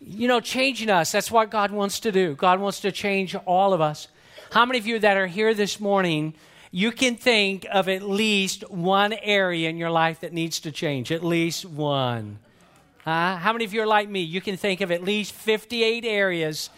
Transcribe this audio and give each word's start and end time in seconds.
you 0.00 0.28
know, 0.28 0.40
changing 0.40 0.90
us. 0.90 1.12
That's 1.12 1.30
what 1.30 1.50
God 1.50 1.70
wants 1.70 2.00
to 2.00 2.12
do. 2.12 2.34
God 2.34 2.60
wants 2.60 2.80
to 2.80 2.92
change 2.92 3.34
all 3.34 3.72
of 3.72 3.80
us. 3.80 4.08
How 4.50 4.64
many 4.64 4.78
of 4.78 4.86
you 4.86 4.98
that 5.00 5.16
are 5.16 5.26
here 5.26 5.54
this 5.54 5.80
morning, 5.80 6.34
you 6.70 6.92
can 6.92 7.16
think 7.16 7.66
of 7.70 7.88
at 7.88 8.02
least 8.02 8.68
one 8.70 9.12
area 9.12 9.68
in 9.68 9.76
your 9.76 9.90
life 9.90 10.20
that 10.20 10.32
needs 10.32 10.60
to 10.60 10.72
change? 10.72 11.12
At 11.12 11.24
least 11.24 11.64
one. 11.64 12.38
Uh, 13.04 13.36
how 13.36 13.52
many 13.52 13.64
of 13.64 13.74
you 13.74 13.82
are 13.82 13.86
like 13.86 14.08
me? 14.08 14.20
You 14.20 14.40
can 14.40 14.56
think 14.56 14.80
of 14.80 14.90
at 14.90 15.02
least 15.02 15.32
58 15.32 16.04
areas 16.04 16.70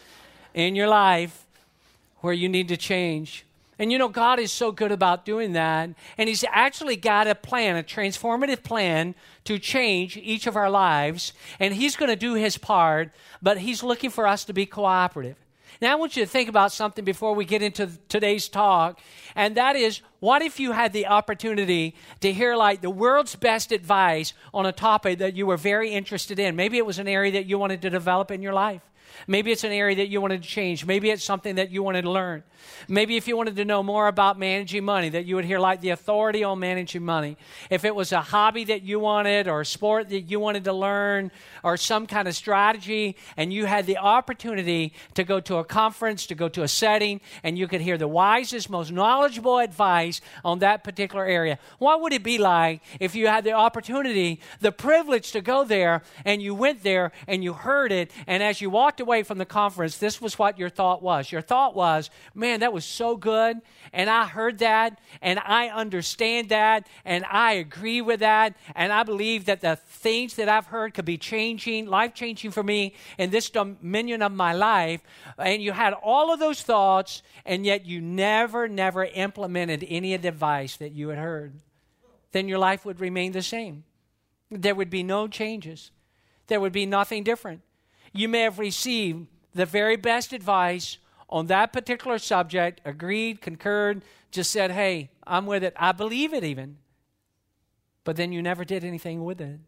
in 0.54 0.74
your 0.74 0.88
life 0.88 1.44
where 2.18 2.32
you 2.32 2.48
need 2.48 2.68
to 2.68 2.76
change. 2.76 3.44
And 3.80 3.90
you 3.90 3.96
know, 3.96 4.10
God 4.10 4.38
is 4.38 4.52
so 4.52 4.72
good 4.72 4.92
about 4.92 5.24
doing 5.24 5.54
that. 5.54 5.88
And 6.18 6.28
He's 6.28 6.44
actually 6.52 6.96
got 6.96 7.26
a 7.26 7.34
plan, 7.34 7.78
a 7.78 7.82
transformative 7.82 8.62
plan 8.62 9.14
to 9.44 9.58
change 9.58 10.18
each 10.18 10.46
of 10.46 10.54
our 10.54 10.68
lives. 10.68 11.32
And 11.58 11.72
He's 11.72 11.96
going 11.96 12.10
to 12.10 12.16
do 12.16 12.34
His 12.34 12.58
part, 12.58 13.10
but 13.40 13.56
He's 13.56 13.82
looking 13.82 14.10
for 14.10 14.26
us 14.26 14.44
to 14.44 14.52
be 14.52 14.66
cooperative. 14.66 15.36
Now, 15.80 15.92
I 15.92 15.94
want 15.94 16.14
you 16.14 16.22
to 16.22 16.30
think 16.30 16.50
about 16.50 16.72
something 16.72 17.06
before 17.06 17.34
we 17.34 17.46
get 17.46 17.62
into 17.62 17.88
today's 18.10 18.50
talk, 18.50 19.00
and 19.34 19.56
that 19.56 19.76
is 19.76 20.02
what 20.18 20.42
if 20.42 20.60
you 20.60 20.72
had 20.72 20.92
the 20.92 21.06
opportunity 21.06 21.94
to 22.20 22.34
hear 22.34 22.56
like 22.56 22.82
the 22.82 22.90
world's 22.90 23.34
best 23.34 23.72
advice 23.72 24.34
on 24.52 24.66
a 24.66 24.72
topic 24.72 25.20
that 25.20 25.36
you 25.36 25.46
were 25.46 25.56
very 25.56 25.92
interested 25.92 26.38
in? 26.38 26.54
Maybe 26.54 26.76
it 26.76 26.84
was 26.84 26.98
an 26.98 27.08
area 27.08 27.32
that 27.32 27.46
you 27.46 27.58
wanted 27.58 27.80
to 27.80 27.88
develop 27.88 28.30
in 28.30 28.42
your 28.42 28.52
life. 28.52 28.82
Maybe 29.26 29.52
it's 29.52 29.64
an 29.64 29.72
area 29.72 29.96
that 29.96 30.08
you 30.08 30.20
wanted 30.20 30.42
to 30.42 30.48
change. 30.48 30.84
Maybe 30.86 31.10
it's 31.10 31.24
something 31.24 31.56
that 31.56 31.70
you 31.70 31.82
wanted 31.82 32.02
to 32.02 32.10
learn. 32.10 32.42
Maybe 32.88 33.16
if 33.16 33.26
you 33.26 33.36
wanted 33.36 33.56
to 33.56 33.64
know 33.64 33.82
more 33.82 34.08
about 34.08 34.38
managing 34.38 34.84
money, 34.84 35.08
that 35.10 35.24
you 35.24 35.36
would 35.36 35.44
hear 35.44 35.58
like 35.58 35.80
the 35.80 35.90
authority 35.90 36.44
on 36.44 36.58
managing 36.58 37.04
money. 37.04 37.36
If 37.70 37.84
it 37.84 37.94
was 37.94 38.12
a 38.12 38.20
hobby 38.20 38.64
that 38.64 38.82
you 38.82 39.00
wanted, 39.00 39.48
or 39.48 39.62
a 39.62 39.66
sport 39.66 40.08
that 40.10 40.22
you 40.22 40.40
wanted 40.40 40.64
to 40.64 40.72
learn, 40.72 41.30
or 41.62 41.76
some 41.76 42.06
kind 42.06 42.28
of 42.28 42.34
strategy, 42.34 43.16
and 43.36 43.52
you 43.52 43.66
had 43.66 43.86
the 43.86 43.96
opportunity 43.96 44.92
to 45.14 45.24
go 45.24 45.40
to 45.40 45.56
a 45.56 45.64
conference, 45.64 46.26
to 46.26 46.34
go 46.34 46.48
to 46.48 46.62
a 46.62 46.68
setting, 46.68 47.20
and 47.42 47.58
you 47.58 47.66
could 47.66 47.80
hear 47.80 47.98
the 47.98 48.08
wisest, 48.08 48.70
most 48.70 48.92
knowledgeable 48.92 49.58
advice 49.58 50.20
on 50.44 50.58
that 50.60 50.84
particular 50.84 51.24
area. 51.24 51.58
What 51.78 52.00
would 52.02 52.12
it 52.12 52.22
be 52.22 52.38
like 52.38 52.82
if 52.98 53.14
you 53.14 53.26
had 53.26 53.44
the 53.44 53.52
opportunity, 53.52 54.40
the 54.60 54.72
privilege 54.72 55.32
to 55.32 55.40
go 55.40 55.64
there, 55.64 56.02
and 56.24 56.42
you 56.42 56.54
went 56.54 56.82
there 56.82 57.12
and 57.26 57.42
you 57.42 57.52
heard 57.52 57.92
it, 57.92 58.10
and 58.26 58.42
as 58.42 58.60
you 58.60 58.70
walked 58.70 59.00
away 59.00 59.09
from 59.24 59.38
the 59.38 59.44
conference, 59.44 59.98
this 59.98 60.20
was 60.20 60.38
what 60.38 60.58
your 60.58 60.68
thought 60.68 61.02
was. 61.02 61.30
Your 61.30 61.40
thought 61.40 61.74
was, 61.74 62.10
man, 62.34 62.60
that 62.60 62.72
was 62.72 62.84
so 62.84 63.16
good. 63.16 63.58
And 63.92 64.08
I 64.08 64.26
heard 64.26 64.58
that, 64.58 65.00
and 65.20 65.38
I 65.38 65.68
understand 65.68 66.48
that, 66.50 66.86
and 67.04 67.24
I 67.24 67.54
agree 67.54 68.00
with 68.00 68.20
that. 68.20 68.56
And 68.74 68.92
I 68.92 69.02
believe 69.02 69.46
that 69.46 69.60
the 69.60 69.76
things 69.76 70.34
that 70.36 70.48
I've 70.48 70.66
heard 70.66 70.94
could 70.94 71.04
be 71.04 71.18
changing, 71.18 71.86
life 71.86 72.14
changing 72.14 72.52
for 72.52 72.62
me 72.62 72.94
in 73.18 73.30
this 73.30 73.50
dominion 73.50 74.22
of 74.22 74.32
my 74.32 74.52
life. 74.52 75.00
And 75.36 75.62
you 75.62 75.72
had 75.72 75.92
all 75.92 76.32
of 76.32 76.38
those 76.38 76.62
thoughts, 76.62 77.22
and 77.44 77.66
yet 77.66 77.84
you 77.84 78.00
never, 78.00 78.68
never 78.68 79.04
implemented 79.04 79.84
any 79.88 80.14
of 80.14 80.22
the 80.22 80.28
advice 80.28 80.76
that 80.76 80.92
you 80.92 81.08
had 81.08 81.18
heard. 81.18 81.54
Then 82.32 82.48
your 82.48 82.58
life 82.58 82.84
would 82.84 83.00
remain 83.00 83.32
the 83.32 83.42
same. 83.42 83.84
There 84.50 84.74
would 84.74 84.90
be 84.90 85.02
no 85.02 85.28
changes. 85.28 85.90
There 86.46 86.60
would 86.60 86.72
be 86.72 86.86
nothing 86.86 87.24
different. 87.24 87.62
You 88.12 88.28
may 88.28 88.40
have 88.40 88.58
received 88.58 89.26
the 89.54 89.66
very 89.66 89.96
best 89.96 90.32
advice 90.32 90.98
on 91.28 91.46
that 91.46 91.72
particular 91.72 92.18
subject, 92.18 92.80
agreed, 92.84 93.40
concurred, 93.40 94.02
just 94.30 94.50
said, 94.50 94.70
hey, 94.72 95.10
I'm 95.26 95.46
with 95.46 95.62
it. 95.62 95.74
I 95.76 95.92
believe 95.92 96.34
it 96.34 96.44
even. 96.44 96.78
But 98.04 98.16
then 98.16 98.32
you 98.32 98.42
never 98.42 98.64
did 98.64 98.84
anything 98.84 99.24
with 99.24 99.40
it. 99.40 99.60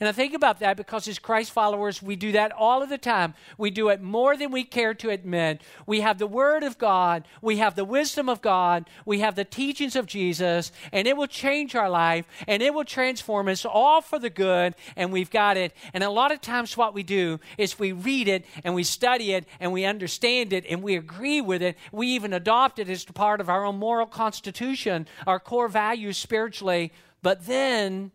And 0.00 0.08
I 0.08 0.12
think 0.12 0.34
about 0.34 0.60
that 0.60 0.76
because 0.76 1.08
as 1.08 1.18
Christ 1.18 1.52
followers, 1.52 2.02
we 2.02 2.16
do 2.16 2.32
that 2.32 2.52
all 2.52 2.82
of 2.82 2.88
the 2.88 2.98
time. 2.98 3.34
We 3.56 3.70
do 3.70 3.88
it 3.88 4.02
more 4.02 4.36
than 4.36 4.50
we 4.50 4.64
care 4.64 4.94
to 4.94 5.10
admit. 5.10 5.62
We 5.86 6.00
have 6.00 6.18
the 6.18 6.26
Word 6.26 6.62
of 6.62 6.78
God, 6.78 7.24
we 7.40 7.58
have 7.58 7.76
the 7.76 7.84
wisdom 7.84 8.28
of 8.28 8.42
God, 8.42 8.88
we 9.04 9.20
have 9.20 9.34
the 9.34 9.44
teachings 9.44 9.96
of 9.96 10.06
Jesus, 10.06 10.72
and 10.92 11.06
it 11.06 11.16
will 11.16 11.26
change 11.26 11.74
our 11.74 11.90
life 11.90 12.26
and 12.46 12.62
it 12.62 12.74
will 12.74 12.84
transform 12.84 13.48
us 13.48 13.64
all 13.64 14.00
for 14.00 14.18
the 14.18 14.30
good, 14.30 14.74
and 14.96 15.12
we've 15.12 15.30
got 15.30 15.56
it. 15.56 15.72
And 15.92 16.04
a 16.04 16.10
lot 16.10 16.32
of 16.32 16.40
times, 16.40 16.76
what 16.76 16.94
we 16.94 17.02
do 17.02 17.40
is 17.58 17.78
we 17.78 17.92
read 17.92 18.28
it 18.28 18.44
and 18.64 18.74
we 18.74 18.82
study 18.84 19.32
it 19.32 19.46
and 19.60 19.72
we 19.72 19.84
understand 19.84 20.52
it 20.52 20.64
and 20.68 20.82
we 20.82 20.96
agree 20.96 21.40
with 21.40 21.62
it. 21.62 21.76
We 21.92 22.08
even 22.08 22.32
adopt 22.32 22.78
it 22.78 22.88
as 22.88 23.04
part 23.04 23.40
of 23.40 23.48
our 23.48 23.64
own 23.64 23.78
moral 23.78 24.06
constitution, 24.06 25.06
our 25.26 25.40
core 25.40 25.68
values 25.68 26.18
spiritually. 26.18 26.92
But 27.22 27.46
then 27.46 28.12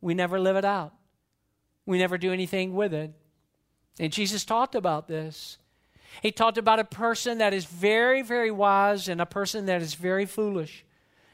we 0.00 0.14
never 0.14 0.38
live 0.38 0.56
it 0.56 0.64
out. 0.64 0.94
We 1.84 1.98
never 1.98 2.18
do 2.18 2.32
anything 2.32 2.74
with 2.74 2.92
it. 2.92 3.12
And 3.98 4.12
Jesus 4.12 4.44
talked 4.44 4.74
about 4.74 5.08
this. 5.08 5.58
He 6.22 6.32
talked 6.32 6.58
about 6.58 6.78
a 6.78 6.84
person 6.84 7.38
that 7.38 7.52
is 7.52 7.64
very, 7.64 8.22
very 8.22 8.50
wise 8.50 9.08
and 9.08 9.20
a 9.20 9.26
person 9.26 9.66
that 9.66 9.82
is 9.82 9.94
very 9.94 10.26
foolish. 10.26 10.84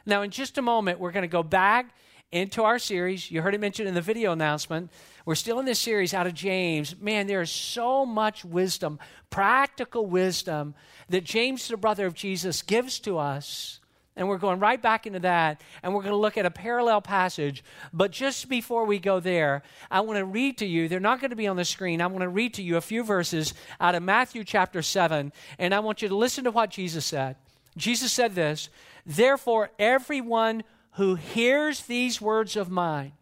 Now, 0.05 0.23
in 0.23 0.31
just 0.31 0.59
a 0.59 0.63
moment, 0.63 0.99
we're 0.99 1.13
going 1.13 1.23
to 1.23 1.29
go 1.29 1.43
back 1.43 1.95
into 2.33 2.63
our 2.63 2.79
series. 2.79 3.31
You 3.31 3.43
heard 3.43 3.55
it 3.55 3.61
mentioned 3.61 3.89
in 3.89 3.95
the 3.95 4.01
video 4.01 4.33
announcement. 4.33 4.91
We're 5.25 5.35
still 5.35 5.61
in 5.61 5.67
this 5.67 5.79
series 5.79 6.15
out 6.15 6.27
of 6.27 6.35
James. 6.35 6.99
Man, 6.99 7.27
there 7.27 7.43
is 7.43 7.51
so 7.51 8.05
much 8.05 8.45
wisdom, 8.45 8.99
practical 9.31 10.07
wisdom 10.07 10.75
that 11.11 11.25
James, 11.25 11.69
the 11.69 11.77
brother 11.77 12.07
of 12.07 12.15
Jesus, 12.15 12.63
gives 12.63 12.99
to 13.01 13.19
us 13.19 13.81
and 14.17 14.29
we're 14.29 14.39
going 14.39 14.61
right 14.61 14.81
back 14.81 15.07
into 15.07 15.21
that, 15.21 15.63
and 15.83 15.95
we're 15.95 16.03
going 16.03 16.13
to 16.13 16.19
look 16.19 16.37
at 16.37 16.45
a 16.45 16.51
parallel 16.51 17.01
passage. 17.01 17.65
But 17.93 18.11
just 18.11 18.49
before 18.49 18.85
we 18.85 18.99
go 18.99 19.21
there, 19.21 19.63
I 19.91 20.01
want 20.01 20.19
to 20.19 20.25
read 20.25 20.59
to 20.59 20.67
you, 20.67 20.89
they're 20.89 21.01
not 21.01 21.21
going 21.21 21.31
to 21.31 21.37
be 21.37 21.47
on 21.47 21.57
the 21.57 21.65
screen. 21.65 22.03
I 22.03 22.07
want 22.09 22.23
to 22.23 22.29
read 22.29 22.55
to 22.55 22.63
you 22.63 22.77
a 22.77 22.83
few 22.83 23.05
verses 23.05 23.55
out 23.81 23.95
of 23.95 24.03
Matthew 24.03 24.45
chapter 24.45 24.83
7, 24.83 25.33
and 25.59 25.75
I 25.75 25.81
want 25.81 26.03
you 26.03 26.09
to 26.09 26.17
listen 26.17 26.45
to 26.45 26.51
what 26.51 26.71
Jesus 26.71 27.07
said. 27.07 27.37
Jesus 27.77 28.13
said 28.13 28.35
this 28.35 28.69
Therefore, 29.07 29.71
everyone 29.79 30.63
who 30.93 31.15
hears 31.15 31.83
these 31.83 32.21
words 32.21 32.55
of 32.57 32.71
mine, 32.71 33.13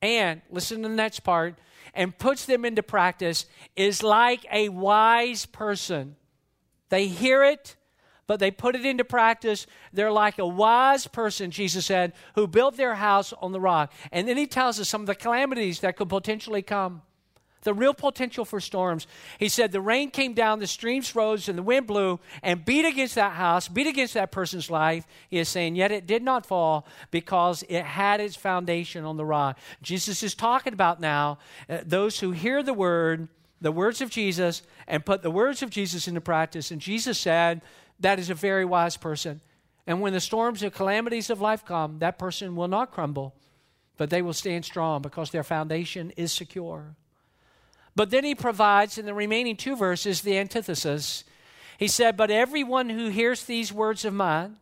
and 0.00 0.42
listen 0.48 0.82
to 0.82 0.88
the 0.88 0.94
next 0.94 1.20
part, 1.20 1.56
and 1.92 2.16
puts 2.16 2.44
them 2.44 2.64
into 2.64 2.82
practice 2.84 3.46
is 3.74 4.02
like 4.02 4.46
a 4.52 4.68
wise 4.68 5.46
person. 5.46 6.14
They 6.88 7.08
hear 7.08 7.42
it 7.42 7.74
but 8.26 8.40
they 8.40 8.50
put 8.50 8.74
it 8.74 8.84
into 8.84 9.04
practice. 9.04 9.66
They're 9.92 10.12
like 10.12 10.38
a 10.38 10.46
wise 10.46 11.06
person, 11.06 11.50
Jesus 11.50 11.86
said, 11.86 12.12
who 12.34 12.46
built 12.46 12.76
their 12.76 12.96
house 12.96 13.32
on 13.40 13.52
the 13.52 13.60
rock. 13.60 13.92
And 14.12 14.26
then 14.26 14.36
he 14.36 14.46
tells 14.46 14.80
us 14.80 14.88
some 14.88 15.02
of 15.02 15.06
the 15.06 15.14
calamities 15.14 15.80
that 15.80 15.96
could 15.96 16.08
potentially 16.08 16.62
come. 16.62 17.02
The 17.62 17.74
real 17.74 17.94
potential 17.94 18.44
for 18.44 18.60
storms. 18.60 19.08
He 19.40 19.48
said 19.48 19.72
the 19.72 19.80
rain 19.80 20.10
came 20.10 20.34
down, 20.34 20.60
the 20.60 20.68
streams 20.68 21.16
rose, 21.16 21.48
and 21.48 21.58
the 21.58 21.64
wind 21.64 21.88
blew 21.88 22.20
and 22.40 22.64
beat 22.64 22.84
against 22.84 23.16
that 23.16 23.32
house, 23.32 23.66
beat 23.66 23.88
against 23.88 24.14
that 24.14 24.30
person's 24.30 24.70
life. 24.70 25.04
He 25.28 25.38
is 25.38 25.48
saying, 25.48 25.74
yet 25.74 25.90
it 25.90 26.06
did 26.06 26.22
not 26.22 26.46
fall 26.46 26.86
because 27.10 27.64
it 27.68 27.82
had 27.82 28.20
its 28.20 28.36
foundation 28.36 29.04
on 29.04 29.16
the 29.16 29.24
rock. 29.24 29.58
Jesus 29.82 30.22
is 30.22 30.36
talking 30.36 30.74
about 30.74 31.00
now 31.00 31.38
uh, 31.68 31.78
those 31.84 32.20
who 32.20 32.30
hear 32.30 32.62
the 32.62 32.72
word, 32.72 33.26
the 33.60 33.72
words 33.72 34.00
of 34.00 34.10
Jesus, 34.10 34.62
and 34.86 35.04
put 35.04 35.22
the 35.22 35.30
words 35.32 35.60
of 35.60 35.70
Jesus 35.70 36.06
into 36.06 36.20
practice. 36.20 36.70
And 36.70 36.80
Jesus 36.80 37.18
said, 37.18 37.62
that 38.00 38.18
is 38.18 38.30
a 38.30 38.34
very 38.34 38.64
wise 38.64 38.96
person. 38.96 39.40
And 39.86 40.00
when 40.00 40.12
the 40.12 40.20
storms 40.20 40.62
and 40.62 40.72
calamities 40.72 41.30
of 41.30 41.40
life 41.40 41.64
come, 41.64 42.00
that 42.00 42.18
person 42.18 42.56
will 42.56 42.68
not 42.68 42.90
crumble, 42.90 43.34
but 43.96 44.10
they 44.10 44.22
will 44.22 44.32
stand 44.32 44.64
strong 44.64 45.00
because 45.00 45.30
their 45.30 45.44
foundation 45.44 46.10
is 46.16 46.32
secure. 46.32 46.96
But 47.94 48.10
then 48.10 48.24
he 48.24 48.34
provides 48.34 48.98
in 48.98 49.06
the 49.06 49.14
remaining 49.14 49.56
two 49.56 49.76
verses 49.76 50.20
the 50.20 50.38
antithesis. 50.38 51.24
He 51.78 51.88
said, 51.88 52.16
But 52.16 52.30
everyone 52.30 52.90
who 52.90 53.08
hears 53.08 53.44
these 53.44 53.72
words 53.72 54.04
of 54.04 54.12
mine, 54.12 54.56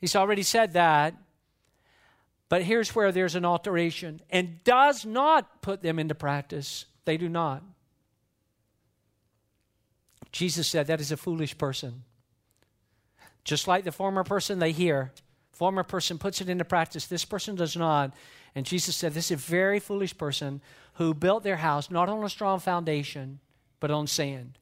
he's 0.00 0.14
already 0.14 0.44
said 0.44 0.74
that, 0.74 1.14
but 2.48 2.62
here's 2.62 2.94
where 2.94 3.10
there's 3.10 3.34
an 3.34 3.44
alteration, 3.44 4.20
and 4.30 4.62
does 4.62 5.04
not 5.04 5.62
put 5.62 5.82
them 5.82 5.98
into 5.98 6.14
practice. 6.14 6.84
They 7.04 7.16
do 7.16 7.28
not. 7.28 7.64
Jesus 10.30 10.68
said, 10.68 10.86
That 10.86 11.00
is 11.00 11.10
a 11.10 11.16
foolish 11.16 11.58
person. 11.58 12.04
Just 13.46 13.68
like 13.68 13.84
the 13.84 13.92
former 13.92 14.24
person 14.24 14.58
they 14.58 14.72
hear, 14.72 15.12
former 15.52 15.84
person 15.84 16.18
puts 16.18 16.40
it 16.40 16.48
into 16.48 16.64
practice, 16.64 17.06
this 17.06 17.24
person 17.24 17.54
does 17.54 17.76
not. 17.76 18.12
And 18.56 18.66
Jesus 18.66 18.96
said, 18.96 19.14
This 19.14 19.30
is 19.30 19.36
a 19.38 19.50
very 19.50 19.78
foolish 19.78 20.18
person 20.18 20.60
who 20.94 21.14
built 21.14 21.44
their 21.44 21.58
house 21.58 21.88
not 21.88 22.08
on 22.08 22.24
a 22.24 22.28
strong 22.28 22.58
foundation, 22.58 23.38
but 23.78 23.92
on 23.92 24.08
sand. 24.08 24.58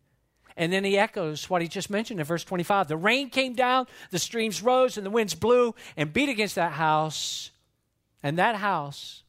And 0.54 0.70
then 0.70 0.84
he 0.84 0.98
echoes 0.98 1.48
what 1.48 1.62
he 1.62 1.68
just 1.68 1.88
mentioned 1.88 2.20
in 2.20 2.26
verse 2.26 2.44
25. 2.44 2.88
The 2.88 2.96
rain 2.98 3.30
came 3.30 3.54
down, 3.54 3.86
the 4.10 4.18
streams 4.18 4.62
rose, 4.62 4.98
and 4.98 5.06
the 5.06 5.10
winds 5.10 5.34
blew 5.34 5.74
and 5.96 6.12
beat 6.12 6.28
against 6.28 6.56
that 6.56 6.72
house. 6.72 7.52
And 8.22 8.38
that 8.38 8.56
house 8.56 9.22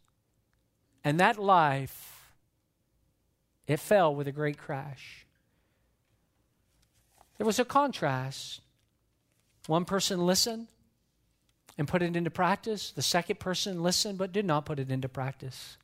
and 1.01 1.17
that 1.21 1.39
life, 1.39 2.33
it 3.67 3.79
fell 3.79 4.13
with 4.13 4.27
a 4.27 4.33
great 4.33 4.57
crash. 4.57 5.25
There 7.37 7.47
was 7.47 7.57
a 7.57 7.65
contrast 7.65 8.59
one 9.67 9.85
person 9.85 10.25
listened 10.25 10.67
and 11.77 11.87
put 11.87 12.01
it 12.01 12.15
into 12.15 12.29
practice. 12.29 12.91
The 12.91 13.01
second 13.01 13.39
person 13.39 13.83
listened 13.83 14.17
but 14.17 14.31
did 14.31 14.45
not 14.45 14.65
put 14.65 14.79
it 14.79 14.91
into 14.91 15.09
practice. 15.09 15.77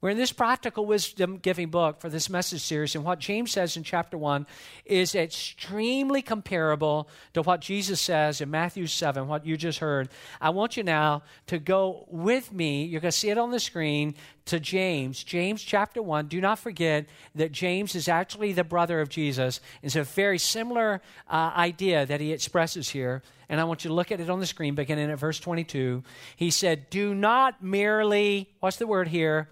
We're 0.00 0.10
in 0.10 0.16
this 0.16 0.30
practical 0.30 0.86
wisdom 0.86 1.38
giving 1.38 1.70
book 1.70 2.00
for 2.00 2.08
this 2.08 2.30
message 2.30 2.62
series, 2.62 2.94
and 2.94 3.02
what 3.02 3.18
James 3.18 3.50
says 3.50 3.76
in 3.76 3.82
chapter 3.82 4.16
1 4.16 4.46
is 4.84 5.16
extremely 5.16 6.22
comparable 6.22 7.08
to 7.34 7.42
what 7.42 7.60
Jesus 7.60 8.00
says 8.00 8.40
in 8.40 8.48
Matthew 8.48 8.86
7, 8.86 9.26
what 9.26 9.44
you 9.44 9.56
just 9.56 9.80
heard. 9.80 10.08
I 10.40 10.50
want 10.50 10.76
you 10.76 10.84
now 10.84 11.24
to 11.48 11.58
go 11.58 12.06
with 12.08 12.52
me, 12.52 12.84
you're 12.84 13.00
going 13.00 13.10
to 13.10 13.16
see 13.16 13.30
it 13.30 13.38
on 13.38 13.50
the 13.50 13.58
screen, 13.58 14.14
to 14.44 14.60
James. 14.60 15.24
James 15.24 15.64
chapter 15.64 16.00
1. 16.00 16.28
Do 16.28 16.40
not 16.40 16.60
forget 16.60 17.06
that 17.34 17.50
James 17.50 17.96
is 17.96 18.06
actually 18.06 18.52
the 18.52 18.62
brother 18.62 19.00
of 19.00 19.08
Jesus. 19.08 19.60
It's 19.82 19.96
a 19.96 20.04
very 20.04 20.38
similar 20.38 21.02
uh, 21.28 21.52
idea 21.56 22.06
that 22.06 22.20
he 22.20 22.32
expresses 22.32 22.88
here, 22.88 23.24
and 23.48 23.60
I 23.60 23.64
want 23.64 23.82
you 23.82 23.88
to 23.88 23.94
look 23.94 24.12
at 24.12 24.20
it 24.20 24.30
on 24.30 24.38
the 24.38 24.46
screen 24.46 24.76
beginning 24.76 25.10
at 25.10 25.18
verse 25.18 25.40
22. 25.40 26.04
He 26.36 26.52
said, 26.52 26.88
Do 26.88 27.16
not 27.16 27.64
merely, 27.64 28.48
what's 28.60 28.76
the 28.76 28.86
word 28.86 29.08
here? 29.08 29.48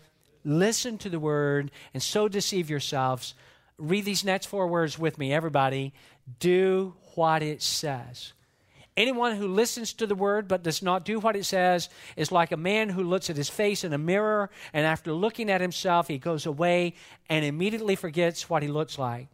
Listen 0.47 0.97
to 0.99 1.11
the 1.11 1.19
word, 1.19 1.71
and 1.93 2.03
so 2.03 2.29
deceive 2.29 2.71
yourselves. 2.71 3.35
Read 3.77 4.05
these 4.05 4.25
next 4.25 4.47
four 4.47 4.67
words 4.69 4.99
with 4.99 5.19
me, 5.19 5.33
everybody. 5.33 5.93
Do 6.39 6.95
what 7.15 7.43
it 7.43 7.63
says. 7.63 8.33
Anyone 8.97 9.37
who 9.37 9.49
listens 9.49 9.93
to 9.95 10.07
the 10.07 10.15
word 10.15 10.49
but 10.49 10.63
does 10.63 10.83
not 10.83 11.05
do 11.05 11.21
what 11.21 11.37
it 11.37 11.45
says 11.45 11.91
is 12.17 12.33
like 12.33 12.51
a 12.51 12.57
man 12.57 12.89
who 12.89 13.03
looks 13.03 13.29
at 13.29 13.37
his 13.37 13.51
face 13.51 13.85
in 13.85 13.93
a 13.93 13.99
mirror 13.99 14.49
and 14.73 14.87
after 14.87 15.13
looking 15.13 15.51
at 15.51 15.61
himself, 15.61 16.09
he 16.09 16.17
goes 16.17 16.47
away 16.47 16.95
and 17.29 17.45
immediately 17.45 17.95
forgets 17.95 18.49
what 18.49 18.63
he 18.63 18.69
looks 18.69 18.99
like. 18.99 19.29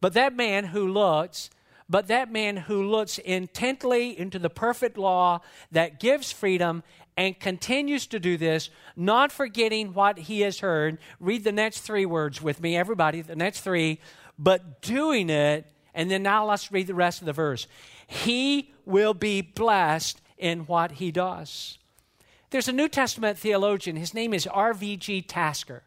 But 0.00 0.12
that 0.12 0.36
man 0.36 0.66
who 0.66 0.86
looks, 0.86 1.50
but 1.88 2.06
that 2.06 2.30
man 2.30 2.56
who 2.56 2.88
looks 2.88 3.18
intently 3.18 4.16
into 4.16 4.38
the 4.38 4.50
perfect 4.50 4.96
law 4.96 5.40
that 5.72 5.98
gives 5.98 6.30
freedom 6.30 6.84
and 7.16 7.38
continues 7.38 8.06
to 8.08 8.20
do 8.20 8.36
this, 8.36 8.68
not 8.94 9.32
forgetting 9.32 9.94
what 9.94 10.18
he 10.18 10.42
has 10.42 10.60
heard. 10.60 10.98
Read 11.18 11.44
the 11.44 11.52
next 11.52 11.80
three 11.80 12.06
words 12.06 12.42
with 12.42 12.60
me, 12.60 12.76
everybody, 12.76 13.22
the 13.22 13.36
next 13.36 13.60
three, 13.60 14.00
but 14.38 14.82
doing 14.82 15.30
it. 15.30 15.66
And 15.94 16.10
then 16.10 16.22
now 16.22 16.44
let's 16.44 16.70
read 16.70 16.86
the 16.86 16.94
rest 16.94 17.22
of 17.22 17.26
the 17.26 17.32
verse. 17.32 17.66
He 18.06 18.72
will 18.84 19.14
be 19.14 19.40
blessed 19.40 20.20
in 20.36 20.60
what 20.60 20.92
he 20.92 21.10
does. 21.10 21.78
There's 22.50 22.68
a 22.68 22.72
New 22.72 22.88
Testament 22.88 23.38
theologian, 23.38 23.96
his 23.96 24.14
name 24.14 24.32
is 24.32 24.46
R.V.G. 24.46 25.22
Tasker. 25.22 25.82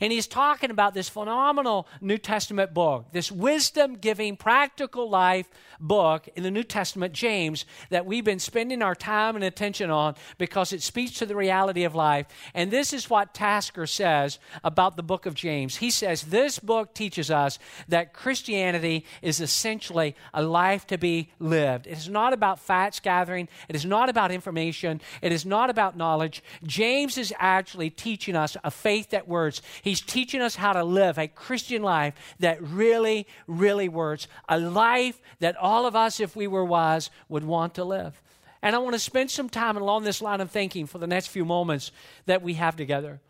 And 0.00 0.12
he's 0.12 0.26
talking 0.26 0.70
about 0.70 0.94
this 0.94 1.08
phenomenal 1.08 1.86
New 2.00 2.18
Testament 2.18 2.74
book, 2.74 3.06
this 3.12 3.32
wisdom 3.32 3.96
giving, 3.96 4.36
practical 4.36 5.08
life 5.08 5.48
book 5.80 6.28
in 6.36 6.42
the 6.42 6.50
New 6.50 6.64
Testament, 6.64 7.12
James, 7.12 7.64
that 7.90 8.06
we've 8.06 8.24
been 8.24 8.38
spending 8.38 8.82
our 8.82 8.94
time 8.94 9.34
and 9.34 9.44
attention 9.44 9.90
on 9.90 10.14
because 10.38 10.72
it 10.72 10.82
speaks 10.82 11.12
to 11.18 11.26
the 11.26 11.36
reality 11.36 11.84
of 11.84 11.94
life. 11.94 12.26
And 12.54 12.70
this 12.70 12.92
is 12.92 13.10
what 13.10 13.34
Tasker 13.34 13.86
says 13.86 14.38
about 14.64 14.96
the 14.96 15.02
book 15.02 15.26
of 15.26 15.34
James. 15.34 15.76
He 15.76 15.90
says, 15.90 16.22
This 16.22 16.58
book 16.58 16.94
teaches 16.94 17.30
us 17.30 17.58
that 17.88 18.12
Christianity 18.12 19.04
is 19.22 19.40
essentially 19.40 20.14
a 20.34 20.42
life 20.42 20.86
to 20.88 20.98
be 20.98 21.30
lived. 21.38 21.86
It 21.86 21.98
is 21.98 22.08
not 22.08 22.32
about 22.32 22.60
facts 22.60 23.00
gathering, 23.00 23.48
it 23.68 23.76
is 23.76 23.84
not 23.84 24.08
about 24.08 24.30
information, 24.30 25.00
it 25.22 25.32
is 25.32 25.46
not 25.46 25.70
about 25.70 25.96
knowledge. 25.96 26.42
James 26.64 27.18
is 27.18 27.32
actually 27.38 27.90
teaching 27.90 28.36
us 28.36 28.56
a 28.64 28.70
faith 28.70 29.10
that 29.10 29.28
works. 29.28 29.62
He's 29.82 30.00
teaching 30.00 30.40
us 30.40 30.56
how 30.56 30.72
to 30.72 30.84
live 30.84 31.18
a 31.18 31.28
Christian 31.28 31.82
life 31.82 32.14
that 32.38 32.62
really, 32.62 33.26
really 33.46 33.88
works, 33.88 34.26
a 34.48 34.58
life 34.58 35.20
that 35.40 35.56
all 35.56 35.86
of 35.86 35.96
us, 35.96 36.20
if 36.20 36.36
we 36.36 36.46
were 36.46 36.64
wise, 36.64 37.10
would 37.28 37.44
want 37.44 37.74
to 37.74 37.84
live. 37.84 38.20
And 38.62 38.74
I 38.74 38.78
want 38.78 38.94
to 38.94 38.98
spend 38.98 39.30
some 39.30 39.48
time 39.48 39.76
along 39.76 40.02
this 40.02 40.20
line 40.20 40.40
of 40.40 40.50
thinking 40.50 40.86
for 40.86 40.98
the 40.98 41.06
next 41.06 41.28
few 41.28 41.44
moments 41.44 41.92
that 42.26 42.42
we 42.42 42.54
have 42.54 42.76
together. 42.76 43.20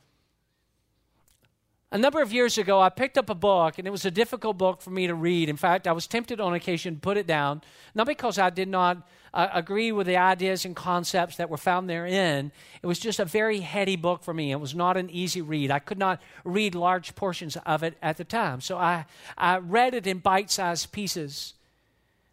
A 1.91 1.97
number 1.97 2.21
of 2.21 2.33
years 2.33 2.59
ago, 2.59 2.81
I 2.81 2.91
picked 2.91 3.17
up 3.17 3.31
a 3.31 3.35
book, 3.35 3.79
and 3.79 3.89
it 3.89 3.91
was 3.91 4.05
a 4.05 4.11
difficult 4.11 4.59
book 4.59 4.83
for 4.83 4.91
me 4.91 5.07
to 5.07 5.15
read. 5.15 5.49
In 5.49 5.57
fact, 5.57 5.87
I 5.87 5.93
was 5.93 6.07
tempted 6.07 6.39
on 6.39 6.53
occasion 6.53 6.97
to 6.97 7.01
put 7.01 7.17
it 7.17 7.27
down, 7.27 7.63
not 7.95 8.07
because 8.07 8.39
I 8.39 8.51
did 8.51 8.69
not 8.69 9.09
uh, 9.35 9.49
agree 9.53 9.93
with 9.93 10.07
the 10.07 10.17
ideas 10.17 10.65
and 10.65 10.75
concepts 10.75 11.37
that 11.37 11.51
were 11.51 11.57
found 11.57 11.89
therein. 11.89 12.53
It 12.83 12.87
was 12.87 12.99
just 12.99 13.19
a 13.19 13.25
very 13.25 13.61
heady 13.61 13.97
book 13.97 14.23
for 14.23 14.35
me. 14.35 14.53
It 14.53 14.61
was 14.61 14.75
not 14.75 14.97
an 14.97 15.11
easy 15.11 15.43
read. 15.43 15.71
I 15.71 15.79
could 15.79 15.99
not 15.99 16.21
read 16.45 16.75
large 16.75 17.15
portions 17.15 17.57
of 17.67 17.83
it 17.83 17.97
at 18.03 18.17
the 18.17 18.25
time. 18.25 18.61
So 18.61 18.79
I, 18.79 19.07
I 19.37 19.59
read 19.59 19.95
it 19.95 20.07
in 20.07 20.19
bite 20.19 20.51
sized 20.51 20.93
pieces. 20.93 21.55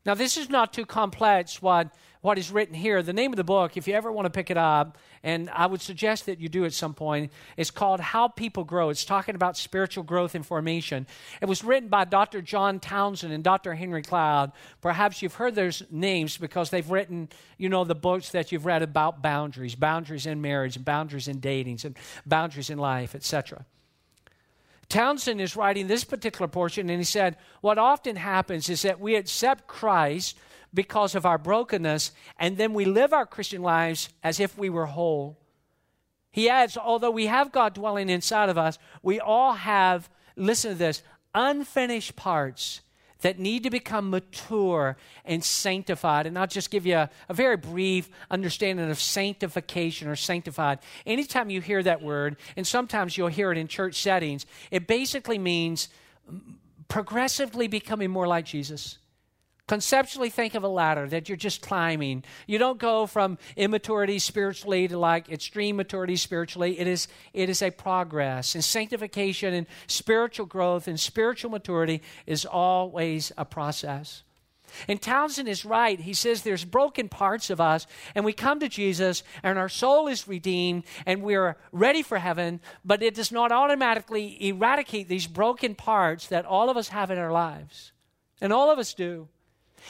Now, 0.06 0.14
this 0.14 0.38
is 0.38 0.50
not 0.50 0.72
too 0.72 0.86
complex 0.86 1.64
what, 1.64 1.92
what 2.22 2.38
is 2.38 2.52
written 2.52 2.76
here. 2.76 3.02
The 3.02 3.12
name 3.12 3.34
of 3.34 3.38
the 3.38 3.44
book, 3.44 3.76
if 3.76 3.88
you 3.88 3.96
ever 3.96 4.12
want 4.12 4.28
to 4.28 4.30
pick 4.30 4.52
it 4.52 4.58
up, 4.58 5.00
and 5.24 5.50
I 5.50 5.66
would 5.66 5.82
suggest 5.82 6.28
that 6.28 6.40
you 6.40 6.48
do 6.48 6.64
at 6.64 6.74
some 6.74 6.94
point, 6.94 7.32
is 7.58 7.72
called 7.72 8.00
How 8.00 8.28
People 8.28 8.64
Grow. 8.64 8.90
It's 8.90 9.04
talking 9.04 9.34
about 9.34 9.58
spiritual 9.58 10.04
growth 10.04 10.36
and 10.36 10.46
formation. 10.46 11.08
It 11.42 11.46
was 11.48 11.64
written 11.64 11.90
by 11.90 12.06
Dr. 12.06 12.44
John 12.44 12.80
Townsend 12.80 13.34
and 13.34 13.44
Dr. 13.44 13.74
Henry 13.74 14.04
Cloud. 14.04 14.52
Perhaps 14.80 15.24
you've 15.24 15.34
heard 15.34 15.56
their 15.56 15.72
names 15.90 16.38
because 16.38 16.70
they've 16.70 16.90
written, 16.90 17.30
you 17.58 17.70
know, 17.70 17.84
the 17.84 17.96
books 17.96 18.30
that 18.30 18.52
you've 18.52 18.68
read 18.68 18.84
about 18.84 19.24
boundaries, 19.24 19.74
boundaries 19.74 20.28
in 20.28 20.40
marriage, 20.40 20.84
boundaries 20.86 21.28
in 21.28 21.40
dating, 21.40 21.80
and 21.84 21.98
boundaries 22.28 22.70
in 22.70 22.78
life, 22.78 23.16
etc. 23.16 23.66
Townsend 24.90 25.42
is 25.42 25.56
writing 25.56 25.88
this 25.88 26.04
particular 26.04 26.48
portion, 26.48 26.90
and 26.90 27.00
he 27.00 27.06
said, 27.06 27.38
What 27.62 27.78
often 27.78 28.16
happens 28.16 28.70
is 28.70 28.84
that 28.84 29.00
we 29.00 29.16
accept 29.16 29.68
Christ 29.68 30.38
because 30.74 31.16
of 31.16 31.26
our 31.26 31.38
brokenness, 31.38 32.12
and 32.38 32.58
then 32.58 32.74
we 32.74 32.86
live 32.86 33.14
our 33.14 33.26
Christian 33.26 33.62
lives 33.62 34.10
as 34.24 34.40
if 34.40 34.58
we 34.58 34.70
were 34.70 34.86
whole. 34.86 35.40
He 36.32 36.50
adds, 36.50 36.78
although 36.78 37.12
we 37.12 37.28
have 37.28 37.52
God 37.52 37.74
dwelling 37.74 38.10
inside 38.10 38.50
of 38.50 38.58
us, 38.58 38.78
we 39.02 39.20
all 39.20 39.54
have, 39.54 40.10
listen 40.36 40.72
to 40.72 40.78
this, 40.78 41.02
unfinished 41.34 42.16
parts 42.16 42.82
that 43.26 43.40
need 43.40 43.64
to 43.64 43.72
become 43.72 44.12
mature 44.12 44.96
and 45.26 45.44
sanctified. 45.44 46.28
And 46.28 46.38
I'll 46.38 46.46
just 46.46 46.70
give 46.70 46.86
you 46.86 46.94
a, 46.94 47.10
a, 47.28 47.34
very 47.34 47.58
brief 47.58 48.08
understanding 48.30 48.92
of 48.92 49.02
sanctification 49.02 50.08
or 50.08 50.16
sanctified. 50.16 50.78
Anytime 51.08 51.50
you 51.50 51.60
hear 51.60 51.82
that 51.82 52.04
word, 52.04 52.38
and 52.56 52.68
sometimes 52.68 53.18
you'll 53.18 53.30
hear 53.30 53.52
it 53.52 53.58
in 53.58 53.68
church 53.68 54.00
settings, 54.00 54.46
it 54.70 54.86
basically 54.86 55.40
means 55.40 55.90
progressively 56.88 57.68
becoming 57.68 58.12
more 58.12 58.28
like 58.28 58.46
Jesus. 58.46 59.00
Conceptually, 59.68 60.30
think 60.30 60.54
of 60.54 60.64
a 60.64 60.68
ladder 60.68 61.08
that 61.08 61.28
you're 61.28 61.36
just 61.36 61.64
climbing. 61.64 62.24
You 62.46 62.60
don't 62.60 62.78
go 62.78 63.08
from 63.08 63.40
immaturity 63.56 64.20
spiritually 64.20 64.88
to 64.88 64.98
like 64.98 65.28
extreme 65.30 65.76
maturity 65.76 66.18
spiritually. 66.18 66.80
It 66.80 66.86
is, 66.88 67.08
it 67.34 67.50
is 67.50 67.64
a 67.64 67.72
progress. 67.72 68.54
And 68.54 68.64
sanctification 68.64 69.56
and 69.56 69.66
spiritual 69.88 70.46
growth 70.46 70.88
and 70.88 71.00
spiritual 71.00 71.50
maturity 71.50 72.04
is 72.28 72.46
always 72.46 73.32
a 73.38 73.46
process. 73.46 74.22
And 74.88 75.02
Townsend 75.02 75.48
is 75.48 75.66
right. 75.66 76.00
He 76.00 76.14
says 76.14 76.42
there's 76.42 76.66
broken 76.66 77.10
parts 77.10 77.50
of 77.50 77.60
us, 77.60 77.88
and 78.14 78.24
we 78.26 78.34
come 78.34 78.60
to 78.60 78.70
Jesus, 78.70 79.24
and 79.42 79.58
our 79.58 79.70
soul 79.70 80.08
is 80.08 80.28
redeemed, 80.28 80.84
and 81.06 81.24
we're 81.24 81.56
ready 81.72 82.04
for 82.04 82.18
heaven, 82.18 82.60
but 82.84 83.02
it 83.02 83.16
does 83.16 83.32
not 83.32 83.52
automatically 83.52 84.48
eradicate 84.48 85.08
these 85.08 85.28
broken 85.28 85.76
parts 85.76 86.28
that 86.28 86.46
all 86.46 86.70
of 86.70 86.78
us 86.78 86.90
have 86.90 87.10
in 87.10 87.18
our 87.18 87.32
lives. 87.32 87.94
And 88.42 88.52
all 88.52 88.70
of 88.70 88.80
us 88.80 88.94
do. 88.94 89.30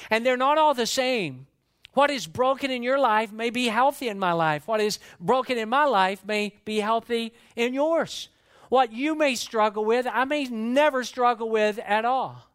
And 0.09 0.25
they're 0.25 0.37
not 0.37 0.57
all 0.57 0.73
the 0.73 0.85
same. 0.85 1.47
What 1.93 2.11
is 2.11 2.27
broken 2.27 2.71
in 2.71 2.83
your 2.83 2.99
life 2.99 3.31
may 3.31 3.49
be 3.49 3.67
healthy 3.67 4.09
in 4.09 4.19
my 4.19 4.33
life. 4.33 4.67
What 4.67 4.81
is 4.81 4.99
broken 5.19 5.57
in 5.57 5.69
my 5.69 5.85
life 5.85 6.25
may 6.25 6.53
be 6.65 6.81
healthy 6.81 7.33
in 7.55 7.73
yours. 7.73 8.29
What 8.69 8.91
you 8.91 9.15
may 9.15 9.35
struggle 9.35 9.85
with, 9.85 10.05
I 10.11 10.25
may 10.25 10.43
never 10.45 11.03
struggle 11.03 11.49
with 11.49 11.79
at 11.79 12.03
all. 12.03 12.49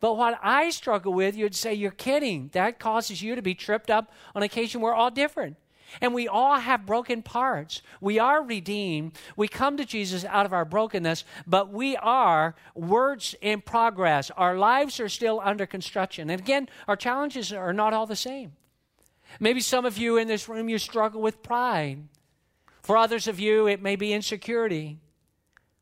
But 0.00 0.16
what 0.16 0.38
I 0.42 0.70
struggle 0.70 1.12
with, 1.12 1.36
you'd 1.36 1.56
say, 1.56 1.74
You're 1.74 1.90
kidding. 1.90 2.50
That 2.52 2.78
causes 2.78 3.20
you 3.20 3.34
to 3.34 3.42
be 3.42 3.54
tripped 3.54 3.90
up 3.90 4.12
on 4.34 4.44
occasion. 4.44 4.80
We're 4.80 4.94
all 4.94 5.10
different. 5.10 5.56
And 6.00 6.14
we 6.14 6.28
all 6.28 6.56
have 6.56 6.86
broken 6.86 7.22
parts. 7.22 7.82
We 8.00 8.18
are 8.18 8.42
redeemed. 8.42 9.12
We 9.36 9.48
come 9.48 9.76
to 9.76 9.84
Jesus 9.84 10.24
out 10.24 10.46
of 10.46 10.52
our 10.52 10.64
brokenness, 10.64 11.24
but 11.46 11.72
we 11.72 11.96
are 11.96 12.54
words 12.74 13.34
in 13.40 13.60
progress. 13.60 14.30
Our 14.36 14.56
lives 14.56 15.00
are 15.00 15.08
still 15.08 15.40
under 15.42 15.66
construction. 15.66 16.30
And 16.30 16.40
again, 16.40 16.68
our 16.86 16.96
challenges 16.96 17.52
are 17.52 17.72
not 17.72 17.94
all 17.94 18.06
the 18.06 18.16
same. 18.16 18.52
Maybe 19.40 19.60
some 19.60 19.84
of 19.84 19.98
you 19.98 20.16
in 20.16 20.28
this 20.28 20.48
room, 20.48 20.68
you 20.68 20.78
struggle 20.78 21.20
with 21.20 21.42
pride. 21.42 22.08
For 22.82 22.96
others 22.96 23.28
of 23.28 23.38
you, 23.38 23.66
it 23.66 23.82
may 23.82 23.96
be 23.96 24.12
insecurity. 24.12 24.98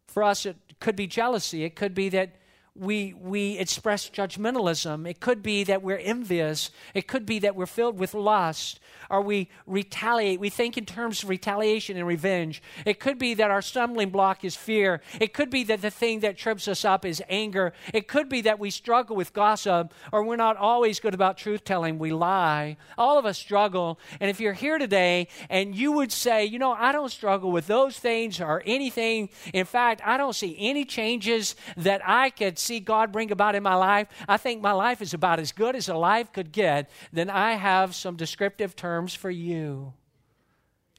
For 0.06 0.22
us, 0.22 0.46
it 0.46 0.56
could 0.80 0.96
be 0.96 1.06
jealousy. 1.06 1.62
It 1.62 1.76
could 1.76 1.94
be 1.94 2.08
that 2.10 2.36
we, 2.78 3.14
we 3.14 3.58
express 3.58 4.08
judgmentalism. 4.08 5.08
It 5.08 5.20
could 5.20 5.42
be 5.42 5.64
that 5.64 5.82
we're 5.82 5.96
envious. 5.98 6.70
It 6.94 7.06
could 7.06 7.26
be 7.26 7.38
that 7.40 7.56
we're 7.56 7.66
filled 7.66 7.98
with 7.98 8.14
lust 8.14 8.80
or 9.10 9.20
we 9.20 9.48
retaliate. 9.66 10.40
We 10.40 10.50
think 10.50 10.76
in 10.76 10.84
terms 10.84 11.22
of 11.22 11.28
retaliation 11.28 11.96
and 11.96 12.06
revenge. 12.06 12.62
It 12.84 13.00
could 13.00 13.18
be 13.18 13.34
that 13.34 13.50
our 13.50 13.62
stumbling 13.62 14.10
block 14.10 14.44
is 14.44 14.56
fear. 14.56 15.00
It 15.20 15.32
could 15.32 15.50
be 15.50 15.64
that 15.64 15.82
the 15.82 15.90
thing 15.90 16.20
that 16.20 16.36
trips 16.36 16.68
us 16.68 16.84
up 16.84 17.04
is 17.04 17.22
anger. 17.28 17.72
It 17.92 18.08
could 18.08 18.28
be 18.28 18.42
that 18.42 18.58
we 18.58 18.70
struggle 18.70 19.16
with 19.16 19.32
gossip 19.32 19.92
or 20.12 20.24
we're 20.24 20.36
not 20.36 20.56
always 20.56 21.00
good 21.00 21.14
about 21.14 21.38
truth 21.38 21.64
telling. 21.64 21.98
We 21.98 22.12
lie. 22.12 22.76
All 22.98 23.18
of 23.18 23.26
us 23.26 23.38
struggle. 23.38 23.98
And 24.20 24.30
if 24.30 24.40
you're 24.40 24.52
here 24.52 24.78
today 24.78 25.28
and 25.48 25.74
you 25.74 25.92
would 25.92 26.12
say, 26.12 26.44
you 26.44 26.58
know, 26.58 26.72
I 26.72 26.92
don't 26.92 27.10
struggle 27.10 27.50
with 27.50 27.66
those 27.66 27.98
things 27.98 28.40
or 28.40 28.62
anything, 28.66 29.28
in 29.52 29.64
fact, 29.64 30.00
I 30.04 30.16
don't 30.16 30.34
see 30.34 30.56
any 30.58 30.84
changes 30.84 31.56
that 31.76 32.00
I 32.04 32.30
could 32.30 32.58
see 32.66 32.80
God 32.80 33.12
bring 33.12 33.30
about 33.30 33.54
in 33.54 33.62
my 33.62 33.74
life. 33.74 34.08
I 34.28 34.36
think 34.36 34.60
my 34.60 34.72
life 34.72 35.00
is 35.00 35.14
about 35.14 35.38
as 35.38 35.52
good 35.52 35.76
as 35.76 35.88
a 35.88 35.94
life 35.94 36.32
could 36.32 36.52
get. 36.52 36.90
Then 37.12 37.30
I 37.30 37.52
have 37.52 37.94
some 37.94 38.16
descriptive 38.16 38.74
terms 38.76 39.14
for 39.14 39.30
you. 39.30 39.94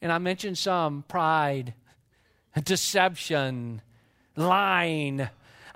And 0.02 0.12
I 0.12 0.18
mentioned 0.20 0.58
some 0.58 1.04
pride, 1.08 1.74
deception, 2.64 3.82
lying, 4.36 5.28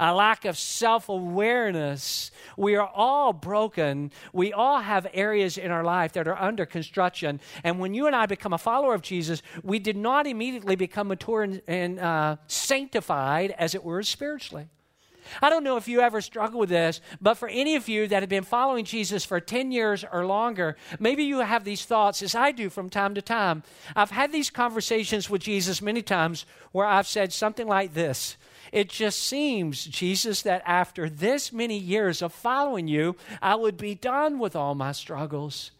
a 0.01 0.13
lack 0.15 0.45
of 0.45 0.57
self 0.57 1.09
awareness. 1.09 2.31
We 2.57 2.75
are 2.75 2.87
all 2.87 3.33
broken. 3.33 4.11
We 4.33 4.51
all 4.51 4.79
have 4.79 5.07
areas 5.13 5.57
in 5.57 5.69
our 5.69 5.83
life 5.83 6.13
that 6.13 6.27
are 6.27 6.37
under 6.37 6.65
construction. 6.65 7.39
And 7.63 7.79
when 7.79 7.93
you 7.93 8.07
and 8.07 8.15
I 8.15 8.25
become 8.25 8.51
a 8.51 8.57
follower 8.57 8.95
of 8.95 9.03
Jesus, 9.03 9.43
we 9.63 9.77
did 9.77 9.95
not 9.95 10.25
immediately 10.25 10.75
become 10.75 11.07
mature 11.09 11.43
and, 11.43 11.61
and 11.67 11.99
uh, 11.99 12.37
sanctified, 12.47 13.53
as 13.57 13.75
it 13.75 13.83
were, 13.83 14.01
spiritually. 14.01 14.69
I 15.41 15.49
don't 15.49 15.63
know 15.63 15.77
if 15.77 15.87
you 15.87 16.01
ever 16.01 16.21
struggle 16.21 16.59
with 16.59 16.69
this, 16.69 17.01
but 17.21 17.35
for 17.35 17.47
any 17.47 17.75
of 17.75 17.87
you 17.87 18.07
that 18.07 18.21
have 18.21 18.29
been 18.29 18.43
following 18.43 18.85
Jesus 18.85 19.25
for 19.25 19.39
10 19.39 19.71
years 19.71 20.03
or 20.11 20.25
longer, 20.25 20.77
maybe 20.99 21.23
you 21.23 21.39
have 21.39 21.63
these 21.63 21.85
thoughts 21.85 22.21
as 22.21 22.35
I 22.35 22.51
do 22.51 22.69
from 22.69 22.89
time 22.89 23.15
to 23.15 23.21
time. 23.21 23.63
I've 23.95 24.11
had 24.11 24.31
these 24.31 24.49
conversations 24.49 25.29
with 25.29 25.41
Jesus 25.41 25.81
many 25.81 26.01
times 26.01 26.45
where 26.71 26.85
I've 26.85 27.07
said 27.07 27.33
something 27.33 27.67
like 27.67 27.93
this. 27.93 28.37
It 28.71 28.89
just 28.89 29.21
seems, 29.21 29.85
Jesus, 29.85 30.41
that 30.43 30.61
after 30.65 31.09
this 31.09 31.51
many 31.51 31.77
years 31.77 32.21
of 32.21 32.33
following 32.33 32.87
you, 32.87 33.17
I 33.41 33.55
would 33.55 33.77
be 33.77 33.95
done 33.95 34.39
with 34.39 34.55
all 34.55 34.75
my 34.75 34.93
struggles 34.93 35.71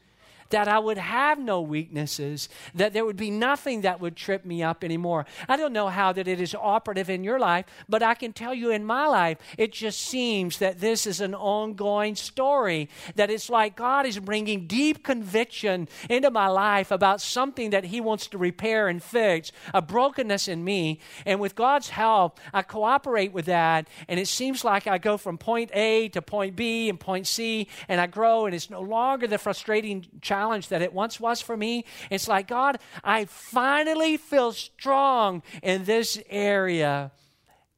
that 0.51 0.67
I 0.67 0.79
would 0.79 0.98
have 0.98 1.39
no 1.39 1.62
weaknesses, 1.62 2.50
that 2.75 2.93
there 2.93 3.05
would 3.05 3.17
be 3.17 3.31
nothing 3.31 3.81
that 3.81 4.00
would 4.00 4.15
trip 4.15 4.46
me 4.46 4.62
up 4.62 4.84
anymore. 4.84 5.25
I 5.48 5.58
don't 5.58 5.74
know 5.74 5.88
how 5.88 6.13
that 6.13 6.27
it 6.27 6.39
is 6.39 6.53
operative 6.53 7.10
in 7.10 7.24
your 7.24 7.39
life, 7.39 7.65
but 7.89 8.03
I 8.03 8.13
can 8.13 8.34
tell 8.34 8.53
you 8.53 8.70
in 8.70 8.86
my 8.86 9.08
life, 9.08 9.38
it 9.58 9.72
just 9.72 10.01
seems 10.01 10.60
that 10.60 10.79
this 10.79 11.08
is 11.08 11.22
an 11.22 11.34
ongoing 11.34 12.15
story, 12.15 12.89
that 13.15 13.29
it's 13.29 13.50
like 13.50 13.75
God 13.75 14.05
is 14.05 14.20
bringing 14.20 14.67
deep 14.67 15.03
conviction 15.03 15.88
into 16.10 16.29
my 16.29 16.48
life 16.48 16.91
about 16.91 17.22
something 17.22 17.72
that 17.72 17.86
He 17.86 18.01
wants 18.01 18.27
to 18.27 18.38
repair 18.38 18.88
and 18.88 19.01
fix, 19.01 19.51
a 19.74 19.81
brokenness 19.81 20.48
in 20.48 20.63
me. 20.63 21.00
And 21.25 21.39
with 21.39 21.55
God's 21.55 21.89
help, 21.89 22.39
I 22.53 22.62
cooperate 22.62 23.34
with 23.34 23.46
that, 23.46 23.88
and 24.08 24.20
it 24.20 24.27
seems 24.27 24.63
like 24.63 24.86
I 24.86 24.98
go 24.98 25.17
from 25.17 25.38
point 25.38 25.72
A 25.74 26.10
to 26.10 26.22
point 26.22 26.55
B 26.55 26.89
and 26.89 27.00
point 27.00 27.25
C, 27.25 27.67
and 27.88 28.01
I 28.01 28.08
grow, 28.08 28.46
and 28.46 28.53
it's 28.53 28.70
no 28.70 28.81
longer 28.81 29.27
the 29.27 29.38
frustrating 29.38 30.05
challenge 30.22 30.40
challenge 30.41 30.69
that 30.69 30.81
it 30.81 30.91
once 30.91 31.19
was 31.19 31.39
for 31.39 31.55
me. 31.55 31.86
It's 32.10 32.27
like, 32.27 32.48
God, 32.48 32.79
I 33.03 33.25
finally 33.25 34.17
feel 34.17 34.51
strong 34.51 35.43
in 35.62 35.86
this 35.86 36.19
area. 36.29 37.12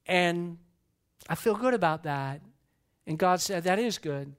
And 0.06 0.58
I 1.28 1.36
feel 1.36 1.56
good 1.56 1.74
about 1.74 2.04
that. 2.04 2.42
And 3.06 3.20
God 3.20 3.42
said, 3.42 3.64
That 3.64 3.80
is 3.80 3.98
good. 3.98 4.34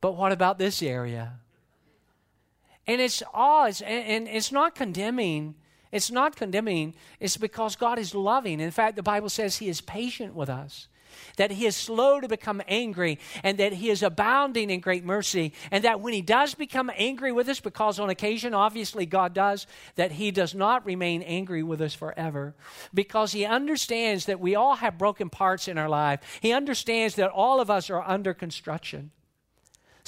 But 0.00 0.16
what 0.16 0.32
about 0.32 0.58
this 0.58 0.82
area? 0.82 1.34
And 2.86 3.00
it's 3.00 3.22
all, 3.32 3.66
it's, 3.66 3.80
and 3.80 4.28
it's 4.28 4.52
not 4.52 4.74
condemning. 4.74 5.54
It's 5.92 6.10
not 6.10 6.34
condemning. 6.34 6.94
It's 7.20 7.36
because 7.36 7.76
God 7.76 7.98
is 7.98 8.12
loving. 8.14 8.60
In 8.60 8.72
fact, 8.72 8.96
the 8.96 9.02
Bible 9.02 9.28
says 9.28 9.58
He 9.58 9.68
is 9.68 9.80
patient 9.80 10.34
with 10.34 10.48
us 10.48 10.88
that 11.36 11.50
he 11.50 11.66
is 11.66 11.76
slow 11.76 12.20
to 12.20 12.28
become 12.28 12.62
angry, 12.68 13.18
and 13.42 13.58
that 13.58 13.74
he 13.74 13.90
is 13.90 14.02
abounding 14.02 14.70
in 14.70 14.80
great 14.80 15.04
mercy, 15.04 15.52
and 15.70 15.84
that 15.84 16.00
when 16.00 16.12
he 16.12 16.22
does 16.22 16.54
become 16.54 16.90
angry 16.96 17.32
with 17.32 17.48
us, 17.48 17.60
because 17.60 17.98
on 17.98 18.10
occasion, 18.10 18.54
obviously, 18.54 19.06
God 19.06 19.34
does, 19.34 19.66
that 19.96 20.12
he 20.12 20.30
does 20.30 20.54
not 20.54 20.86
remain 20.86 21.22
angry 21.22 21.62
with 21.62 21.80
us 21.80 21.94
forever, 21.94 22.54
because 22.92 23.32
he 23.32 23.44
understands 23.44 24.26
that 24.26 24.40
we 24.40 24.54
all 24.54 24.76
have 24.76 24.98
broken 24.98 25.30
parts 25.30 25.68
in 25.68 25.78
our 25.78 25.88
life. 25.88 26.20
He 26.40 26.52
understands 26.52 27.16
that 27.16 27.30
all 27.30 27.60
of 27.60 27.70
us 27.70 27.90
are 27.90 28.02
under 28.02 28.34
construction. 28.34 29.10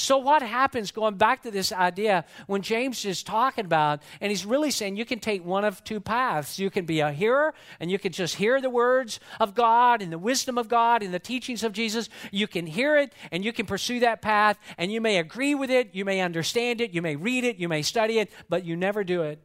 So, 0.01 0.17
what 0.17 0.43
happens, 0.43 0.93
going 0.93 1.17
back 1.17 1.43
to 1.43 1.51
this 1.51 1.73
idea, 1.73 2.25
when 2.47 2.63
James 2.63 3.05
is 3.05 3.25
talking 3.25 3.65
about, 3.65 4.01
and 4.21 4.31
he's 4.31 4.47
really 4.47 4.71
saying 4.71 4.97
you 4.97 5.05
can 5.05 5.19
take 5.19 5.45
one 5.45 5.65
of 5.65 5.83
two 5.83 5.99
paths. 5.99 6.57
You 6.57 6.71
can 6.71 6.87
be 6.87 7.01
a 7.01 7.11
hearer, 7.11 7.53
and 7.81 7.91
you 7.91 7.99
can 7.99 8.13
just 8.13 8.37
hear 8.37 8.61
the 8.61 8.71
words 8.71 9.19
of 9.41 9.57
God 9.57 10.01
and 10.01 10.13
the 10.13 10.19
wisdom 10.19 10.57
of 10.57 10.69
God 10.69 11.03
and 11.03 11.13
the 11.13 11.19
teachings 11.19 11.65
of 11.65 11.73
Jesus. 11.73 12.09
You 12.31 12.47
can 12.47 12.65
hear 12.67 12.97
it, 12.97 13.13
and 13.33 13.45
you 13.45 13.53
can 13.53 13.67
pursue 13.67 13.99
that 14.01 14.23
path, 14.23 14.57
and 14.79 14.93
you 14.93 15.01
may 15.01 15.19
agree 15.19 15.57
with 15.57 15.71
it, 15.71 15.95
you 15.95 16.05
may 16.05 16.21
understand 16.21 16.81
it, 16.81 16.93
you 16.93 17.03
may 17.03 17.17
read 17.17 17.43
it, 17.43 17.57
you 17.57 17.69
may 17.69 17.83
study 17.83 18.21
it, 18.21 18.31
but 18.49 18.65
you 18.65 18.77
never 18.77 19.03
do 19.03 19.23
it. 19.23 19.43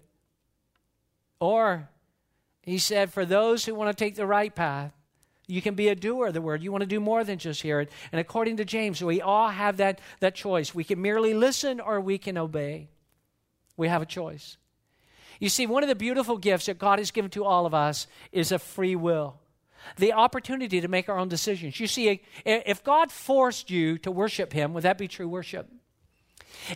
Or, 1.39 1.89
he 2.61 2.77
said, 2.77 3.11
for 3.11 3.25
those 3.25 3.65
who 3.65 3.73
want 3.73 3.95
to 3.95 4.05
take 4.05 4.15
the 4.15 4.27
right 4.27 4.53
path, 4.53 4.93
you 5.47 5.61
can 5.61 5.75
be 5.75 5.89
a 5.89 5.95
doer 5.95 6.27
of 6.27 6.33
the 6.33 6.41
word. 6.41 6.63
You 6.63 6.71
want 6.71 6.83
to 6.83 6.87
do 6.87 6.99
more 6.99 7.23
than 7.23 7.37
just 7.37 7.61
hear 7.61 7.81
it. 7.81 7.91
And 8.11 8.19
according 8.21 8.57
to 8.57 8.65
James, 8.65 9.03
we 9.03 9.21
all 9.21 9.49
have 9.49 9.77
that, 9.77 9.99
that 10.19 10.35
choice. 10.35 10.73
We 10.73 10.83
can 10.83 11.01
merely 11.01 11.33
listen 11.33 11.79
or 11.79 11.99
we 11.99 12.17
can 12.17 12.37
obey. 12.37 12.89
We 13.75 13.87
have 13.89 14.01
a 14.01 14.05
choice. 14.05 14.57
You 15.39 15.49
see, 15.49 15.65
one 15.65 15.83
of 15.83 15.89
the 15.89 15.95
beautiful 15.95 16.37
gifts 16.37 16.67
that 16.67 16.77
God 16.79 16.99
has 16.99 17.11
given 17.11 17.31
to 17.31 17.43
all 17.43 17.65
of 17.65 17.73
us 17.73 18.07
is 18.31 18.51
a 18.51 18.59
free 18.59 18.95
will, 18.95 19.39
the 19.97 20.13
opportunity 20.13 20.79
to 20.79 20.87
make 20.87 21.09
our 21.09 21.17
own 21.17 21.27
decisions. 21.27 21.79
You 21.79 21.87
see, 21.87 22.21
if 22.45 22.83
God 22.83 23.11
forced 23.11 23.69
you 23.69 23.97
to 23.99 24.11
worship 24.11 24.53
Him, 24.53 24.73
would 24.73 24.83
that 24.83 24.97
be 24.97 25.07
true 25.09 25.27
worship? 25.27 25.69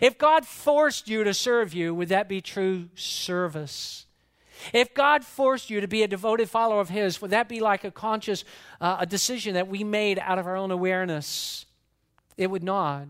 If 0.02 0.18
God 0.18 0.44
forced 0.44 1.08
you 1.08 1.24
to 1.24 1.32
serve 1.32 1.72
you, 1.72 1.94
would 1.94 2.08
that 2.08 2.28
be 2.28 2.42
true 2.42 2.88
service? 2.94 4.04
If 4.72 4.94
God 4.94 5.24
forced 5.24 5.70
you 5.70 5.80
to 5.80 5.88
be 5.88 6.02
a 6.02 6.08
devoted 6.08 6.50
follower 6.50 6.80
of 6.80 6.88
His, 6.88 7.20
would 7.20 7.30
that 7.30 7.48
be 7.48 7.60
like 7.60 7.84
a 7.84 7.90
conscious 7.90 8.44
uh, 8.80 8.98
a 9.00 9.06
decision 9.06 9.54
that 9.54 9.68
we 9.68 9.84
made 9.84 10.18
out 10.18 10.38
of 10.38 10.46
our 10.46 10.56
own 10.56 10.70
awareness? 10.70 11.66
It 12.36 12.50
would 12.50 12.62
not. 12.62 13.08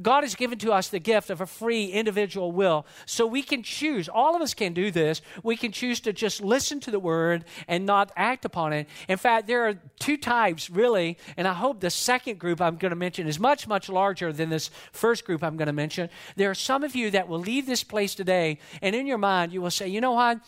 God 0.00 0.24
has 0.24 0.34
given 0.34 0.58
to 0.60 0.72
us 0.72 0.88
the 0.88 0.98
gift 0.98 1.30
of 1.30 1.40
a 1.40 1.46
free 1.46 1.86
individual 1.86 2.52
will. 2.52 2.86
So 3.04 3.26
we 3.26 3.42
can 3.42 3.62
choose. 3.62 4.08
All 4.08 4.34
of 4.34 4.42
us 4.42 4.54
can 4.54 4.72
do 4.72 4.90
this. 4.90 5.20
We 5.42 5.56
can 5.56 5.72
choose 5.72 6.00
to 6.00 6.12
just 6.12 6.40
listen 6.40 6.80
to 6.80 6.90
the 6.90 6.98
word 6.98 7.44
and 7.68 7.84
not 7.84 8.10
act 8.16 8.44
upon 8.44 8.72
it. 8.72 8.88
In 9.08 9.18
fact, 9.18 9.46
there 9.46 9.68
are 9.68 9.74
two 9.98 10.16
types, 10.16 10.70
really, 10.70 11.18
and 11.36 11.46
I 11.46 11.52
hope 11.52 11.80
the 11.80 11.90
second 11.90 12.38
group 12.38 12.60
I'm 12.60 12.76
going 12.76 12.90
to 12.90 12.96
mention 12.96 13.26
is 13.26 13.38
much, 13.38 13.66
much 13.66 13.88
larger 13.88 14.32
than 14.32 14.48
this 14.48 14.70
first 14.92 15.24
group 15.24 15.42
I'm 15.42 15.56
going 15.56 15.66
to 15.66 15.72
mention. 15.72 16.08
There 16.36 16.50
are 16.50 16.54
some 16.54 16.84
of 16.84 16.94
you 16.94 17.10
that 17.10 17.28
will 17.28 17.40
leave 17.40 17.66
this 17.66 17.84
place 17.84 18.14
today, 18.14 18.58
and 18.80 18.94
in 18.94 19.06
your 19.06 19.18
mind, 19.18 19.52
you 19.52 19.60
will 19.60 19.70
say, 19.70 19.88
you 19.88 20.00
know 20.00 20.12
what? 20.12 20.40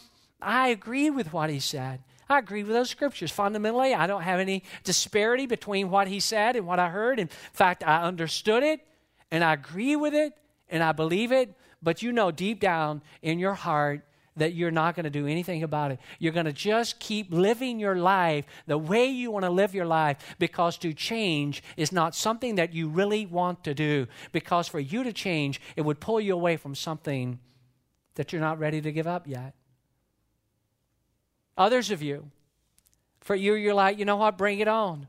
I 0.45 0.69
agree 0.69 1.11
with 1.11 1.33
what 1.33 1.51
he 1.51 1.61
said. 1.61 2.01
I 2.29 2.39
agree 2.39 2.63
with 2.63 2.73
those 2.73 2.91
scriptures. 2.91 3.31
Fundamentally, 3.31 3.95
I 3.95 4.07
don't 4.07 4.23
have 4.23 4.41
any 4.41 4.63
disparity 4.83 5.47
between 5.47 5.91
what 5.91 6.09
he 6.09 6.21
said 6.21 6.57
and 6.57 6.67
what 6.67 6.79
I 6.79 6.89
heard. 6.89 7.19
In 7.19 7.29
fact, 7.53 7.85
I 7.87 8.03
understood 8.03 8.63
it 8.63 8.81
and 9.31 9.45
I 9.45 9.53
agree 9.53 9.97
with 9.97 10.15
it 10.15 10.35
and 10.69 10.83
I 10.83 10.93
believe 10.93 11.33
it, 11.33 11.55
but 11.83 12.03
you 12.03 12.13
know 12.13 12.31
deep 12.31 12.61
down 12.61 13.03
in 13.23 13.39
your 13.39 13.55
heart 13.55 14.03
that 14.37 14.55
you're 14.55 14.71
not 14.71 14.97
going 14.97 15.05
to 15.05 15.11
do 15.11 15.27
anything 15.27 15.63
about 15.63 15.93
it. 15.93 16.01
You're 16.19 16.33
going 16.33 16.47
to 16.47 16.53
just 16.53 16.99
keep 16.99 17.33
living 17.33 17.79
your 17.79 17.97
life 17.97 18.45
the 18.67 18.79
way 18.79 19.07
you 19.07 19.31
want 19.31 19.45
to 19.45 19.51
live 19.51 19.75
your 19.75 19.87
life 19.87 20.35
because 20.39 20.77
to 20.79 20.93
change 20.93 21.63
is 21.77 21.93
not 21.93 22.15
something 22.15 22.57
that 22.57 22.73
you 22.73 22.89
really 22.89 23.27
want 23.27 23.63
to 23.65 23.75
do. 23.75 24.09
Because 24.33 24.67
for 24.67 24.81
you 24.81 25.05
to 25.05 25.13
change, 25.13 25.61
it 25.77 25.83
would 25.83 26.01
pull 26.01 26.21
you 26.21 26.35
away 26.35 26.57
from 26.57 26.75
something 26.75 27.39
that 28.17 28.33
you're 28.33 28.41
not 28.41 28.59
ready 28.59 28.81
to 28.81 28.91
give 28.91 29.07
up 29.07 29.29
yet. 29.29 29.55
Others 31.57 31.91
of 31.91 32.03
you, 32.03 32.31
for 33.21 33.35
you, 33.35 33.55
you're 33.55 33.75
like, 33.75 33.99
you 33.99 34.05
know 34.05 34.17
what? 34.17 34.37
Bring 34.37 34.61
it 34.61 34.69
on. 34.69 35.09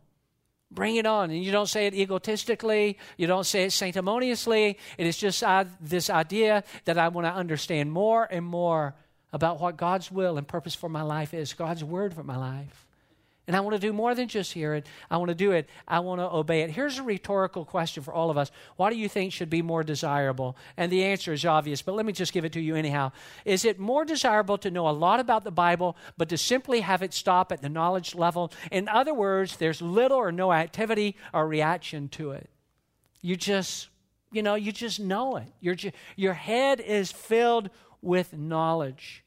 Bring 0.72 0.96
it 0.96 1.06
on. 1.06 1.32
And 1.32 1.44
you 1.44 1.52
don't 1.52 1.68
say 1.68 1.88
it 1.88 1.94
egotistically, 1.94 2.98
you 3.18 3.28
don't 3.28 3.46
say 3.46 3.66
it 3.66 3.72
sanctimoniously. 3.72 4.78
It 4.98 5.08
is 5.08 5.18
just 5.18 5.44
uh, 5.44 5.66
this 5.82 6.10
idea 6.10 6.64
that 6.86 6.98
I 6.98 7.08
want 7.10 7.28
to 7.28 7.34
understand 7.34 7.92
more 7.92 8.28
and 8.30 8.46
more 8.46 8.96
about 9.32 9.60
what 9.60 9.78
God's 9.78 10.12
will 10.12 10.38
and 10.38 10.48
purpose 10.48 10.76
for 10.76 10.90
my 10.90 11.02
life 11.02 11.34
is, 11.34 11.54
God's 11.54 11.84
word 11.84 12.14
for 12.14 12.24
my 12.24 12.38
life. 12.38 12.86
And 13.48 13.56
I 13.56 13.60
want 13.60 13.76
to 13.76 13.80
do 13.80 13.94
more 13.94 14.16
than 14.16 14.28
just 14.28 14.54
hear 14.54 14.74
it. 14.74 14.88
I 15.10 15.18
want 15.18 15.30
to 15.30 15.36
do 15.36 15.52
it. 15.52 15.70
I 15.88 16.00
want 16.00 16.20
to 16.20 16.26
obey 16.26 16.62
it. 16.62 16.72
Here's 16.72 16.98
a 16.98 17.04
rhetorical 17.04 17.64
question 17.64 18.02
for 18.02 18.12
all 18.12 18.32
of 18.32 18.38
us. 18.38 18.52
What 18.76 18.90
do 18.90 18.96
you 18.96 19.08
think 19.08 19.32
should 19.32 19.52
be 19.52 19.62
more 19.62 19.84
desirable? 19.84 20.58
And 20.78 20.92
the 20.92 21.04
answer 21.04 21.32
is 21.32 21.46
obvious, 21.46 21.84
but 21.84 21.94
let 21.94 22.08
me 22.08 22.14
just 22.14 22.34
give 22.34 22.44
it 22.44 22.54
to 22.54 22.60
you 22.60 22.76
anyhow. 22.76 23.12
Is 23.44 23.64
it 23.64 23.78
more 23.78 24.04
desirable 24.04 24.58
to 24.60 24.72
know 24.72 24.90
a 24.90 24.92
lot 24.92 25.20
about 25.20 25.44
the 25.44 25.52
Bible, 25.52 25.96
but 26.18 26.30
to 26.30 26.38
simply 26.38 26.82
have 26.82 27.04
it 27.04 27.14
stop 27.14 27.52
at 27.52 27.62
the 27.62 27.70
knowledge 27.70 28.16
level? 28.16 28.52
In 28.72 28.88
other 28.90 29.14
words, 29.14 29.58
there's 29.58 29.80
little 29.80 30.18
or 30.18 30.32
no 30.32 30.52
activity 30.52 31.16
or 31.32 31.48
reaction 31.48 32.10
to 32.10 32.32
it. 32.32 32.50
You 33.22 33.36
just, 33.36 33.90
you 34.32 34.42
know, 34.42 34.56
you 34.56 34.72
just 34.72 35.00
know 35.00 35.36
it. 35.36 35.48
Your, 35.60 35.76
your 36.16 36.34
head 36.34 36.80
is 36.80 37.12
filled 37.12 37.70
with 38.02 38.34
knowledge. 38.34 39.25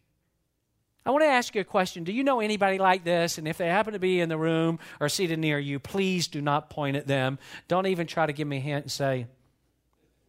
I 1.06 1.10
want 1.10 1.22
to 1.22 1.28
ask 1.28 1.54
you 1.54 1.60
a 1.62 1.64
question. 1.64 2.04
Do 2.04 2.12
you 2.12 2.22
know 2.22 2.40
anybody 2.40 2.78
like 2.78 3.02
this? 3.02 3.38
And 3.38 3.48
if 3.48 3.56
they 3.56 3.68
happen 3.68 3.94
to 3.94 3.98
be 3.98 4.20
in 4.20 4.28
the 4.28 4.36
room 4.36 4.78
or 5.00 5.08
seated 5.08 5.38
near 5.38 5.58
you, 5.58 5.78
please 5.78 6.28
do 6.28 6.42
not 6.42 6.68
point 6.68 6.96
at 6.96 7.06
them. 7.06 7.38
Don't 7.66 7.86
even 7.86 8.06
try 8.06 8.26
to 8.26 8.32
give 8.32 8.46
me 8.46 8.58
a 8.58 8.60
hint 8.60 8.84
and 8.84 8.92
say, 8.92 9.26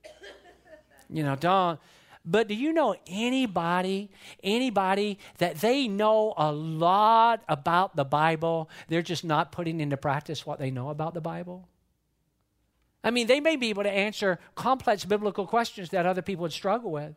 you 1.09 1.23
know, 1.23 1.35
don't. 1.35 1.79
But 2.25 2.47
do 2.47 2.53
you 2.53 2.73
know 2.73 2.95
anybody, 3.07 4.11
anybody 4.43 5.19
that 5.37 5.55
they 5.57 5.87
know 5.87 6.33
a 6.37 6.51
lot 6.51 7.43
about 7.47 7.95
the 7.95 8.05
Bible? 8.05 8.69
They're 8.87 9.01
just 9.01 9.23
not 9.23 9.51
putting 9.51 9.79
into 9.79 9.97
practice 9.97 10.45
what 10.45 10.59
they 10.59 10.69
know 10.69 10.89
about 10.89 11.13
the 11.13 11.21
Bible? 11.21 11.67
I 13.03 13.11
mean, 13.11 13.27
they 13.27 13.39
may 13.39 13.55
be 13.55 13.69
able 13.69 13.83
to 13.83 13.91
answer 13.91 14.39
complex 14.55 15.05
biblical 15.05 15.47
questions 15.47 15.89
that 15.89 16.05
other 16.05 16.21
people 16.21 16.43
would 16.43 16.53
struggle 16.53 16.91
with. 16.91 17.15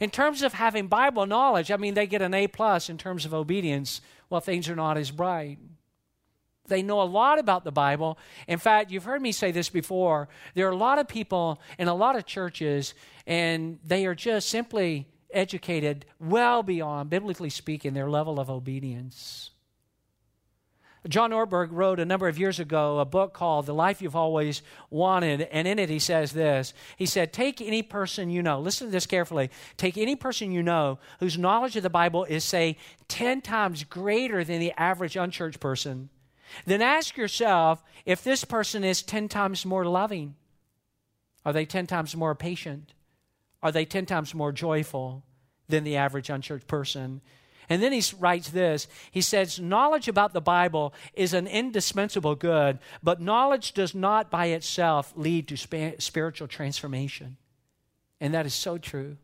In 0.00 0.10
terms 0.10 0.42
of 0.42 0.54
having 0.54 0.86
Bible 0.86 1.26
knowledge, 1.26 1.70
I 1.70 1.76
mean, 1.76 1.94
they 1.94 2.06
get 2.06 2.22
an 2.22 2.34
A 2.34 2.46
plus 2.46 2.88
in 2.88 2.98
terms 2.98 3.24
of 3.24 3.34
obedience. 3.34 4.00
Well, 4.30 4.40
things 4.40 4.68
are 4.68 4.76
not 4.76 4.96
as 4.96 5.10
bright. 5.10 5.58
They 6.68 6.82
know 6.82 7.02
a 7.02 7.04
lot 7.04 7.38
about 7.38 7.64
the 7.64 7.72
Bible. 7.72 8.18
In 8.46 8.58
fact, 8.58 8.90
you've 8.90 9.04
heard 9.04 9.22
me 9.22 9.32
say 9.32 9.50
this 9.50 9.68
before. 9.68 10.28
There 10.54 10.66
are 10.66 10.72
a 10.72 10.76
lot 10.76 10.98
of 10.98 11.08
people 11.08 11.60
in 11.78 11.88
a 11.88 11.94
lot 11.94 12.16
of 12.16 12.24
churches, 12.26 12.94
and 13.26 13.78
they 13.84 14.06
are 14.06 14.14
just 14.14 14.48
simply 14.48 15.08
educated 15.30 16.04
well 16.18 16.62
beyond, 16.62 17.10
biblically 17.10 17.50
speaking, 17.50 17.94
their 17.94 18.10
level 18.10 18.38
of 18.38 18.50
obedience. 18.50 19.51
John 21.08 21.32
Ortberg 21.32 21.68
wrote 21.72 21.98
a 21.98 22.04
number 22.04 22.28
of 22.28 22.38
years 22.38 22.60
ago 22.60 23.00
a 23.00 23.04
book 23.04 23.32
called 23.32 23.66
The 23.66 23.74
Life 23.74 24.00
You've 24.00 24.14
Always 24.14 24.62
Wanted, 24.88 25.42
and 25.42 25.66
in 25.66 25.80
it 25.80 25.90
he 25.90 25.98
says 25.98 26.32
this. 26.32 26.72
He 26.96 27.06
said, 27.06 27.32
Take 27.32 27.60
any 27.60 27.82
person 27.82 28.30
you 28.30 28.40
know, 28.40 28.60
listen 28.60 28.86
to 28.86 28.92
this 28.92 29.06
carefully, 29.06 29.50
take 29.76 29.98
any 29.98 30.14
person 30.14 30.52
you 30.52 30.62
know 30.62 31.00
whose 31.18 31.36
knowledge 31.36 31.76
of 31.76 31.82
the 31.82 31.90
Bible 31.90 32.24
is, 32.24 32.44
say, 32.44 32.76
10 33.08 33.40
times 33.40 33.82
greater 33.82 34.44
than 34.44 34.60
the 34.60 34.72
average 34.76 35.16
unchurched 35.16 35.58
person, 35.58 36.08
then 36.66 36.82
ask 36.82 37.16
yourself 37.16 37.82
if 38.06 38.22
this 38.22 38.44
person 38.44 38.84
is 38.84 39.02
10 39.02 39.28
times 39.28 39.66
more 39.66 39.84
loving. 39.84 40.36
Are 41.44 41.52
they 41.52 41.64
10 41.64 41.88
times 41.88 42.14
more 42.14 42.36
patient? 42.36 42.94
Are 43.60 43.72
they 43.72 43.84
10 43.84 44.06
times 44.06 44.34
more 44.34 44.52
joyful 44.52 45.24
than 45.68 45.82
the 45.82 45.96
average 45.96 46.30
unchurched 46.30 46.68
person? 46.68 47.20
And 47.68 47.82
then 47.82 47.92
he 47.92 48.02
writes 48.18 48.50
this 48.50 48.88
He 49.10 49.20
says, 49.20 49.58
Knowledge 49.58 50.08
about 50.08 50.32
the 50.32 50.40
Bible 50.40 50.94
is 51.14 51.34
an 51.34 51.46
indispensable 51.46 52.34
good, 52.34 52.78
but 53.02 53.20
knowledge 53.20 53.72
does 53.72 53.94
not 53.94 54.30
by 54.30 54.46
itself 54.46 55.12
lead 55.16 55.48
to 55.48 55.56
spiritual 55.98 56.48
transformation. 56.48 57.36
And 58.20 58.34
that 58.34 58.46
is 58.46 58.54
so 58.54 58.78
true. 58.78 59.16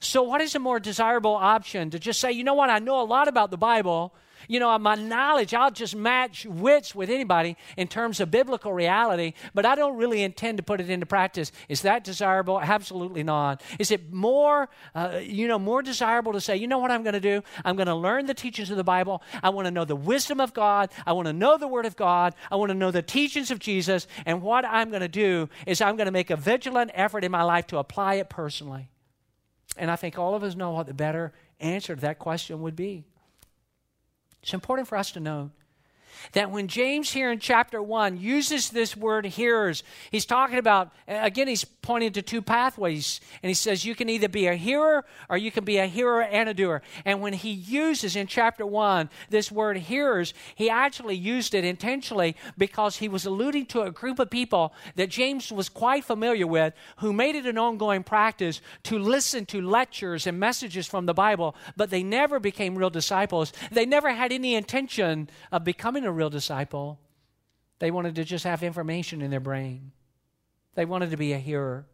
So, 0.00 0.22
what 0.22 0.40
is 0.40 0.54
a 0.54 0.58
more 0.58 0.80
desirable 0.80 1.34
option? 1.34 1.90
To 1.90 1.98
just 1.98 2.20
say, 2.20 2.32
you 2.32 2.44
know 2.44 2.54
what, 2.54 2.70
I 2.70 2.78
know 2.78 3.00
a 3.00 3.04
lot 3.04 3.28
about 3.28 3.50
the 3.50 3.58
Bible, 3.58 4.14
you 4.48 4.60
know, 4.60 4.76
my 4.78 4.94
knowledge, 4.94 5.54
I'll 5.54 5.70
just 5.70 5.94
match 5.94 6.46
wits 6.46 6.94
with 6.94 7.10
anybody 7.10 7.56
in 7.76 7.88
terms 7.88 8.20
of 8.20 8.30
biblical 8.30 8.72
reality, 8.72 9.34
but 9.54 9.66
I 9.66 9.74
don't 9.74 9.96
really 9.96 10.22
intend 10.22 10.58
to 10.58 10.62
put 10.62 10.80
it 10.80 10.90
into 10.90 11.06
practice. 11.06 11.52
Is 11.68 11.82
that 11.82 12.04
desirable? 12.04 12.60
Absolutely 12.60 13.22
not. 13.22 13.62
Is 13.78 13.90
it 13.90 14.12
more, 14.12 14.68
uh, 14.94 15.20
you 15.22 15.48
know, 15.48 15.58
more 15.58 15.82
desirable 15.82 16.32
to 16.32 16.40
say, 16.40 16.56
you 16.56 16.66
know 16.66 16.78
what 16.78 16.90
I'm 16.90 17.02
going 17.02 17.14
to 17.14 17.20
do? 17.20 17.42
I'm 17.64 17.76
going 17.76 17.86
to 17.86 17.94
learn 17.94 18.26
the 18.26 18.34
teachings 18.34 18.70
of 18.70 18.76
the 18.76 18.84
Bible. 18.84 19.22
I 19.42 19.50
want 19.50 19.66
to 19.66 19.70
know 19.70 19.84
the 19.84 19.96
wisdom 19.96 20.40
of 20.40 20.54
God. 20.54 20.90
I 21.06 21.12
want 21.12 21.26
to 21.26 21.32
know 21.32 21.58
the 21.58 21.68
Word 21.68 21.86
of 21.86 21.96
God. 21.96 22.34
I 22.50 22.56
want 22.56 22.70
to 22.70 22.74
know 22.74 22.90
the 22.90 23.02
teachings 23.02 23.50
of 23.50 23.58
Jesus. 23.58 24.06
And 24.26 24.42
what 24.42 24.64
I'm 24.64 24.90
going 24.90 25.02
to 25.02 25.08
do 25.08 25.48
is 25.66 25.80
I'm 25.80 25.96
going 25.96 26.06
to 26.06 26.12
make 26.12 26.30
a 26.30 26.36
vigilant 26.36 26.90
effort 26.94 27.24
in 27.24 27.30
my 27.30 27.42
life 27.42 27.66
to 27.68 27.78
apply 27.78 28.14
it 28.14 28.28
personally. 28.28 28.90
And 29.76 29.90
I 29.90 29.96
think 29.96 30.18
all 30.18 30.34
of 30.34 30.42
us 30.42 30.54
know 30.54 30.70
what 30.70 30.86
the 30.86 30.94
better 30.94 31.32
answer 31.60 31.94
to 31.94 32.00
that 32.02 32.18
question 32.18 32.62
would 32.62 32.76
be. 32.76 33.04
It's 34.44 34.52
important 34.52 34.86
for 34.86 34.98
us 34.98 35.10
to 35.12 35.20
know 35.20 35.52
that 36.32 36.50
when 36.50 36.68
James 36.68 37.10
here 37.10 37.32
in 37.32 37.38
chapter 37.38 37.82
1 37.82 38.20
uses 38.20 38.68
this 38.68 38.94
word 38.94 39.24
hearers, 39.24 39.82
he's 40.10 40.26
talking 40.26 40.58
about, 40.58 40.92
again, 41.08 41.48
he's 41.48 41.64
pointing 41.84 42.12
to 42.12 42.22
two 42.22 42.40
pathways. 42.40 43.20
And 43.42 43.50
he 43.50 43.54
says 43.54 43.84
you 43.84 43.94
can 43.94 44.08
either 44.08 44.28
be 44.28 44.46
a 44.46 44.54
hearer 44.54 45.04
or 45.28 45.36
you 45.36 45.50
can 45.50 45.64
be 45.64 45.76
a 45.76 45.86
hearer 45.86 46.22
and 46.22 46.48
a 46.48 46.54
doer. 46.54 46.80
And 47.04 47.20
when 47.20 47.34
he 47.34 47.50
uses 47.50 48.16
in 48.16 48.26
chapter 48.26 48.64
1 48.64 49.10
this 49.28 49.52
word 49.52 49.76
hearers, 49.76 50.32
he 50.54 50.70
actually 50.70 51.14
used 51.14 51.54
it 51.54 51.62
intentionally 51.62 52.36
because 52.56 52.96
he 52.96 53.08
was 53.08 53.26
alluding 53.26 53.66
to 53.66 53.82
a 53.82 53.90
group 53.90 54.18
of 54.18 54.30
people 54.30 54.72
that 54.96 55.10
James 55.10 55.52
was 55.52 55.68
quite 55.68 56.04
familiar 56.04 56.46
with 56.46 56.72
who 56.96 57.12
made 57.12 57.36
it 57.36 57.44
an 57.44 57.58
ongoing 57.58 58.02
practice 58.02 58.62
to 58.84 58.98
listen 58.98 59.44
to 59.46 59.60
lectures 59.60 60.26
and 60.26 60.40
messages 60.40 60.86
from 60.86 61.04
the 61.04 61.14
Bible, 61.14 61.54
but 61.76 61.90
they 61.90 62.02
never 62.02 62.40
became 62.40 62.78
real 62.78 62.88
disciples. 62.88 63.52
They 63.70 63.84
never 63.84 64.10
had 64.10 64.32
any 64.32 64.54
intention 64.54 65.28
of 65.52 65.64
becoming 65.64 66.06
a 66.06 66.12
real 66.12 66.30
disciple. 66.30 66.98
They 67.78 67.90
wanted 67.90 68.14
to 68.14 68.24
just 68.24 68.44
have 68.44 68.62
information 68.62 69.20
in 69.20 69.30
their 69.30 69.40
brain. 69.40 69.92
They 70.74 70.84
wanted 70.84 71.10
to 71.10 71.16
be 71.16 71.32
a 71.32 71.38
hearer. 71.38 71.86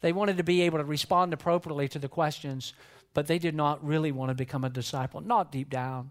They 0.00 0.12
wanted 0.12 0.36
to 0.36 0.44
be 0.44 0.62
able 0.62 0.78
to 0.78 0.84
respond 0.84 1.32
appropriately 1.32 1.88
to 1.88 1.98
the 1.98 2.08
questions, 2.08 2.74
but 3.14 3.26
they 3.26 3.38
did 3.38 3.54
not 3.54 3.84
really 3.84 4.12
want 4.12 4.30
to 4.30 4.34
become 4.34 4.64
a 4.64 4.70
disciple, 4.70 5.20
not 5.20 5.50
deep 5.50 5.70
down. 5.70 6.10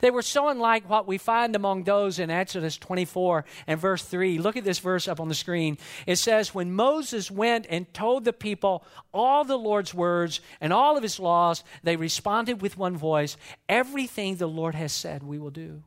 They 0.00 0.10
were 0.10 0.22
so 0.22 0.48
unlike 0.48 0.88
what 0.88 1.06
we 1.06 1.16
find 1.18 1.54
among 1.54 1.84
those 1.84 2.18
in 2.18 2.30
Exodus 2.30 2.76
24 2.76 3.44
and 3.66 3.80
verse 3.80 4.02
3. 4.02 4.38
Look 4.38 4.56
at 4.56 4.64
this 4.64 4.80
verse 4.80 5.06
up 5.06 5.20
on 5.20 5.28
the 5.28 5.34
screen. 5.34 5.78
It 6.06 6.16
says, 6.16 6.54
When 6.54 6.72
Moses 6.72 7.30
went 7.30 7.66
and 7.70 7.92
told 7.94 8.24
the 8.24 8.32
people 8.32 8.84
all 9.14 9.44
the 9.44 9.56
Lord's 9.56 9.94
words 9.94 10.40
and 10.60 10.72
all 10.72 10.96
of 10.96 11.02
his 11.02 11.20
laws, 11.20 11.62
they 11.82 11.96
responded 11.96 12.60
with 12.60 12.76
one 12.76 12.96
voice 12.96 13.36
Everything 13.68 14.36
the 14.36 14.48
Lord 14.48 14.74
has 14.74 14.92
said, 14.92 15.22
we 15.22 15.38
will 15.38 15.50
do. 15.50 15.82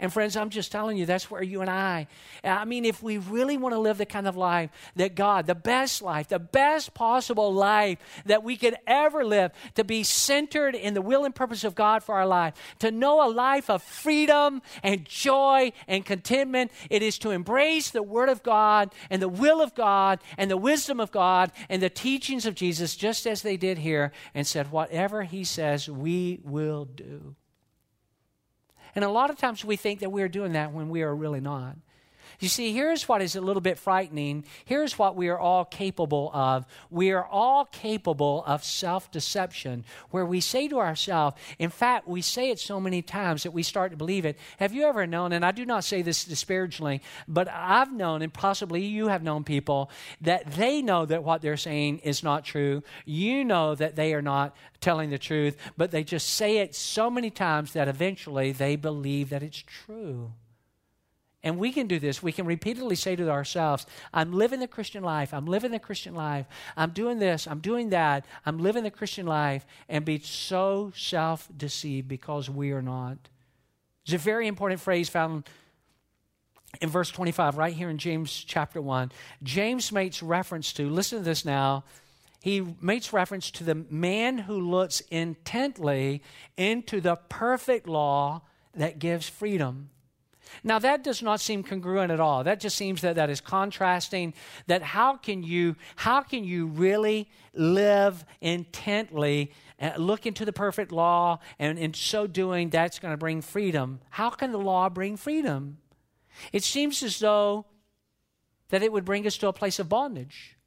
And 0.00 0.12
friends, 0.12 0.36
I'm 0.36 0.50
just 0.50 0.70
telling 0.70 0.96
you, 0.96 1.06
that's 1.06 1.28
where 1.28 1.42
you 1.42 1.60
and 1.60 1.68
I, 1.68 2.06
I 2.44 2.64
mean, 2.64 2.84
if 2.84 3.02
we 3.02 3.18
really 3.18 3.56
want 3.56 3.74
to 3.74 3.80
live 3.80 3.98
the 3.98 4.06
kind 4.06 4.28
of 4.28 4.36
life 4.36 4.70
that 4.94 5.16
God, 5.16 5.46
the 5.46 5.56
best 5.56 6.02
life, 6.02 6.28
the 6.28 6.38
best 6.38 6.94
possible 6.94 7.52
life 7.52 7.98
that 8.24 8.44
we 8.44 8.56
could 8.56 8.76
ever 8.86 9.24
live, 9.24 9.50
to 9.74 9.82
be 9.82 10.04
centered 10.04 10.76
in 10.76 10.94
the 10.94 11.02
will 11.02 11.24
and 11.24 11.34
purpose 11.34 11.64
of 11.64 11.74
God 11.74 12.04
for 12.04 12.14
our 12.14 12.26
life, 12.26 12.54
to 12.78 12.92
know 12.92 13.26
a 13.26 13.28
life 13.28 13.68
of 13.68 13.82
freedom 13.82 14.62
and 14.84 15.04
joy 15.04 15.72
and 15.88 16.06
contentment, 16.06 16.70
it 16.90 17.02
is 17.02 17.18
to 17.18 17.30
embrace 17.30 17.90
the 17.90 18.02
Word 18.02 18.28
of 18.28 18.44
God 18.44 18.94
and 19.10 19.20
the 19.20 19.28
will 19.28 19.60
of 19.60 19.74
God 19.74 20.20
and 20.36 20.48
the 20.48 20.56
wisdom 20.56 21.00
of 21.00 21.10
God 21.10 21.50
and 21.68 21.82
the 21.82 21.90
teachings 21.90 22.46
of 22.46 22.54
Jesus, 22.54 22.94
just 22.94 23.26
as 23.26 23.42
they 23.42 23.56
did 23.56 23.78
here, 23.78 24.12
and 24.32 24.46
said, 24.46 24.70
whatever 24.70 25.24
He 25.24 25.42
says, 25.42 25.88
we 25.88 26.38
will 26.44 26.84
do. 26.84 27.34
And 28.94 29.04
a 29.04 29.10
lot 29.10 29.30
of 29.30 29.36
times 29.36 29.64
we 29.64 29.76
think 29.76 30.00
that 30.00 30.10
we're 30.10 30.28
doing 30.28 30.52
that 30.52 30.72
when 30.72 30.88
we 30.88 31.02
are 31.02 31.14
really 31.14 31.40
not. 31.40 31.76
You 32.40 32.48
see, 32.48 32.72
here's 32.72 33.08
what 33.08 33.20
is 33.20 33.34
a 33.34 33.40
little 33.40 33.60
bit 33.60 33.78
frightening. 33.78 34.44
Here's 34.64 34.96
what 34.96 35.16
we 35.16 35.28
are 35.28 35.38
all 35.38 35.64
capable 35.64 36.30
of. 36.32 36.66
We 36.88 37.10
are 37.10 37.26
all 37.26 37.64
capable 37.64 38.44
of 38.46 38.62
self 38.62 39.10
deception, 39.10 39.84
where 40.10 40.24
we 40.24 40.40
say 40.40 40.68
to 40.68 40.78
ourselves, 40.78 41.36
in 41.58 41.70
fact, 41.70 42.06
we 42.06 42.22
say 42.22 42.50
it 42.50 42.60
so 42.60 42.78
many 42.78 43.02
times 43.02 43.42
that 43.42 43.50
we 43.50 43.64
start 43.64 43.90
to 43.90 43.96
believe 43.96 44.24
it. 44.24 44.38
Have 44.58 44.72
you 44.72 44.84
ever 44.84 45.04
known, 45.04 45.32
and 45.32 45.44
I 45.44 45.50
do 45.50 45.66
not 45.66 45.82
say 45.82 46.02
this 46.02 46.24
disparagingly, 46.24 47.02
but 47.26 47.48
I've 47.48 47.92
known, 47.92 48.22
and 48.22 48.32
possibly 48.32 48.84
you 48.84 49.08
have 49.08 49.24
known 49.24 49.42
people, 49.42 49.90
that 50.20 50.46
they 50.52 50.80
know 50.80 51.06
that 51.06 51.24
what 51.24 51.42
they're 51.42 51.56
saying 51.56 51.98
is 51.98 52.22
not 52.22 52.44
true. 52.44 52.84
You 53.04 53.44
know 53.44 53.74
that 53.74 53.96
they 53.96 54.14
are 54.14 54.22
not 54.22 54.56
telling 54.80 55.10
the 55.10 55.18
truth, 55.18 55.56
but 55.76 55.90
they 55.90 56.04
just 56.04 56.28
say 56.28 56.58
it 56.58 56.76
so 56.76 57.10
many 57.10 57.30
times 57.30 57.72
that 57.72 57.88
eventually 57.88 58.52
they 58.52 58.76
believe 58.76 59.30
that 59.30 59.42
it's 59.42 59.58
true. 59.66 60.30
And 61.42 61.56
we 61.56 61.72
can 61.72 61.86
do 61.86 62.00
this. 62.00 62.22
We 62.22 62.32
can 62.32 62.46
repeatedly 62.46 62.96
say 62.96 63.14
to 63.14 63.30
ourselves, 63.30 63.86
I'm 64.12 64.32
living 64.32 64.58
the 64.58 64.66
Christian 64.66 65.04
life. 65.04 65.32
I'm 65.32 65.46
living 65.46 65.70
the 65.70 65.78
Christian 65.78 66.14
life. 66.14 66.46
I'm 66.76 66.90
doing 66.90 67.20
this. 67.20 67.46
I'm 67.46 67.60
doing 67.60 67.90
that. 67.90 68.26
I'm 68.44 68.58
living 68.58 68.82
the 68.82 68.90
Christian 68.90 69.26
life 69.26 69.64
and 69.88 70.04
be 70.04 70.18
so 70.18 70.92
self 70.96 71.48
deceived 71.56 72.08
because 72.08 72.50
we 72.50 72.72
are 72.72 72.82
not. 72.82 73.18
There's 74.04 74.20
a 74.20 74.24
very 74.24 74.48
important 74.48 74.80
phrase 74.80 75.08
found 75.08 75.48
in 76.80 76.88
verse 76.88 77.10
25, 77.10 77.56
right 77.56 77.72
here 77.72 77.88
in 77.88 77.98
James 77.98 78.44
chapter 78.46 78.80
1. 78.80 79.12
James 79.42 79.90
makes 79.90 80.22
reference 80.22 80.72
to, 80.74 80.88
listen 80.90 81.18
to 81.18 81.24
this 81.24 81.44
now. 81.44 81.84
He 82.40 82.76
makes 82.80 83.12
reference 83.12 83.50
to 83.52 83.64
the 83.64 83.74
man 83.74 84.38
who 84.38 84.60
looks 84.60 85.00
intently 85.10 86.22
into 86.56 87.00
the 87.00 87.16
perfect 87.16 87.88
law 87.88 88.42
that 88.74 88.98
gives 88.98 89.28
freedom. 89.28 89.90
Now 90.64 90.78
that 90.78 91.04
does 91.04 91.22
not 91.22 91.40
seem 91.40 91.62
congruent 91.62 92.10
at 92.10 92.20
all. 92.20 92.44
That 92.44 92.60
just 92.60 92.76
seems 92.76 93.00
that 93.02 93.16
that 93.16 93.30
is 93.30 93.40
contrasting 93.40 94.34
that 94.66 94.82
how 94.82 95.16
can 95.16 95.42
you 95.42 95.76
how 95.96 96.22
can 96.22 96.44
you 96.44 96.66
really 96.66 97.28
live 97.54 98.24
intently 98.40 99.52
uh, 99.80 99.92
look 99.96 100.26
into 100.26 100.44
the 100.44 100.52
perfect 100.52 100.92
law 100.92 101.38
and 101.58 101.78
in 101.78 101.94
so 101.94 102.26
doing 102.26 102.70
that's 102.70 102.98
going 102.98 103.12
to 103.12 103.18
bring 103.18 103.40
freedom. 103.40 104.00
How 104.10 104.30
can 104.30 104.52
the 104.52 104.58
law 104.58 104.88
bring 104.88 105.16
freedom? 105.16 105.78
It 106.52 106.64
seems 106.64 107.02
as 107.02 107.18
though 107.18 107.66
that 108.70 108.82
it 108.82 108.92
would 108.92 109.04
bring 109.04 109.26
us 109.26 109.36
to 109.38 109.48
a 109.48 109.52
place 109.52 109.78
of 109.78 109.88
bondage. 109.88 110.57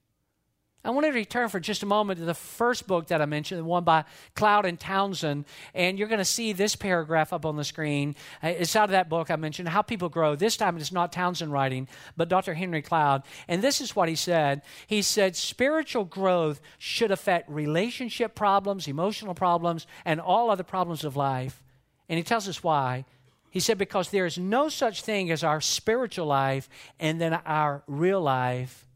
I 0.84 0.90
want 0.90 1.06
to 1.06 1.12
return 1.12 1.50
for 1.50 1.60
just 1.60 1.84
a 1.84 1.86
moment 1.86 2.20
to 2.20 2.26
the 2.26 2.34
first 2.34 2.88
book 2.88 3.08
that 3.08 3.22
I 3.22 3.26
mentioned, 3.28 3.60
the 3.60 3.66
one 3.66 3.84
by 3.84 4.04
Cloud 4.34 4.66
and 4.66 4.80
Townsend. 4.80 5.46
And 5.76 6.00
you're 6.00 6.08
going 6.08 6.18
to 6.18 6.26
see 6.26 6.54
this 6.54 6.76
paragraph 6.76 7.34
up 7.34 7.46
on 7.46 7.56
the 7.56 7.64
screen. 7.64 8.16
Uh, 8.42 8.48
it's 8.48 8.76
out 8.76 8.86
of 8.86 8.92
that 8.92 9.08
book 9.08 9.30
I 9.30 9.36
mentioned, 9.36 9.70
How 9.70 9.84
People 9.84 10.10
Grow. 10.10 10.36
This 10.36 10.58
time 10.58 10.78
it's 10.78 10.92
not 10.92 11.12
Townsend 11.12 11.52
writing, 11.52 11.88
but 12.18 12.30
Dr. 12.30 12.56
Henry 12.56 12.82
Cloud. 12.82 13.22
And 13.48 13.62
this 13.62 13.80
is 13.80 13.96
what 13.96 14.10
he 14.10 14.16
said 14.16 14.64
He 14.88 15.04
said, 15.04 15.36
Spiritual 15.36 16.06
growth 16.06 16.60
should 16.80 17.12
affect 17.12 17.50
relationship 17.50 18.34
problems, 18.34 18.88
emotional 18.88 19.36
problems, 19.36 19.86
and 20.04 20.20
all 20.20 20.50
other 20.50 20.64
problems 20.64 21.04
of 21.04 21.16
life. 21.16 21.62
And 22.10 22.18
he 22.18 22.24
tells 22.24 22.50
us 22.50 22.64
why. 22.64 23.06
He 23.52 23.60
said, 23.60 23.78
Because 23.78 24.10
there 24.10 24.26
is 24.26 24.40
no 24.40 24.68
such 24.68 25.04
thing 25.04 25.30
as 25.30 25.44
our 25.44 25.62
spiritual 25.62 26.26
life 26.26 26.68
and 27.00 27.22
then 27.22 27.34
our 27.34 27.84
real 27.86 28.22
life 28.22 28.88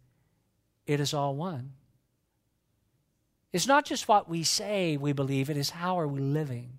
it 0.85 0.99
is 0.99 1.13
all 1.13 1.35
one. 1.35 1.73
It's 3.51 3.67
not 3.67 3.85
just 3.85 4.07
what 4.07 4.29
we 4.29 4.43
say 4.43 4.97
we 4.97 5.13
believe, 5.13 5.49
it 5.49 5.57
is 5.57 5.69
how 5.69 5.99
are 5.99 6.07
we 6.07 6.19
living. 6.19 6.77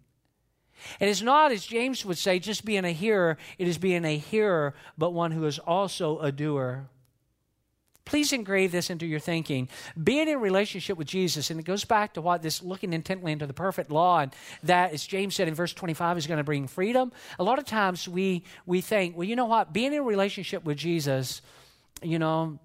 It 1.01 1.09
is 1.09 1.23
not, 1.23 1.53
as 1.53 1.65
James 1.65 2.05
would 2.05 2.19
say, 2.19 2.39
just 2.39 2.65
being 2.65 2.85
a 2.85 2.93
hearer, 2.93 3.39
it 3.59 3.67
is 3.67 3.79
being 3.79 4.05
a 4.05 4.19
hearer, 4.19 4.75
but 4.99 5.15
one 5.15 5.33
who 5.33 5.47
is 5.47 5.59
also 5.59 6.19
a 6.19 6.31
doer. 6.31 6.89
Please 8.05 8.33
engrave 8.33 8.71
this 8.71 8.89
into 8.89 9.05
your 9.05 9.19
thinking. 9.19 9.69
Being 10.01 10.29
in 10.29 10.41
relationship 10.41 10.97
with 10.97 11.09
Jesus, 11.09 11.51
and 11.51 11.59
it 11.59 11.65
goes 11.65 11.85
back 11.85 12.15
to 12.15 12.21
what 12.21 12.41
this 12.41 12.63
looking 12.63 12.93
intently 12.93 13.33
into 13.33 13.49
the 13.49 13.53
perfect 13.53 13.91
law, 13.91 14.21
and 14.21 14.35
that, 14.63 14.93
as 14.93 15.05
James 15.05 15.35
said 15.35 15.49
in 15.49 15.55
verse 15.55 15.73
25, 15.73 16.19
is 16.19 16.27
going 16.29 16.39
to 16.39 16.45
bring 16.45 16.69
freedom. 16.69 17.11
A 17.39 17.43
lot 17.43 17.59
of 17.59 17.65
times 17.65 18.07
we, 18.07 18.45
we 18.65 18.81
think, 18.81 19.17
well, 19.17 19.25
you 19.25 19.35
know 19.35 19.47
what? 19.47 19.73
Being 19.73 19.93
in 19.93 20.05
relationship 20.05 20.65
with 20.65 20.77
Jesus, 20.77 21.43
you 22.01 22.21
know, 22.21 22.61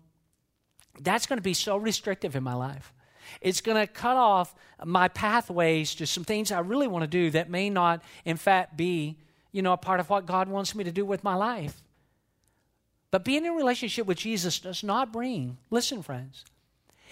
that's 1.04 1.26
going 1.26 1.38
to 1.38 1.44
be 1.44 1.54
so 1.54 1.78
restrictive 1.78 2.36
in 2.36 2.44
my 2.44 2.54
life. 2.54 2.94
It's 3.40 3.62
going 3.62 3.78
to 3.78 3.92
cut 3.92 4.18
off 4.18 4.54
my 4.84 5.08
pathways 5.08 5.96
to 5.96 6.08
some 6.08 6.24
things 6.24 6.52
I 6.52 6.60
really 6.60 6.88
want 6.88 7.04
to 7.04 7.08
do 7.08 7.32
that 7.32 7.50
may 7.50 7.70
not, 7.70 8.04
in 8.26 8.38
fact, 8.38 8.76
be, 8.76 9.18
you 9.52 9.62
know, 9.62 9.74
a 9.74 9.78
part 9.78 10.00
of 10.00 10.10
what 10.10 10.26
God 10.26 10.50
wants 10.50 10.76
me 10.76 10.84
to 10.84 10.92
do 10.92 11.06
with 11.06 11.24
my 11.24 11.36
life. 11.36 11.82
But 13.10 13.26
being 13.26 13.46
in 13.46 13.52
a 13.52 13.56
relationship 13.56 14.06
with 14.06 14.18
Jesus 14.18 14.60
does 14.60 14.84
not 14.84 15.12
bring, 15.12 15.58
listen, 15.70 16.02
friends, 16.02 16.46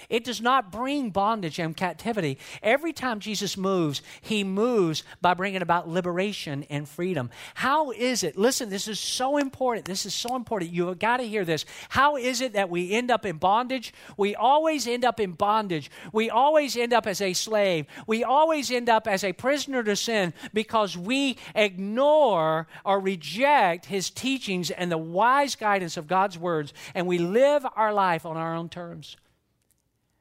it 0.09 0.23
does 0.23 0.41
not 0.41 0.71
bring 0.71 1.09
bondage 1.09 1.59
and 1.59 1.75
captivity. 1.75 2.37
Every 2.63 2.93
time 2.93 3.19
Jesus 3.19 3.57
moves, 3.57 4.01
he 4.21 4.43
moves 4.43 5.03
by 5.21 5.33
bringing 5.33 5.61
about 5.61 5.89
liberation 5.89 6.65
and 6.69 6.87
freedom. 6.87 7.29
How 7.55 7.91
is 7.91 8.23
it? 8.23 8.37
Listen, 8.37 8.69
this 8.69 8.87
is 8.87 8.99
so 8.99 9.37
important. 9.37 9.85
This 9.85 10.05
is 10.05 10.13
so 10.13 10.35
important. 10.35 10.71
You 10.71 10.87
have 10.87 10.99
got 10.99 11.17
to 11.17 11.23
hear 11.23 11.45
this. 11.45 11.65
How 11.89 12.15
is 12.15 12.41
it 12.41 12.53
that 12.53 12.69
we 12.69 12.91
end 12.91 13.11
up 13.11 13.25
in 13.25 13.37
bondage? 13.37 13.93
We 14.17 14.35
always 14.35 14.87
end 14.87 15.03
up 15.03 15.19
in 15.19 15.33
bondage. 15.33 15.91
We 16.13 16.29
always 16.29 16.77
end 16.77 16.93
up 16.93 17.07
as 17.07 17.21
a 17.21 17.33
slave. 17.33 17.85
We 18.07 18.23
always 18.23 18.71
end 18.71 18.89
up 18.89 19.07
as 19.07 19.23
a 19.23 19.33
prisoner 19.33 19.83
to 19.83 19.95
sin 19.95 20.33
because 20.53 20.97
we 20.97 21.37
ignore 21.55 22.67
or 22.85 22.99
reject 22.99 23.85
his 23.85 24.09
teachings 24.09 24.71
and 24.71 24.91
the 24.91 24.97
wise 24.97 25.55
guidance 25.55 25.97
of 25.97 26.07
God's 26.07 26.37
words, 26.37 26.73
and 26.93 27.07
we 27.07 27.17
live 27.17 27.65
our 27.75 27.93
life 27.93 28.25
on 28.25 28.37
our 28.37 28.55
own 28.55 28.69
terms. 28.69 29.17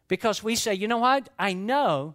Because 0.08 0.42
we 0.42 0.56
say, 0.56 0.74
you 0.74 0.88
know 0.88 0.98
what? 0.98 1.28
I 1.38 1.52
know, 1.52 2.14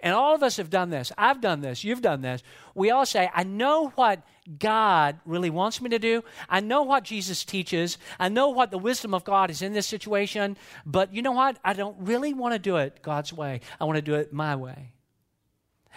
and 0.00 0.14
all 0.14 0.34
of 0.34 0.42
us 0.42 0.56
have 0.56 0.68
done 0.68 0.90
this. 0.90 1.12
I've 1.16 1.40
done 1.40 1.60
this. 1.60 1.84
You've 1.84 2.02
done 2.02 2.22
this. 2.22 2.42
We 2.74 2.90
all 2.90 3.06
say, 3.06 3.30
I 3.32 3.44
know 3.44 3.90
what 3.90 4.22
God 4.58 5.20
really 5.24 5.50
wants 5.50 5.80
me 5.80 5.90
to 5.90 5.98
do. 5.98 6.24
I 6.48 6.60
know 6.60 6.82
what 6.82 7.04
Jesus 7.04 7.44
teaches. 7.44 7.98
I 8.18 8.28
know 8.28 8.48
what 8.48 8.72
the 8.72 8.78
wisdom 8.78 9.14
of 9.14 9.22
God 9.24 9.50
is 9.50 9.62
in 9.62 9.72
this 9.72 9.86
situation. 9.86 10.56
But 10.84 11.14
you 11.14 11.22
know 11.22 11.32
what? 11.32 11.58
I 11.64 11.72
don't 11.72 11.96
really 12.00 12.34
want 12.34 12.52
to 12.54 12.58
do 12.58 12.76
it 12.76 13.00
God's 13.02 13.32
way. 13.32 13.60
I 13.80 13.84
want 13.84 13.96
to 13.96 14.02
do 14.02 14.14
it 14.14 14.32
my 14.32 14.56
way. 14.56 14.91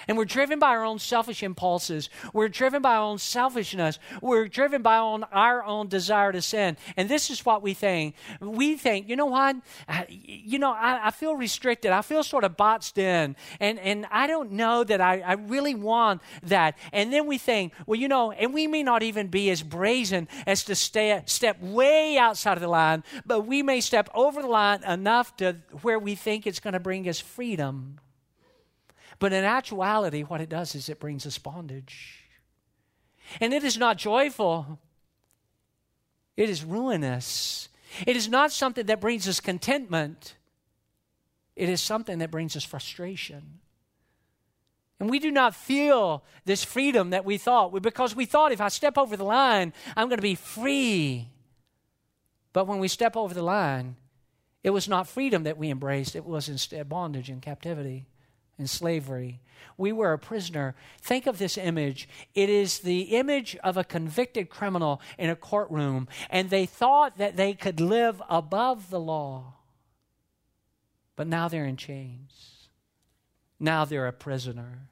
And 0.08 0.18
we're 0.18 0.26
driven 0.26 0.60
by 0.60 0.70
our 0.70 0.84
own 0.84 1.00
selfish 1.00 1.44
impulses. 1.44 2.10
We're 2.34 2.50
driven 2.50 2.82
by 2.82 2.96
our 2.96 3.04
own 3.04 3.18
selfishness. 3.18 4.00
We're 4.22 4.48
driven 4.48 4.82
by 4.82 4.98
on 4.98 5.24
our 5.26 5.64
own 5.64 5.88
desire 5.88 6.32
to 6.32 6.42
sin. 6.42 6.78
And 6.98 7.10
this 7.10 7.30
is 7.30 7.46
what 7.46 7.62
we 7.62 7.74
think. 7.74 8.16
We 8.40 8.76
think, 8.78 9.10
you 9.10 9.16
know 9.16 9.26
what? 9.26 9.56
You 10.18 10.60
know, 10.60 10.72
I, 10.72 11.08
I 11.08 11.12
feel 11.12 11.36
restricted. 11.36 11.92
I 11.92 12.02
feel 12.02 12.24
sort 12.24 12.44
of 12.44 12.58
boxed 12.58 12.98
in. 12.98 13.36
And, 13.60 13.80
and 13.80 14.06
I 14.12 14.28
don't 14.28 14.52
know 14.52 14.84
that 14.84 15.02
I, 15.02 15.22
I 15.22 15.34
really 15.34 15.76
want 15.76 16.22
that. 16.44 16.78
And 16.94 17.12
then 17.12 17.28
we 17.28 17.38
think, 17.38 17.74
well, 17.86 18.00
you 18.00 18.08
know, 18.08 18.32
and 18.32 18.54
we 18.54 18.68
may 18.68 18.84
not 18.84 19.04
even 19.04 19.28
be 19.28 19.50
as 19.50 19.64
brazen 19.64 20.28
as 20.46 20.64
to 20.66 20.76
stay, 20.76 21.22
step 21.26 21.62
way 21.62 22.18
outside 22.18 22.54
of 22.54 22.62
the 22.62 22.68
line, 22.68 23.04
but 23.26 23.42
we 23.42 23.62
may 23.62 23.82
step 23.82 24.10
over 24.14 24.42
the 24.42 24.48
line 24.48 24.84
enough 24.84 25.36
to 25.38 25.58
where 25.82 26.00
we 26.00 26.16
think 26.16 26.46
it's 26.46 26.60
going 26.60 26.74
to 26.74 26.80
bring 26.80 27.08
us 27.08 27.20
freedom. 27.20 28.00
But 29.20 29.34
in 29.34 29.44
actuality, 29.44 30.22
what 30.22 30.42
it 30.42 30.50
does 30.50 30.76
is 30.76 30.90
it 30.90 31.00
brings 31.00 31.26
us 31.26 31.38
bondage. 31.38 32.26
And 33.40 33.54
it 33.54 33.64
is 33.64 33.78
not 33.78 33.98
joyful, 33.98 34.80
it 36.38 36.50
is 36.50 36.64
ruinous. 36.64 37.70
It 38.06 38.18
is 38.18 38.28
not 38.28 38.52
something 38.52 38.88
that 38.88 39.00
brings 39.00 39.28
us 39.28 39.40
contentment, 39.40 40.36
it 41.56 41.70
is 41.70 41.80
something 41.80 42.20
that 42.20 42.32
brings 42.32 42.56
us 42.56 42.64
frustration. 42.64 43.60
And 45.00 45.10
we 45.10 45.20
do 45.20 45.30
not 45.30 45.56
feel 45.56 46.24
this 46.46 46.64
freedom 46.64 47.10
that 47.10 47.26
we 47.26 47.38
thought 47.38 47.82
because 47.82 48.16
we 48.16 48.26
thought 48.26 48.54
if 48.54 48.62
I 48.62 48.70
step 48.70 48.98
over 48.98 49.18
the 49.18 49.26
line, 49.26 49.74
I'm 49.96 50.08
going 50.08 50.18
to 50.18 50.22
be 50.22 50.36
free. 50.36 51.28
But 52.54 52.66
when 52.66 52.80
we 52.80 52.88
step 52.88 53.18
over 53.18 53.34
the 53.34 53.44
line, 53.44 53.98
it 54.64 54.70
was 54.70 54.88
not 54.88 55.08
freedom 55.08 55.44
that 55.44 55.58
we 55.58 55.70
embraced, 55.70 56.16
it 56.16 56.26
was 56.26 56.48
instead 56.48 56.88
bondage 56.88 57.30
and 57.30 57.42
captivity 57.42 58.08
in 58.58 58.68
slavery. 58.68 59.40
We 59.78 59.92
were 59.92 60.14
a 60.14 60.20
prisoner. 60.20 60.76
Think 61.02 61.28
of 61.28 61.38
this 61.38 61.58
image. 61.58 62.08
It 62.34 62.50
is 62.50 62.80
the 62.80 63.02
image 63.02 63.56
of 63.58 63.78
a 63.78 63.84
convicted 63.84 64.50
criminal 64.50 65.02
in 65.18 65.30
a 65.30 65.36
courtroom, 65.36 66.08
and 66.30 66.50
they 66.50 66.66
thought 66.66 67.18
that 67.18 67.36
they 67.36 67.54
could 67.54 67.82
live 67.82 68.22
above 68.30 68.90
the 68.90 69.00
law. 69.00 69.56
But 71.16 71.28
now 71.28 71.48
they're 71.48 71.66
in 71.66 71.78
chains. 71.78 72.70
Now 73.60 73.86
they're 73.86 74.08
a 74.08 74.14
prisoner. 74.14 74.90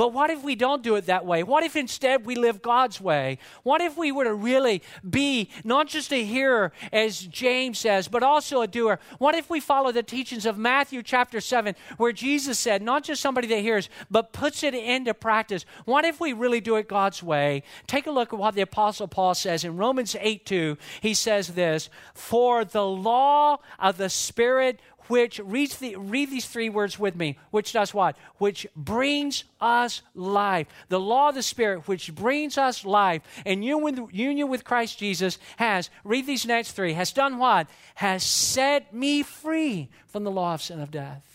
But 0.00 0.14
what 0.14 0.30
if 0.30 0.42
we 0.42 0.54
don't 0.54 0.82
do 0.82 0.94
it 0.94 1.04
that 1.08 1.26
way? 1.26 1.42
What 1.42 1.62
if 1.62 1.76
instead 1.76 2.24
we 2.24 2.34
live 2.34 2.62
God's 2.62 3.02
way? 3.02 3.36
What 3.64 3.82
if 3.82 3.98
we 3.98 4.10
were 4.12 4.24
to 4.24 4.32
really 4.32 4.82
be 5.06 5.50
not 5.62 5.88
just 5.88 6.10
a 6.10 6.24
hearer, 6.24 6.72
as 6.90 7.20
James 7.26 7.80
says, 7.80 8.08
but 8.08 8.22
also 8.22 8.62
a 8.62 8.66
doer? 8.66 8.98
What 9.18 9.34
if 9.34 9.50
we 9.50 9.60
follow 9.60 9.92
the 9.92 10.02
teachings 10.02 10.46
of 10.46 10.56
Matthew 10.56 11.02
chapter 11.02 11.38
7, 11.38 11.74
where 11.98 12.12
Jesus 12.12 12.58
said, 12.58 12.80
not 12.80 13.04
just 13.04 13.20
somebody 13.20 13.46
that 13.48 13.60
hears, 13.60 13.90
but 14.10 14.32
puts 14.32 14.62
it 14.62 14.72
into 14.72 15.12
practice? 15.12 15.66
What 15.84 16.06
if 16.06 16.18
we 16.18 16.32
really 16.32 16.62
do 16.62 16.76
it 16.76 16.88
God's 16.88 17.22
way? 17.22 17.62
Take 17.86 18.06
a 18.06 18.10
look 18.10 18.32
at 18.32 18.38
what 18.38 18.54
the 18.54 18.62
Apostle 18.62 19.06
Paul 19.06 19.34
says 19.34 19.64
in 19.64 19.76
Romans 19.76 20.16
8 20.18 20.46
2. 20.46 20.78
He 21.02 21.12
says 21.12 21.48
this 21.48 21.90
For 22.14 22.64
the 22.64 22.86
law 22.86 23.58
of 23.78 23.98
the 23.98 24.08
Spirit 24.08 24.80
which 25.10 25.40
reads 25.40 25.78
the, 25.78 25.96
read 25.96 26.30
these 26.30 26.46
three 26.46 26.70
words 26.70 26.98
with 26.98 27.16
me, 27.16 27.36
which 27.50 27.72
does 27.72 27.92
what? 27.92 28.16
Which 28.38 28.66
brings 28.76 29.44
us 29.60 30.02
life. 30.14 30.68
The 30.88 31.00
law 31.00 31.30
of 31.30 31.34
the 31.34 31.42
Spirit, 31.42 31.88
which 31.88 32.14
brings 32.14 32.56
us 32.56 32.84
life, 32.84 33.22
and 33.44 33.64
union, 33.64 34.48
with 34.48 34.64
Christ 34.64 34.98
Jesus 34.98 35.38
has, 35.56 35.90
read 36.04 36.26
these 36.26 36.46
next 36.46 36.72
three, 36.72 36.92
has 36.92 37.12
done 37.12 37.38
what? 37.38 37.68
Has 37.96 38.22
set 38.22 38.94
me 38.94 39.24
free 39.24 39.90
from 40.06 40.22
the 40.22 40.30
law 40.30 40.54
of 40.54 40.62
sin 40.62 40.80
of 40.80 40.92
death. 40.92 41.26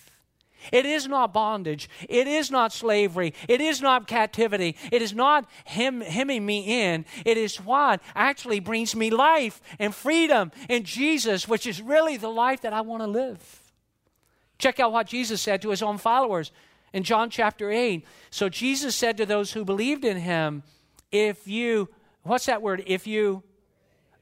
It 0.71 0.85
is 0.85 1.07
not 1.07 1.33
bondage. 1.33 1.89
It 2.09 2.27
is 2.27 2.49
not 2.49 2.71
slavery. 2.71 3.33
It 3.47 3.61
is 3.61 3.81
not 3.81 4.07
captivity. 4.07 4.77
It 4.91 5.01
is 5.01 5.13
not 5.13 5.47
hemming 5.65 6.45
me 6.45 6.61
in. 6.61 7.05
It 7.23 7.37
is 7.37 7.57
what 7.57 8.01
actually 8.15 8.61
brings 8.61 8.95
me 8.95 9.11
life 9.11 9.61
and 9.77 9.93
freedom 9.93 10.51
in 10.67 10.83
Jesus, 10.83 11.47
which 11.47 11.67
is 11.67 11.81
really 11.81 12.17
the 12.17 12.29
life 12.29 12.61
that 12.61 12.73
I 12.73 12.81
want 12.81 13.03
to 13.03 13.07
live. 13.07 13.61
Check 14.57 14.79
out 14.79 14.91
what 14.91 15.07
Jesus 15.07 15.41
said 15.41 15.61
to 15.61 15.69
his 15.69 15.81
own 15.81 15.97
followers 15.97 16.51
in 16.93 17.03
John 17.03 17.29
chapter 17.29 17.71
8. 17.71 18.05
So 18.29 18.49
Jesus 18.49 18.95
said 18.95 19.17
to 19.17 19.25
those 19.25 19.51
who 19.51 19.65
believed 19.65 20.05
in 20.05 20.17
him, 20.17 20.63
if 21.11 21.47
you 21.47 21.89
what's 22.23 22.45
that 22.47 22.61
word? 22.61 22.83
If 22.87 23.07
you 23.07 23.43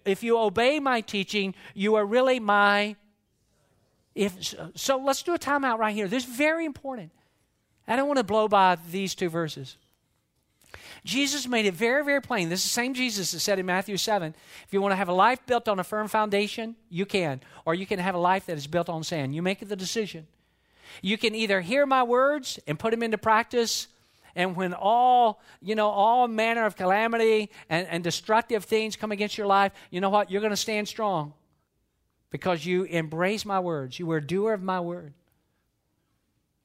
if 0.06 0.24
you 0.24 0.38
obey 0.38 0.80
my 0.80 1.02
teaching, 1.02 1.56
you 1.74 1.96
are 1.96 2.06
really 2.06 2.40
my 2.40 2.96
if 4.16 4.56
so 4.76 4.98
let's 4.98 5.24
do 5.24 5.34
a 5.34 5.40
timeout 5.40 5.78
right 5.78 5.96
here. 5.96 6.08
This 6.08 6.28
is 6.28 6.36
very 6.36 6.66
important. 6.66 7.12
I 7.88 7.96
don't 7.96 8.08
want 8.08 8.18
to 8.18 8.24
blow 8.24 8.48
by 8.48 8.78
these 8.90 9.16
two 9.16 9.30
verses. 9.30 9.78
Jesus 11.04 11.48
made 11.48 11.66
it 11.66 11.74
very, 11.74 12.04
very 12.04 12.22
plain. 12.22 12.50
This 12.50 12.62
is 12.62 12.66
the 12.66 12.74
same 12.74 12.94
Jesus 12.94 13.32
that 13.32 13.40
said 13.40 13.60
in 13.60 13.66
Matthew 13.66 13.98
7 13.98 14.34
if 14.66 14.74
you 14.74 14.82
want 14.82 14.92
to 14.92 14.96
have 14.98 15.10
a 15.10 15.14
life 15.14 15.46
built 15.46 15.68
on 15.68 15.80
a 15.80 15.84
firm 15.84 16.08
foundation, 16.08 16.76
you 16.90 17.06
can. 17.06 17.42
Or 17.66 17.74
you 17.76 17.86
can 17.86 18.00
have 18.00 18.16
a 18.16 18.20
life 18.20 18.46
that 18.48 18.58
is 18.58 18.68
built 18.68 18.90
on 18.90 19.04
sand. 19.04 19.36
You 19.36 19.42
make 19.42 19.68
the 19.68 19.76
decision. 19.76 20.28
You 21.02 21.18
can 21.18 21.36
either 21.36 21.62
hear 21.62 21.86
my 21.86 22.04
words 22.04 22.60
and 22.68 22.78
put 22.78 22.92
them 22.92 23.04
into 23.04 23.18
practice, 23.18 23.88
and 24.36 24.56
when 24.56 24.74
all, 24.74 25.42
you 25.62 25.76
know, 25.76 25.90
all 25.90 26.28
manner 26.28 26.66
of 26.66 26.76
calamity 26.76 27.50
and, 27.70 27.88
and 27.88 28.04
destructive 28.04 28.66
things 28.66 28.96
come 28.96 29.12
against 29.12 29.38
your 29.38 29.48
life, 29.48 29.72
you 29.92 30.02
know 30.02 30.10
what? 30.10 30.32
You're 30.32 30.42
going 30.42 30.52
to 30.52 30.58
stand 30.58 30.88
strong 30.88 31.34
because 32.30 32.66
you 32.66 32.84
embrace 32.86 33.46
my 33.46 33.60
words. 33.60 34.00
You 34.00 34.08
were 34.08 34.18
a 34.18 34.26
doer 34.26 34.54
of 34.54 34.64
my 34.64 34.80
word. 34.80 35.14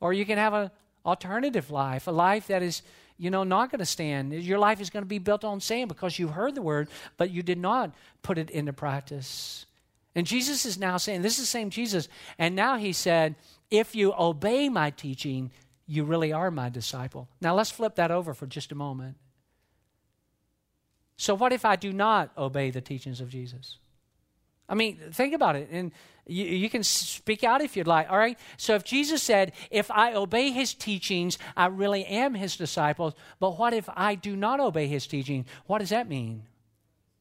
Or 0.01 0.12
you 0.12 0.25
can 0.25 0.38
have 0.38 0.55
an 0.55 0.71
alternative 1.05 1.71
life, 1.71 2.07
a 2.07 2.11
life 2.11 2.47
that 2.47 2.62
is 2.62 2.83
you 3.18 3.31
know, 3.31 3.42
not 3.42 3.70
going 3.70 3.81
to 3.81 3.87
stand. 3.87 4.33
Your 4.33 4.59
life 4.59 4.81
is 4.81 4.90
going 4.90 5.02
to 5.02 5.09
be 5.09 5.18
built 5.18 5.44
on 5.44 5.61
sand 5.61 5.88
because 5.88 6.18
you 6.18 6.28
heard 6.28 6.54
the 6.54 6.62
word, 6.62 6.88
but 7.16 7.31
you 7.31 7.42
did 7.42 7.59
not 7.59 7.94
put 8.22 8.38
it 8.38 8.48
into 8.50 8.72
practice. 8.72 9.66
And 10.14 10.26
Jesus 10.26 10.64
is 10.64 10.78
now 10.78 10.96
saying, 10.96 11.22
this 11.22 11.35
is 11.35 11.40
the 11.40 11.46
same 11.46 11.70
Jesus. 11.70 12.09
And 12.38 12.54
now 12.54 12.76
he 12.76 12.92
said, 12.92 13.35
if 13.70 13.94
you 13.94 14.14
obey 14.18 14.68
my 14.68 14.90
teaching, 14.90 15.50
you 15.87 16.04
really 16.04 16.33
are 16.33 16.50
my 16.50 16.68
disciple. 16.68 17.28
Now 17.40 17.54
let's 17.54 17.70
flip 17.70 17.96
that 17.96 18.11
over 18.11 18.35
for 18.35 18.46
just 18.46 18.72
a 18.72 18.74
moment. 18.74 19.16
So, 21.16 21.35
what 21.35 21.52
if 21.52 21.64
I 21.64 21.74
do 21.74 21.92
not 21.92 22.31
obey 22.38 22.70
the 22.70 22.81
teachings 22.81 23.20
of 23.20 23.28
Jesus? 23.28 23.78
I 24.68 24.74
mean, 24.74 24.98
think 25.12 25.35
about 25.35 25.57
it. 25.57 25.68
And 25.72 25.90
you, 26.29 26.45
you, 26.45 26.71
can 26.71 26.83
speak 26.85 27.43
out 27.43 27.61
if 27.61 27.77
you'd 27.77 27.87
like. 27.87 28.11
All 28.11 28.19
right? 28.19 28.38
So 28.57 28.75
if 28.75 28.85
Jesus 28.85 29.23
said, 29.23 29.53
if 29.71 29.91
I 29.91 30.14
obey 30.14 30.51
his 30.51 30.75
teachings, 30.75 31.38
I 31.57 31.67
really 31.67 32.05
am 32.05 32.35
his 32.35 32.57
disciples, 32.57 33.14
but 33.41 33.59
what 33.59 33.73
if 33.73 33.88
I 33.97 34.14
do 34.14 34.37
not 34.37 34.61
obey 34.61 34.87
his 34.87 35.07
teaching? 35.07 35.47
What 35.67 35.79
does 35.79 35.91
that 35.91 36.09
mean? 36.09 36.45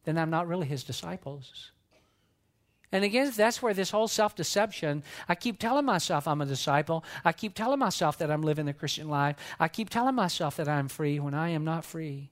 Then 0.04 0.18
I'm 0.18 0.30
not 0.30 0.48
really 0.48 0.68
his 0.68 0.84
disciples. 0.84 1.72
And 2.92 3.04
again, 3.04 3.32
that's 3.36 3.62
where 3.62 3.74
this 3.74 3.92
whole 3.92 4.08
self 4.08 4.36
deception, 4.36 5.04
I 5.28 5.36
keep 5.36 5.60
telling 5.60 5.86
myself 5.86 6.28
I'm 6.28 6.42
a 6.42 6.46
disciple. 6.46 7.04
I 7.26 7.34
keep 7.34 7.54
telling 7.54 7.80
myself 7.80 8.18
that 8.20 8.32
I'm 8.32 8.44
living 8.44 8.66
the 8.66 8.74
Christian 8.74 9.10
life. 9.10 9.36
I 9.60 9.68
keep 9.68 9.90
telling 9.90 10.16
myself 10.16 10.56
that 10.58 10.70
I'm 10.70 10.88
free 10.88 11.20
when 11.20 11.34
I 11.34 11.50
am 11.50 11.66
not 11.66 11.84
free. 11.84 12.32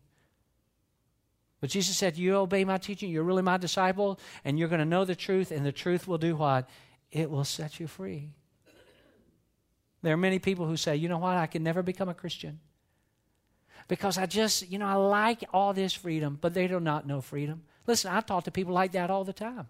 But 1.61 1.69
Jesus 1.69 1.97
said, 1.97 2.17
You 2.17 2.35
obey 2.35 2.63
my 2.65 2.77
teaching, 2.77 3.09
you're 3.09 3.23
really 3.23 3.41
my 3.41 3.57
disciple, 3.57 4.19
and 4.43 4.59
you're 4.59 4.67
going 4.67 4.79
to 4.79 4.85
know 4.85 5.05
the 5.05 5.15
truth, 5.15 5.51
and 5.51 5.65
the 5.65 5.71
truth 5.71 6.07
will 6.07 6.17
do 6.17 6.35
what? 6.35 6.69
It 7.11 7.29
will 7.29 7.45
set 7.45 7.79
you 7.79 7.87
free. 7.87 8.29
There 10.01 10.13
are 10.13 10.17
many 10.17 10.39
people 10.39 10.67
who 10.67 10.77
say, 10.77 10.95
You 10.95 11.09
know 11.09 11.17
what? 11.17 11.37
I 11.37 11.47
can 11.47 11.63
never 11.63 11.81
become 11.81 12.09
a 12.09 12.13
Christian 12.13 12.59
because 13.87 14.17
I 14.17 14.25
just, 14.25 14.69
you 14.69 14.79
know, 14.79 14.87
I 14.87 14.95
like 14.95 15.43
all 15.53 15.73
this 15.73 15.93
freedom, 15.93 16.37
but 16.39 16.53
they 16.53 16.67
do 16.67 16.79
not 16.79 17.07
know 17.07 17.21
freedom. 17.21 17.63
Listen, 17.87 18.11
I 18.11 18.21
talk 18.21 18.45
to 18.45 18.51
people 18.51 18.73
like 18.73 18.93
that 18.93 19.09
all 19.09 19.23
the 19.23 19.33
time. 19.33 19.67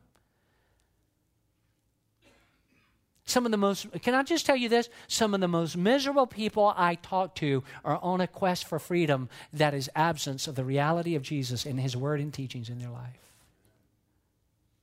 Some 3.26 3.46
of 3.46 3.52
the 3.52 3.58
most, 3.58 3.88
can 4.04 4.14
I 4.14 4.22
just 4.22 4.46
tell 4.46 4.56
you 4.56 4.70
this? 4.70 4.88
Some 5.08 5.34
of 5.34 5.42
the 5.42 5.48
most 5.48 5.76
miserable 5.76 6.28
people 6.28 6.74
I 6.78 6.96
talk 6.96 7.34
to 7.36 7.64
are 7.84 7.98
on 7.98 8.22
a 8.22 8.28
quest 8.28 8.66
for 8.66 8.78
freedom 8.78 9.30
that 9.52 9.74
is 9.74 9.90
absence 9.96 10.48
of 10.48 10.56
the 10.56 10.64
reality 10.64 11.16
of 11.16 11.24
Jesus 11.24 11.66
and 11.66 11.80
his 11.80 11.98
word 11.98 12.20
and 12.20 12.32
teachings 12.32 12.70
in 12.70 12.78
their 12.78 12.92
life. 12.92 13.20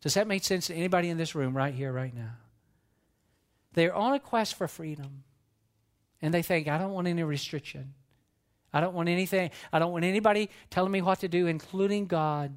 Does 0.00 0.14
that 0.14 0.26
make 0.26 0.42
sense 0.42 0.66
to 0.66 0.74
anybody 0.74 1.08
in 1.08 1.18
this 1.18 1.36
room 1.36 1.56
right 1.56 1.72
here, 1.72 1.92
right 1.92 2.12
now? 2.12 2.32
They're 3.74 3.94
on 3.94 4.12
a 4.12 4.20
quest 4.20 4.56
for 4.56 4.66
freedom. 4.66 5.22
And 6.20 6.34
they 6.34 6.42
think, 6.42 6.66
I 6.66 6.78
don't 6.78 6.92
want 6.92 7.06
any 7.06 7.22
restriction. 7.22 7.94
I 8.72 8.80
don't 8.80 8.94
want 8.94 9.08
anything. 9.08 9.50
I 9.72 9.78
don't 9.78 9.92
want 9.92 10.04
anybody 10.04 10.50
telling 10.70 10.90
me 10.90 11.02
what 11.02 11.20
to 11.20 11.28
do, 11.28 11.46
including 11.46 12.06
God, 12.06 12.56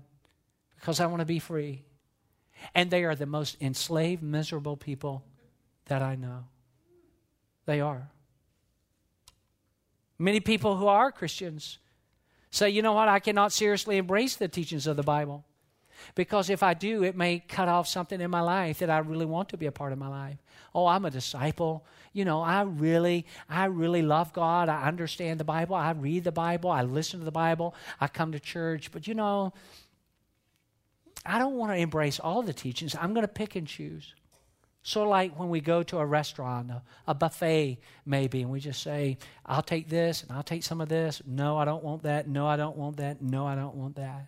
because 0.79 0.99
I 0.99 1.05
want 1.05 1.19
to 1.19 1.25
be 1.25 1.39
free. 1.39 1.83
And 2.73 2.89
they 2.89 3.03
are 3.03 3.15
the 3.15 3.25
most 3.27 3.57
enslaved, 3.61 4.23
miserable 4.23 4.77
people 4.77 5.23
that 5.85 6.01
I 6.01 6.15
know. 6.15 6.45
They 7.65 7.81
are. 7.81 8.09
Many 10.17 10.39
people 10.39 10.77
who 10.77 10.87
are 10.87 11.11
Christians 11.11 11.79
say, 12.51 12.69
you 12.69 12.81
know 12.81 12.93
what, 12.93 13.07
I 13.07 13.19
cannot 13.19 13.51
seriously 13.51 13.97
embrace 13.97 14.35
the 14.35 14.47
teachings 14.47 14.87
of 14.87 14.95
the 14.95 15.03
Bible. 15.03 15.43
Because 16.13 16.49
if 16.49 16.61
I 16.61 16.73
do, 16.73 17.03
it 17.03 17.15
may 17.15 17.39
cut 17.39 17.67
off 17.67 17.87
something 17.87 18.19
in 18.19 18.29
my 18.29 18.41
life 18.41 18.79
that 18.79 18.89
I 18.89 18.99
really 18.99 19.25
want 19.25 19.49
to 19.49 19.57
be 19.57 19.65
a 19.65 19.71
part 19.71 19.91
of 19.91 19.97
my 19.97 20.07
life. 20.07 20.37
Oh, 20.73 20.87
I'm 20.87 21.05
a 21.05 21.11
disciple. 21.11 21.85
You 22.13 22.25
know, 22.25 22.41
I 22.41 22.61
really, 22.63 23.25
I 23.49 23.65
really 23.65 24.01
love 24.01 24.33
God. 24.33 24.69
I 24.69 24.87
understand 24.87 25.39
the 25.39 25.45
Bible. 25.45 25.75
I 25.75 25.91
read 25.91 26.23
the 26.23 26.31
Bible. 26.31 26.69
I 26.69 26.83
listen 26.83 27.19
to 27.19 27.25
the 27.25 27.31
Bible. 27.31 27.75
I 27.99 28.07
come 28.07 28.33
to 28.33 28.39
church. 28.39 28.91
But 28.91 29.07
you 29.07 29.15
know, 29.15 29.53
I 31.25 31.39
don't 31.39 31.55
want 31.55 31.71
to 31.71 31.77
embrace 31.77 32.19
all 32.19 32.41
the 32.41 32.53
teachings. 32.53 32.95
I'm 32.99 33.13
going 33.13 33.25
to 33.25 33.33
pick 33.33 33.55
and 33.55 33.65
choose. 33.65 34.13
Sort 34.85 35.07
of 35.07 35.09
like 35.09 35.39
when 35.39 35.49
we 35.49 35.61
go 35.61 35.81
to 35.81 35.97
a 35.97 36.05
restaurant, 36.05 36.69
a, 36.69 36.83
a, 37.07 37.15
buffet 37.15 37.79
maybe, 38.05 38.43
and 38.43 38.51
we 38.51 38.59
just 38.59 38.83
say, 38.83 39.17
I'll 39.43 39.63
take 39.63 39.89
this 39.89 40.21
and 40.21 40.31
I'll 40.31 40.43
take 40.43 40.61
some 40.61 40.79
of 40.79 40.89
this. 40.89 41.23
No, 41.25 41.57
I 41.57 41.65
don't 41.65 41.83
want 41.83 42.03
that. 42.03 42.27
No, 42.27 42.45
I 42.45 42.55
don't 42.55 42.77
want 42.77 42.97
that. 42.97 43.19
No, 43.19 43.47
I 43.47 43.55
don't 43.55 43.73
want 43.73 43.95
that. 43.95 44.27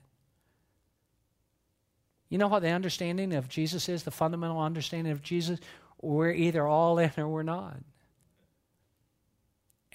You 2.29 2.39
know 2.39 2.47
what 2.47 2.63
the 2.63 2.71
understanding 2.71 3.35
of 3.35 3.47
Jesus 3.47 3.87
is? 3.87 4.01
The 4.01 4.09
fundamental 4.09 4.59
understanding 4.59 5.13
of 5.13 5.21
Jesus? 5.21 5.59
We're 6.01 6.31
either 6.31 6.65
all 6.65 6.97
in 6.97 7.11
or 7.17 7.27
we're 7.27 7.43
not. 7.43 7.77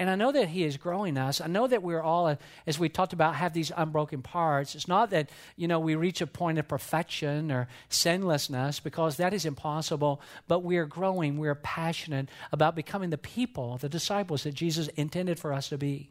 And 0.03 0.11
I 0.11 0.17
know 0.17 0.33
that 0.33 0.49
He 0.49 0.65
is 0.65 0.79
growing 0.79 1.17
us. 1.17 1.41
I 1.41 1.47
know 1.47 1.69
that 1.69 1.81
we're 1.81 2.03
all, 2.03 2.37
as 2.67 2.77
we 2.77 2.89
talked 2.89 3.13
about, 3.13 3.37
have 3.37 3.53
these 3.53 3.71
unbroken 3.77 4.21
parts. 4.21 4.75
It's 4.75 4.89
not 4.89 5.11
that, 5.11 5.31
you 5.55 5.69
know, 5.69 5.79
we 5.79 5.95
reach 5.95 6.21
a 6.21 6.27
point 6.27 6.59
of 6.59 6.67
perfection 6.67 7.53
or 7.53 7.69
sinlessness 7.89 8.83
because 8.83 9.19
that 9.19 9.33
is 9.33 9.47
impossible, 9.47 10.21
but 10.49 10.65
we 10.65 10.77
are 10.77 10.87
growing. 10.87 11.39
We're 11.39 11.55
passionate 11.55 12.29
about 12.51 12.75
becoming 12.75 13.11
the 13.11 13.17
people, 13.17 13.79
the 13.79 13.89
disciples 13.89 14.43
that 14.43 14.55
Jesus 14.55 14.89
intended 14.89 15.39
for 15.39 15.53
us 15.53 15.69
to 15.69 15.79
be. 15.79 16.11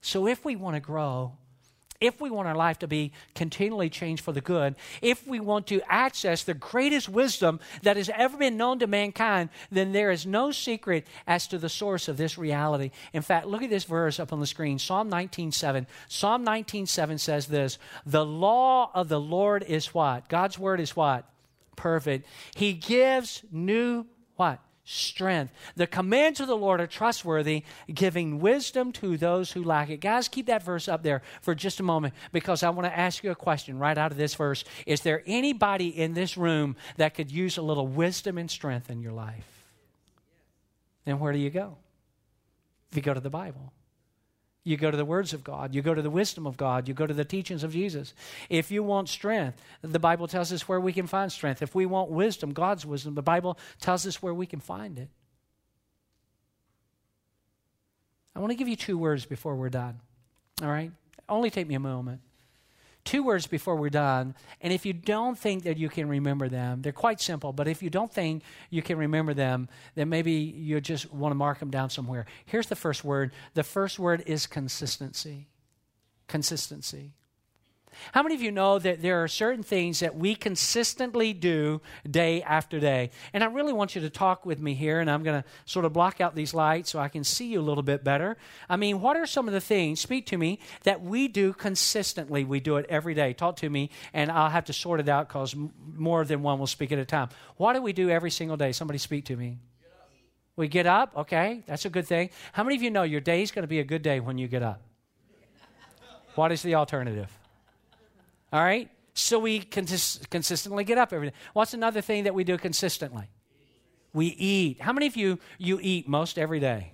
So 0.00 0.26
if 0.26 0.44
we 0.44 0.56
want 0.56 0.74
to 0.74 0.80
grow, 0.80 1.34
if 2.00 2.20
we 2.20 2.30
want 2.30 2.48
our 2.48 2.54
life 2.54 2.78
to 2.80 2.88
be 2.88 3.12
continually 3.34 3.88
changed 3.90 4.22
for 4.22 4.32
the 4.32 4.40
good, 4.40 4.76
if 5.02 5.26
we 5.26 5.40
want 5.40 5.66
to 5.68 5.80
access 5.88 6.42
the 6.42 6.54
greatest 6.54 7.08
wisdom 7.08 7.60
that 7.82 7.96
has 7.96 8.10
ever 8.14 8.36
been 8.36 8.56
known 8.56 8.78
to 8.78 8.86
mankind, 8.86 9.50
then 9.70 9.92
there 9.92 10.10
is 10.10 10.26
no 10.26 10.50
secret 10.50 11.06
as 11.26 11.46
to 11.48 11.58
the 11.58 11.68
source 11.68 12.08
of 12.08 12.16
this 12.16 12.38
reality. 12.38 12.90
In 13.12 13.22
fact, 13.22 13.46
look 13.46 13.62
at 13.62 13.70
this 13.70 13.84
verse 13.84 14.20
up 14.20 14.32
on 14.32 14.40
the 14.40 14.46
screen 14.46 14.78
Psalm 14.78 15.10
19:7. 15.10 15.86
Psalm 16.08 16.44
19:7 16.44 17.18
says 17.18 17.46
this 17.46 17.78
The 18.04 18.24
law 18.24 18.90
of 18.94 19.08
the 19.08 19.20
Lord 19.20 19.62
is 19.62 19.94
what? 19.94 20.28
God's 20.28 20.58
word 20.58 20.80
is 20.80 20.96
what? 20.96 21.24
Perfect. 21.76 22.26
He 22.54 22.72
gives 22.72 23.42
new 23.50 24.06
what? 24.36 24.60
Strength. 24.86 25.52
The 25.74 25.86
commands 25.86 26.40
of 26.40 26.46
the 26.46 26.56
Lord 26.56 26.80
are 26.80 26.86
trustworthy, 26.86 27.64
giving 27.92 28.38
wisdom 28.38 28.92
to 28.92 29.18
those 29.18 29.52
who 29.52 29.62
lack 29.62 29.90
it. 29.90 30.00
Guys, 30.00 30.28
keep 30.28 30.46
that 30.46 30.62
verse 30.62 30.88
up 30.88 31.02
there 31.02 31.22
for 31.42 31.54
just 31.54 31.80
a 31.80 31.82
moment 31.82 32.14
because 32.32 32.62
I 32.62 32.70
want 32.70 32.86
to 32.86 32.96
ask 32.96 33.22
you 33.22 33.30
a 33.32 33.34
question 33.34 33.78
right 33.78 33.98
out 33.98 34.12
of 34.12 34.16
this 34.16 34.34
verse. 34.34 34.64
Is 34.86 35.00
there 35.02 35.22
anybody 35.26 35.88
in 35.88 36.14
this 36.14 36.36
room 36.36 36.76
that 36.96 37.14
could 37.14 37.30
use 37.30 37.58
a 37.58 37.62
little 37.62 37.86
wisdom 37.86 38.38
and 38.38 38.50
strength 38.50 38.88
in 38.88 39.02
your 39.02 39.12
life? 39.12 39.66
Then 41.04 41.18
where 41.18 41.32
do 41.32 41.38
you 41.38 41.50
go? 41.50 41.76
If 42.90 42.96
you 42.96 43.02
go 43.02 43.12
to 43.12 43.20
the 43.20 43.30
Bible. 43.30 43.72
You 44.66 44.76
go 44.76 44.90
to 44.90 44.96
the 44.96 45.04
words 45.04 45.32
of 45.32 45.44
God. 45.44 45.76
You 45.76 45.80
go 45.80 45.94
to 45.94 46.02
the 46.02 46.10
wisdom 46.10 46.44
of 46.44 46.56
God. 46.56 46.88
You 46.88 46.94
go 46.94 47.06
to 47.06 47.14
the 47.14 47.24
teachings 47.24 47.62
of 47.62 47.72
Jesus. 47.72 48.12
If 48.50 48.72
you 48.72 48.82
want 48.82 49.08
strength, 49.08 49.62
the 49.80 50.00
Bible 50.00 50.26
tells 50.26 50.52
us 50.52 50.66
where 50.66 50.80
we 50.80 50.92
can 50.92 51.06
find 51.06 51.30
strength. 51.30 51.62
If 51.62 51.76
we 51.76 51.86
want 51.86 52.10
wisdom, 52.10 52.52
God's 52.52 52.84
wisdom, 52.84 53.14
the 53.14 53.22
Bible 53.22 53.56
tells 53.80 54.04
us 54.08 54.20
where 54.20 54.34
we 54.34 54.44
can 54.44 54.58
find 54.58 54.98
it. 54.98 55.08
I 58.34 58.40
want 58.40 58.50
to 58.50 58.56
give 58.56 58.66
you 58.66 58.74
two 58.74 58.98
words 58.98 59.24
before 59.24 59.54
we're 59.54 59.68
done. 59.68 60.00
All 60.60 60.68
right? 60.68 60.90
Only 61.28 61.48
take 61.48 61.68
me 61.68 61.76
a 61.76 61.80
moment 61.80 62.20
two 63.06 63.22
words 63.22 63.46
before 63.46 63.76
we're 63.76 63.88
done. 63.88 64.34
And 64.60 64.72
if 64.72 64.84
you 64.84 64.92
don't 64.92 65.38
think 65.38 65.62
that 65.62 65.78
you 65.78 65.88
can 65.88 66.08
remember 66.08 66.48
them, 66.48 66.82
they're 66.82 66.92
quite 66.92 67.20
simple, 67.20 67.52
but 67.52 67.68
if 67.68 67.82
you 67.82 67.88
don't 67.88 68.12
think 68.12 68.42
you 68.68 68.82
can 68.82 68.98
remember 68.98 69.32
them, 69.32 69.68
then 69.94 70.10
maybe 70.10 70.32
you 70.32 70.80
just 70.80 71.12
want 71.12 71.30
to 71.30 71.36
mark 71.36 71.58
them 71.60 71.70
down 71.70 71.88
somewhere. 71.88 72.26
Here's 72.44 72.66
the 72.66 72.76
first 72.76 73.04
word 73.04 73.32
the 73.54 73.62
first 73.62 73.98
word 73.98 74.22
is 74.26 74.46
consistency. 74.46 75.48
Consistency. 76.26 77.12
How 78.12 78.22
many 78.22 78.34
of 78.34 78.42
you 78.42 78.50
know 78.50 78.78
that 78.78 79.02
there 79.02 79.22
are 79.22 79.28
certain 79.28 79.62
things 79.62 80.00
that 80.00 80.16
we 80.16 80.34
consistently 80.34 81.32
do 81.32 81.80
day 82.08 82.42
after 82.42 82.80
day? 82.80 83.10
And 83.32 83.44
I 83.44 83.46
really 83.46 83.72
want 83.72 83.94
you 83.94 84.00
to 84.02 84.10
talk 84.10 84.46
with 84.46 84.60
me 84.60 84.74
here, 84.74 85.00
and 85.00 85.10
I'm 85.10 85.22
going 85.22 85.42
to 85.42 85.48
sort 85.64 85.84
of 85.84 85.92
block 85.92 86.20
out 86.20 86.34
these 86.34 86.54
lights 86.54 86.90
so 86.90 86.98
I 86.98 87.08
can 87.08 87.24
see 87.24 87.46
you 87.46 87.60
a 87.60 87.62
little 87.62 87.82
bit 87.82 88.04
better. 88.04 88.36
I 88.68 88.76
mean, 88.76 89.00
what 89.00 89.16
are 89.16 89.26
some 89.26 89.48
of 89.48 89.54
the 89.54 89.60
things, 89.60 90.00
speak 90.00 90.26
to 90.26 90.38
me, 90.38 90.58
that 90.84 91.02
we 91.02 91.28
do 91.28 91.52
consistently? 91.52 92.44
We 92.44 92.60
do 92.60 92.76
it 92.76 92.86
every 92.88 93.14
day. 93.14 93.32
Talk 93.32 93.56
to 93.56 93.70
me, 93.70 93.90
and 94.12 94.30
I'll 94.30 94.50
have 94.50 94.66
to 94.66 94.72
sort 94.72 95.00
it 95.00 95.08
out 95.08 95.28
because 95.28 95.54
more 95.94 96.24
than 96.24 96.42
one 96.42 96.58
will 96.58 96.66
speak 96.66 96.92
at 96.92 96.98
a 96.98 97.04
time. 97.04 97.28
What 97.56 97.72
do 97.74 97.82
we 97.82 97.92
do 97.92 98.10
every 98.10 98.30
single 98.30 98.56
day? 98.56 98.72
Somebody 98.72 98.98
speak 98.98 99.24
to 99.26 99.36
me. 99.36 99.58
We 100.56 100.68
get 100.68 100.86
up, 100.86 101.14
okay, 101.14 101.62
that's 101.66 101.84
a 101.84 101.90
good 101.90 102.06
thing. 102.06 102.30
How 102.52 102.64
many 102.64 102.76
of 102.76 102.82
you 102.82 102.90
know 102.90 103.02
your 103.02 103.20
day 103.20 103.42
is 103.42 103.50
going 103.50 103.64
to 103.64 103.68
be 103.68 103.78
a 103.78 103.84
good 103.84 104.00
day 104.00 104.20
when 104.20 104.38
you 104.38 104.48
get 104.48 104.62
up? 104.62 104.80
What 106.34 106.50
is 106.50 106.62
the 106.62 106.74
alternative? 106.74 107.30
All 108.52 108.62
right? 108.62 108.90
So 109.14 109.38
we 109.38 109.60
cons- 109.60 110.20
consistently 110.30 110.84
get 110.84 110.98
up 110.98 111.12
every 111.12 111.30
day. 111.30 111.36
What's 111.52 111.74
another 111.74 112.00
thing 112.00 112.24
that 112.24 112.34
we 112.34 112.44
do 112.44 112.58
consistently? 112.58 113.28
We 114.12 114.26
eat. 114.26 114.80
How 114.80 114.92
many 114.92 115.06
of 115.06 115.16
you 115.16 115.38
you 115.58 115.78
eat 115.82 116.08
most 116.08 116.38
every 116.38 116.60
day? 116.60 116.92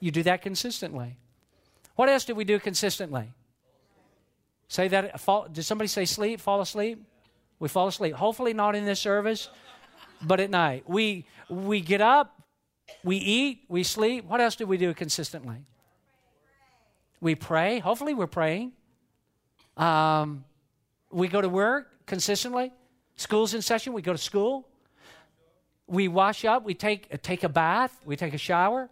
You 0.00 0.10
do 0.10 0.22
that 0.24 0.42
consistently. 0.42 1.16
What 1.94 2.08
else 2.08 2.24
do 2.24 2.34
we 2.34 2.44
do 2.44 2.58
consistently? 2.58 3.32
Say 4.68 4.88
that. 4.88 5.20
Fall, 5.20 5.48
did 5.50 5.64
somebody 5.64 5.88
say 5.88 6.04
sleep? 6.04 6.40
Fall 6.40 6.60
asleep? 6.60 7.02
We 7.58 7.68
fall 7.68 7.88
asleep. 7.88 8.14
Hopefully 8.14 8.52
not 8.52 8.74
in 8.74 8.84
this 8.84 9.00
service, 9.00 9.48
but 10.22 10.40
at 10.40 10.50
night. 10.50 10.84
We 10.88 11.26
we 11.48 11.80
get 11.80 12.00
up, 12.00 12.42
we 13.02 13.16
eat, 13.16 13.64
we 13.68 13.82
sleep. 13.82 14.24
What 14.24 14.40
else 14.40 14.56
do 14.56 14.66
we 14.66 14.76
do 14.76 14.92
consistently? 14.92 15.64
We 17.20 17.34
pray. 17.34 17.78
Hopefully 17.78 18.12
we're 18.12 18.26
praying. 18.26 18.72
Um, 19.76 20.44
we 21.10 21.28
go 21.28 21.40
to 21.40 21.48
work 21.48 22.06
consistently. 22.06 22.72
School's 23.16 23.54
in 23.54 23.62
session. 23.62 23.92
We 23.92 24.02
go 24.02 24.12
to 24.12 24.18
school. 24.18 24.68
We 25.86 26.08
wash 26.08 26.44
up. 26.44 26.64
We 26.64 26.74
take 26.74 27.22
take 27.22 27.44
a 27.44 27.48
bath. 27.48 27.96
We 28.04 28.16
take 28.16 28.34
a 28.34 28.38
shower. 28.38 28.90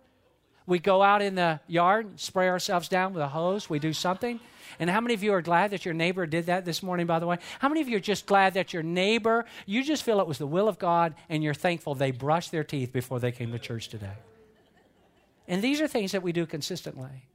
We 0.66 0.78
go 0.78 1.02
out 1.02 1.20
in 1.20 1.34
the 1.34 1.60
yard, 1.66 2.06
and 2.06 2.20
spray 2.20 2.48
ourselves 2.48 2.88
down 2.88 3.12
with 3.12 3.22
a 3.22 3.28
hose. 3.28 3.68
We 3.68 3.78
do 3.78 3.92
something. 3.92 4.40
And 4.78 4.88
how 4.88 5.00
many 5.00 5.12
of 5.12 5.22
you 5.22 5.34
are 5.34 5.42
glad 5.42 5.72
that 5.72 5.84
your 5.84 5.92
neighbor 5.92 6.26
did 6.26 6.46
that 6.46 6.64
this 6.64 6.82
morning, 6.82 7.06
by 7.06 7.18
the 7.18 7.26
way? 7.26 7.36
How 7.58 7.68
many 7.68 7.82
of 7.82 7.88
you 7.88 7.98
are 7.98 8.00
just 8.00 8.24
glad 8.24 8.54
that 8.54 8.72
your 8.72 8.82
neighbor, 8.82 9.44
you 9.66 9.84
just 9.84 10.02
feel 10.02 10.20
it 10.20 10.26
was 10.26 10.38
the 10.38 10.46
will 10.46 10.66
of 10.66 10.78
God 10.78 11.14
and 11.28 11.44
you're 11.44 11.54
thankful 11.54 11.94
they 11.94 12.12
brushed 12.12 12.50
their 12.50 12.64
teeth 12.64 12.92
before 12.92 13.20
they 13.20 13.30
came 13.30 13.52
to 13.52 13.58
church 13.58 13.88
today? 13.88 14.14
And 15.46 15.60
these 15.60 15.82
are 15.82 15.88
things 15.88 16.12
that 16.12 16.22
we 16.22 16.32
do 16.32 16.46
consistently. 16.46 17.26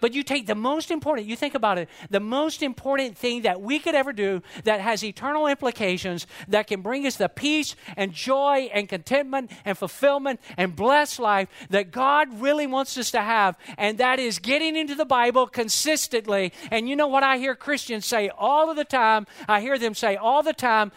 But 0.00 0.14
you 0.14 0.22
take 0.22 0.46
the 0.46 0.54
most 0.54 0.90
important, 0.90 1.26
you 1.26 1.36
think 1.36 1.54
about 1.54 1.78
it, 1.78 1.88
the 2.10 2.20
most 2.20 2.62
important 2.62 3.16
thing 3.16 3.42
that 3.42 3.60
we 3.60 3.78
could 3.78 3.94
ever 3.94 4.12
do 4.12 4.42
that 4.64 4.80
has 4.80 5.04
eternal 5.04 5.46
implications 5.46 6.26
that 6.48 6.66
can 6.66 6.82
bring 6.82 7.06
us 7.06 7.16
the 7.16 7.28
peace 7.28 7.76
and 7.96 8.12
joy 8.12 8.68
and 8.72 8.88
contentment 8.88 9.50
and 9.64 9.76
fulfillment 9.76 10.40
and 10.56 10.76
blessed 10.76 11.18
life 11.18 11.48
that 11.70 11.90
God 11.90 12.40
really 12.40 12.66
wants 12.66 12.96
us 12.98 13.10
to 13.12 13.20
have. 13.20 13.56
And 13.78 13.98
that 13.98 14.18
is 14.18 14.38
getting 14.38 14.76
into 14.76 14.94
the 14.94 15.04
Bible 15.04 15.46
consistently. 15.46 16.52
And 16.70 16.88
you 16.88 16.96
know 16.96 17.08
what 17.08 17.22
I 17.22 17.38
hear 17.38 17.54
Christians 17.54 18.06
say 18.06 18.30
all 18.30 18.70
of 18.70 18.76
the 18.76 18.84
time? 18.84 19.26
I 19.48 19.60
hear 19.60 19.78
them 19.78 19.94
say 19.94 20.16
all 20.16 20.42
the 20.42 20.52
time, 20.52 20.92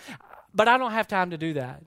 but 0.54 0.68
I 0.68 0.78
don't 0.78 0.92
have 0.92 1.08
time 1.08 1.32
to 1.32 1.38
do 1.38 1.54
that. 1.54 1.84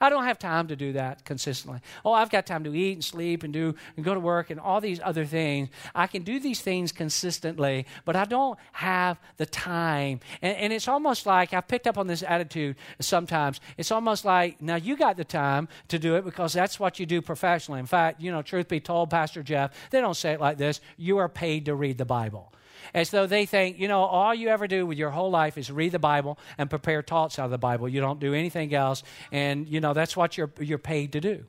I 0.00 0.10
don't 0.10 0.24
have 0.24 0.38
time 0.38 0.68
to 0.68 0.76
do 0.76 0.92
that 0.92 1.24
consistently. 1.24 1.80
Oh, 2.04 2.12
I've 2.12 2.28
got 2.30 2.44
time 2.44 2.64
to 2.64 2.74
eat 2.74 2.92
and 2.92 3.04
sleep 3.04 3.42
and 3.42 3.52
do 3.52 3.74
and 3.96 4.04
go 4.04 4.12
to 4.12 4.20
work 4.20 4.50
and 4.50 4.60
all 4.60 4.80
these 4.80 5.00
other 5.02 5.24
things. 5.24 5.70
I 5.94 6.06
can 6.06 6.22
do 6.22 6.38
these 6.38 6.60
things 6.60 6.92
consistently, 6.92 7.86
but 8.04 8.14
I 8.14 8.26
don't 8.26 8.58
have 8.72 9.18
the 9.38 9.46
time. 9.46 10.20
And, 10.42 10.56
and 10.58 10.72
it's 10.72 10.86
almost 10.86 11.24
like 11.24 11.54
I've 11.54 11.66
picked 11.66 11.86
up 11.86 11.96
on 11.96 12.08
this 12.08 12.22
attitude 12.22 12.76
sometimes. 13.00 13.60
It's 13.78 13.90
almost 13.90 14.26
like 14.26 14.60
now 14.60 14.76
you 14.76 14.96
got 14.96 15.16
the 15.16 15.24
time 15.24 15.66
to 15.88 15.98
do 15.98 16.16
it 16.16 16.26
because 16.26 16.52
that's 16.52 16.78
what 16.78 17.00
you 17.00 17.06
do 17.06 17.22
professionally. 17.22 17.80
In 17.80 17.86
fact, 17.86 18.20
you 18.20 18.30
know, 18.30 18.42
truth 18.42 18.68
be 18.68 18.80
told, 18.80 19.08
Pastor 19.08 19.42
Jeff, 19.42 19.72
they 19.90 20.02
don't 20.02 20.16
say 20.16 20.32
it 20.32 20.40
like 20.40 20.58
this. 20.58 20.82
You 20.98 21.18
are 21.18 21.28
paid 21.28 21.64
to 21.66 21.74
read 21.74 21.96
the 21.96 22.04
Bible 22.04 22.52
as 22.94 23.10
though 23.10 23.26
they 23.26 23.46
think, 23.46 23.78
you 23.78 23.88
know, 23.88 24.00
all 24.00 24.34
you 24.34 24.48
ever 24.48 24.66
do 24.66 24.86
with 24.86 24.98
your 24.98 25.10
whole 25.10 25.30
life 25.30 25.58
is 25.58 25.70
read 25.70 25.92
the 25.92 25.98
Bible 25.98 26.38
and 26.58 26.70
prepare 26.70 27.02
thoughts 27.02 27.38
out 27.38 27.46
of 27.46 27.50
the 27.50 27.58
Bible. 27.58 27.88
You 27.88 28.00
don't 28.00 28.20
do 28.20 28.34
anything 28.34 28.74
else, 28.74 29.02
and, 29.32 29.68
you 29.68 29.80
know, 29.80 29.92
that's 29.92 30.16
what 30.16 30.36
you're, 30.36 30.50
you're 30.60 30.78
paid 30.78 31.12
to 31.12 31.20
do. 31.20 31.44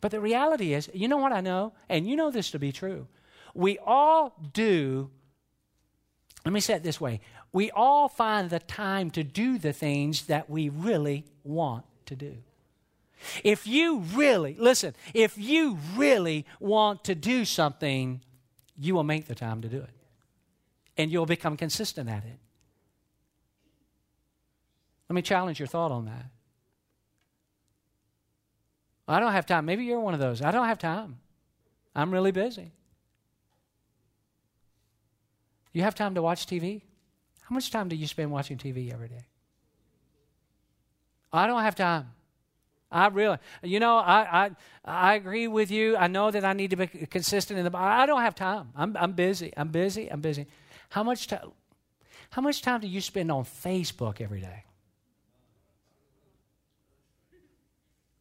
But 0.00 0.10
the 0.10 0.20
reality 0.20 0.74
is, 0.74 0.90
you 0.92 1.08
know 1.08 1.16
what 1.16 1.32
I 1.32 1.40
know? 1.40 1.72
And 1.88 2.06
you 2.06 2.14
know 2.16 2.30
this 2.30 2.50
to 2.50 2.58
be 2.58 2.72
true. 2.72 3.06
We 3.54 3.78
all 3.78 4.34
do, 4.52 5.10
let 6.44 6.52
me 6.52 6.60
say 6.60 6.74
it 6.74 6.82
this 6.82 7.00
way 7.00 7.20
we 7.54 7.70
all 7.70 8.08
find 8.08 8.50
the 8.50 8.58
time 8.58 9.10
to 9.12 9.22
do 9.22 9.58
the 9.58 9.72
things 9.72 10.26
that 10.26 10.50
we 10.50 10.68
really 10.68 11.24
want 11.44 11.84
to 12.06 12.16
do. 12.16 12.36
If 13.44 13.66
you 13.66 14.00
really, 14.12 14.56
listen, 14.58 14.94
if 15.14 15.38
you 15.38 15.78
really 15.94 16.46
want 16.58 17.04
to 17.04 17.14
do 17.14 17.44
something, 17.44 18.20
you 18.76 18.94
will 18.94 19.04
make 19.04 19.28
the 19.28 19.36
time 19.36 19.62
to 19.62 19.68
do 19.68 19.78
it 19.78 19.90
and 20.96 21.10
you'll 21.10 21.26
become 21.26 21.56
consistent 21.56 22.08
at 22.08 22.24
it. 22.24 22.38
Let 25.08 25.14
me 25.14 25.22
challenge 25.22 25.58
your 25.58 25.68
thought 25.68 25.90
on 25.90 26.06
that. 26.06 26.26
I 29.06 29.20
don't 29.20 29.32
have 29.32 29.46
time. 29.46 29.66
Maybe 29.66 29.84
you're 29.84 30.00
one 30.00 30.14
of 30.14 30.20
those. 30.20 30.40
I 30.40 30.50
don't 30.50 30.66
have 30.66 30.78
time. 30.78 31.18
I'm 31.94 32.10
really 32.10 32.32
busy. 32.32 32.72
You 35.72 35.82
have 35.82 35.94
time 35.94 36.14
to 36.14 36.22
watch 36.22 36.46
TV? 36.46 36.82
How 37.42 37.54
much 37.54 37.70
time 37.70 37.88
do 37.88 37.96
you 37.96 38.06
spend 38.06 38.30
watching 38.30 38.56
TV 38.56 38.92
every 38.92 39.08
day? 39.08 39.26
I 41.32 41.46
don't 41.46 41.62
have 41.62 41.74
time. 41.74 42.12
I 42.90 43.08
really, 43.08 43.38
you 43.62 43.80
know, 43.80 43.96
I, 43.96 44.44
I, 44.44 44.50
I 44.84 45.14
agree 45.14 45.48
with 45.48 45.70
you. 45.70 45.96
I 45.96 46.06
know 46.06 46.30
that 46.30 46.44
I 46.44 46.52
need 46.52 46.70
to 46.70 46.76
be 46.76 46.86
consistent 46.86 47.58
in 47.58 47.64
the. 47.64 47.76
I 47.76 48.06
don't 48.06 48.20
have 48.20 48.36
time. 48.36 48.68
I'm, 48.76 48.96
I'm 48.96 49.12
busy. 49.12 49.52
I'm 49.56 49.68
busy. 49.68 50.10
I'm 50.10 50.20
busy. 50.20 50.46
How 50.94 51.02
much 51.02 51.26
time? 51.26 51.50
How 52.30 52.40
much 52.40 52.62
time 52.62 52.80
do 52.80 52.86
you 52.86 53.00
spend 53.00 53.32
on 53.32 53.42
Facebook 53.42 54.20
every 54.20 54.40
day? 54.40 54.62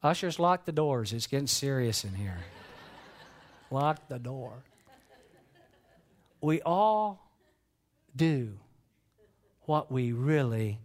Ushers, 0.02 0.40
lock 0.40 0.66
the 0.66 0.72
doors. 0.72 1.14
It's 1.14 1.28
getting 1.28 1.46
serious 1.46 2.04
in 2.04 2.16
here. 2.16 2.40
lock 3.70 4.08
the 4.08 4.18
door. 4.18 4.64
We 6.42 6.64
all 6.64 7.30
do 8.16 8.54
what 9.68 9.92
we 9.92 10.12
really 10.12 10.80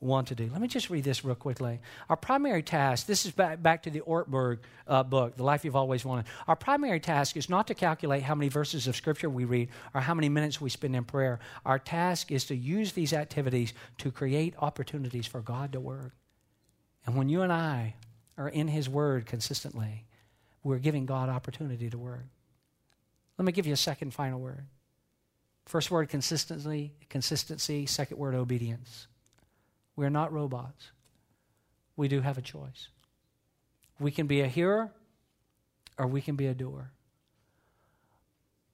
want 0.00 0.28
to 0.28 0.34
do. 0.34 0.48
Let 0.52 0.60
me 0.60 0.68
just 0.68 0.90
read 0.90 1.02
this 1.02 1.24
real 1.24 1.34
quickly. 1.34 1.80
Our 2.08 2.16
primary 2.16 2.62
task, 2.62 3.06
this 3.06 3.26
is 3.26 3.32
back, 3.32 3.60
back 3.60 3.82
to 3.82 3.90
the 3.90 4.00
Ortberg 4.00 4.58
uh, 4.86 5.02
book, 5.02 5.36
The 5.36 5.42
Life 5.42 5.64
You've 5.64 5.74
Always 5.74 6.04
Wanted. 6.04 6.26
Our 6.46 6.54
primary 6.54 7.00
task 7.00 7.36
is 7.36 7.48
not 7.48 7.66
to 7.66 7.74
calculate 7.74 8.22
how 8.22 8.36
many 8.36 8.48
verses 8.48 8.86
of 8.86 8.94
Scripture 8.94 9.28
we 9.28 9.44
read 9.44 9.70
or 9.94 10.00
how 10.00 10.14
many 10.14 10.28
minutes 10.28 10.60
we 10.60 10.70
spend 10.70 10.94
in 10.94 11.04
prayer. 11.04 11.40
Our 11.66 11.80
task 11.80 12.30
is 12.30 12.44
to 12.44 12.54
use 12.54 12.92
these 12.92 13.12
activities 13.12 13.72
to 13.98 14.12
create 14.12 14.54
opportunities 14.58 15.26
for 15.26 15.40
God 15.40 15.72
to 15.72 15.80
work. 15.80 16.12
And 17.04 17.16
when 17.16 17.28
you 17.28 17.42
and 17.42 17.52
I 17.52 17.96
are 18.36 18.48
in 18.48 18.68
His 18.68 18.88
Word 18.88 19.26
consistently, 19.26 20.04
we're 20.62 20.78
giving 20.78 21.06
God 21.06 21.28
opportunity 21.28 21.90
to 21.90 21.98
work. 21.98 22.26
Let 23.36 23.44
me 23.44 23.52
give 23.52 23.66
you 23.66 23.72
a 23.72 23.76
second 23.76 24.12
final 24.12 24.40
word. 24.40 24.66
First 25.66 25.90
word, 25.90 26.08
consistency, 26.08 26.92
consistency. 27.08 27.86
Second 27.86 28.18
word, 28.18 28.34
obedience. 28.34 29.06
We're 29.98 30.10
not 30.10 30.32
robots. 30.32 30.92
We 31.96 32.06
do 32.06 32.20
have 32.20 32.38
a 32.38 32.40
choice. 32.40 32.86
We 33.98 34.12
can 34.12 34.28
be 34.28 34.42
a 34.42 34.46
hearer 34.46 34.92
or 35.98 36.06
we 36.06 36.20
can 36.20 36.36
be 36.36 36.46
a 36.46 36.54
doer. 36.54 36.92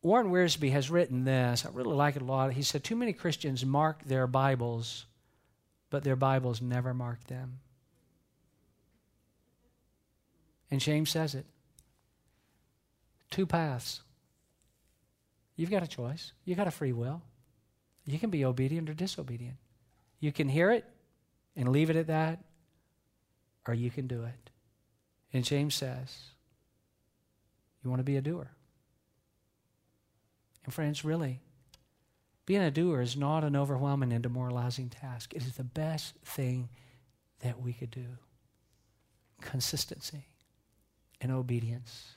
Warren 0.03 0.31
Wiersbe 0.31 0.71
has 0.73 0.91
written 0.91 1.25
this. 1.25 1.65
I 1.65 1.71
really 1.71 1.95
like 1.95 2.17
it 2.17 2.21
a 2.21 2.27
lot. 2.27 2.53
He 2.53 2.63
said, 2.63 2.85
Too 2.85 2.95
many 2.95 3.15
Christians 3.15 3.65
mark 3.65 4.05
their 4.05 4.27
Bibles, 4.27 5.07
but 5.89 6.05
their 6.05 6.15
Bibles 6.15 6.61
never 6.61 6.93
mark 6.93 7.27
them. 7.27 7.61
And 10.71 10.79
James 10.79 11.09
says 11.09 11.35
it. 11.35 11.47
Two 13.31 13.47
paths. 13.47 14.03
You've 15.57 15.71
got 15.71 15.83
a 15.83 15.89
choice. 15.89 16.33
You've 16.45 16.59
got 16.59 16.69
a 16.69 16.71
free 16.71 16.93
will. 16.93 17.23
You 18.05 18.19
can 18.19 18.29
be 18.29 18.45
obedient 18.45 18.91
or 18.91 18.95
disobedient. 18.95 19.57
You 20.21 20.31
can 20.31 20.51
hear 20.51 20.71
it 20.71 20.85
and 21.57 21.69
leave 21.69 21.90
it 21.90 21.97
at 21.97 22.09
that, 22.09 22.40
or 23.67 23.75
you 23.75 23.90
can 23.90 24.07
do 24.07 24.25
it. 24.25 24.51
And 25.33 25.45
James 25.45 25.75
says, 25.75 26.17
You 27.83 27.90
want 27.90 28.01
to 28.01 28.05
be 28.05 28.17
a 28.17 28.23
doer. 28.23 28.51
And 30.64 30.73
friends, 30.73 31.05
really, 31.05 31.40
being 32.47 32.62
a 32.62 32.71
doer 32.71 33.01
is 33.01 33.17
not 33.17 33.45
an 33.45 33.57
overwhelming 33.57 34.12
and 34.12 34.23
demoralizing 34.23 34.88
task. 34.88 35.35
It 35.35 35.43
is 35.43 35.57
the 35.57 35.64
best 35.64 36.14
thing 36.25 36.69
that 37.40 37.61
we 37.61 37.73
could 37.73 37.90
do. 37.90 38.07
Consistency 39.40 40.27
and 41.21 41.33
obedience. 41.33 42.14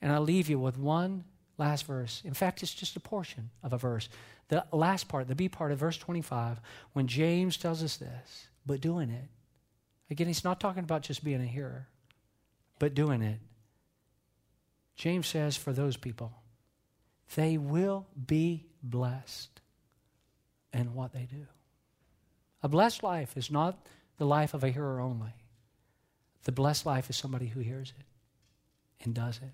And 0.00 0.12
I'll 0.12 0.22
leave 0.22 0.48
you 0.48 0.58
with 0.58 0.78
one 0.78 1.24
last 1.58 1.84
verse. 1.84 2.22
In 2.24 2.34
fact, 2.34 2.62
it's 2.62 2.72
just 2.72 2.96
a 2.96 3.00
portion 3.00 3.50
of 3.62 3.72
a 3.72 3.78
verse. 3.78 4.08
The 4.48 4.64
last 4.72 5.08
part, 5.08 5.28
the 5.28 5.34
B 5.34 5.48
part 5.48 5.72
of 5.72 5.78
verse 5.78 5.98
25, 5.98 6.60
when 6.94 7.06
James 7.06 7.56
tells 7.56 7.82
us 7.82 7.96
this, 7.96 8.48
but 8.64 8.80
doing 8.80 9.10
it. 9.10 9.28
Again, 10.10 10.26
he's 10.28 10.44
not 10.44 10.60
talking 10.60 10.84
about 10.84 11.02
just 11.02 11.22
being 11.22 11.42
a 11.42 11.46
hearer, 11.46 11.88
but 12.78 12.94
doing 12.94 13.20
it. 13.20 13.40
James 14.96 15.26
says 15.26 15.56
for 15.56 15.72
those 15.72 15.96
people, 15.96 16.32
they 17.34 17.58
will 17.58 18.06
be 18.26 18.66
blessed 18.82 19.60
in 20.72 20.94
what 20.94 21.12
they 21.12 21.26
do. 21.30 21.46
A 22.62 22.68
blessed 22.68 23.02
life 23.02 23.36
is 23.36 23.50
not 23.50 23.86
the 24.16 24.24
life 24.26 24.54
of 24.54 24.64
a 24.64 24.70
hearer 24.70 25.00
only. 25.00 25.34
The 26.44 26.52
blessed 26.52 26.86
life 26.86 27.10
is 27.10 27.16
somebody 27.16 27.46
who 27.46 27.60
hears 27.60 27.92
it 27.98 28.06
and 29.04 29.14
does 29.14 29.38
it. 29.38 29.52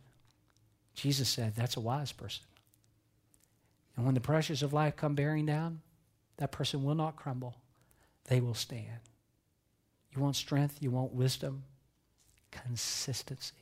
Jesus 0.94 1.28
said 1.28 1.54
that's 1.54 1.76
a 1.76 1.80
wise 1.80 2.12
person. 2.12 2.44
And 3.96 4.04
when 4.04 4.14
the 4.14 4.20
pressures 4.20 4.62
of 4.62 4.72
life 4.72 4.96
come 4.96 5.14
bearing 5.14 5.46
down, 5.46 5.80
that 6.38 6.52
person 6.52 6.82
will 6.84 6.94
not 6.94 7.16
crumble. 7.16 7.54
They 8.28 8.40
will 8.40 8.54
stand. 8.54 9.00
You 10.14 10.22
want 10.22 10.36
strength, 10.36 10.78
you 10.80 10.90
want 10.90 11.12
wisdom, 11.12 11.64
consistency, 12.50 13.52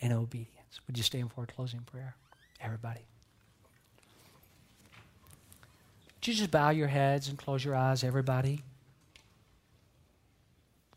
and 0.00 0.12
obedience. 0.12 0.80
Would 0.86 0.96
you 0.96 1.04
stand 1.04 1.32
for 1.32 1.44
a 1.44 1.46
closing 1.46 1.80
prayer? 1.80 2.16
Everybody. 2.60 3.00
Would 6.16 6.28
you 6.28 6.34
just 6.34 6.50
bow 6.50 6.70
your 6.70 6.88
heads 6.88 7.28
and 7.28 7.38
close 7.38 7.64
your 7.64 7.74
eyes, 7.74 8.04
everybody? 8.04 8.62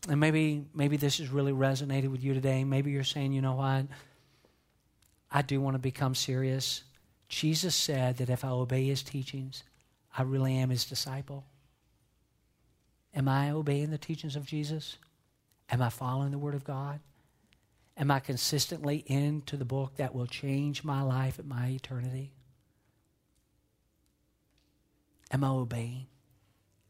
And 0.08 0.20
maybe 0.20 0.66
maybe 0.74 0.98
this 0.98 1.16
has 1.16 1.30
really 1.30 1.52
resonated 1.52 2.08
with 2.08 2.22
you 2.22 2.34
today. 2.34 2.62
Maybe 2.64 2.90
you're 2.90 3.04
saying, 3.04 3.32
you 3.32 3.40
know 3.40 3.54
what? 3.54 3.86
I 5.34 5.42
do 5.42 5.60
want 5.60 5.74
to 5.74 5.80
become 5.80 6.14
serious. 6.14 6.84
Jesus 7.28 7.74
said 7.74 8.18
that 8.18 8.30
if 8.30 8.44
I 8.44 8.50
obey 8.50 8.86
his 8.86 9.02
teachings, 9.02 9.64
I 10.16 10.22
really 10.22 10.54
am 10.56 10.70
his 10.70 10.84
disciple. 10.84 11.44
Am 13.12 13.28
I 13.28 13.50
obeying 13.50 13.90
the 13.90 13.98
teachings 13.98 14.36
of 14.36 14.46
Jesus? 14.46 14.96
Am 15.68 15.82
I 15.82 15.88
following 15.88 16.30
the 16.30 16.38
Word 16.38 16.54
of 16.54 16.62
God? 16.62 17.00
Am 17.96 18.12
I 18.12 18.20
consistently 18.20 19.02
into 19.08 19.56
the 19.56 19.64
book 19.64 19.96
that 19.96 20.14
will 20.14 20.26
change 20.26 20.84
my 20.84 21.02
life 21.02 21.40
and 21.40 21.48
my 21.48 21.66
eternity? 21.66 22.32
Am 25.32 25.42
I 25.42 25.48
obeying? 25.48 26.06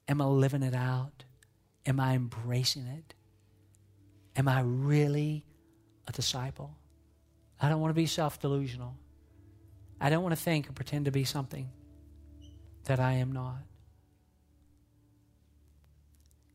Am 0.06 0.20
I 0.20 0.26
living 0.26 0.62
it 0.62 0.74
out? 0.74 1.24
Am 1.86 1.98
I 1.98 2.14
embracing 2.14 2.86
it? 2.86 3.14
Am 4.36 4.48
I 4.48 4.60
really 4.60 5.46
a 6.06 6.12
disciple? 6.12 6.74
I 7.64 7.70
don't 7.70 7.80
want 7.80 7.90
to 7.90 7.94
be 7.94 8.06
self 8.06 8.38
delusional. 8.40 8.94
I 9.98 10.10
don't 10.10 10.22
want 10.22 10.34
to 10.34 10.40
think 10.40 10.68
or 10.68 10.72
pretend 10.72 11.06
to 11.06 11.10
be 11.10 11.24
something 11.24 11.70
that 12.84 13.00
I 13.00 13.14
am 13.14 13.32
not. 13.32 13.62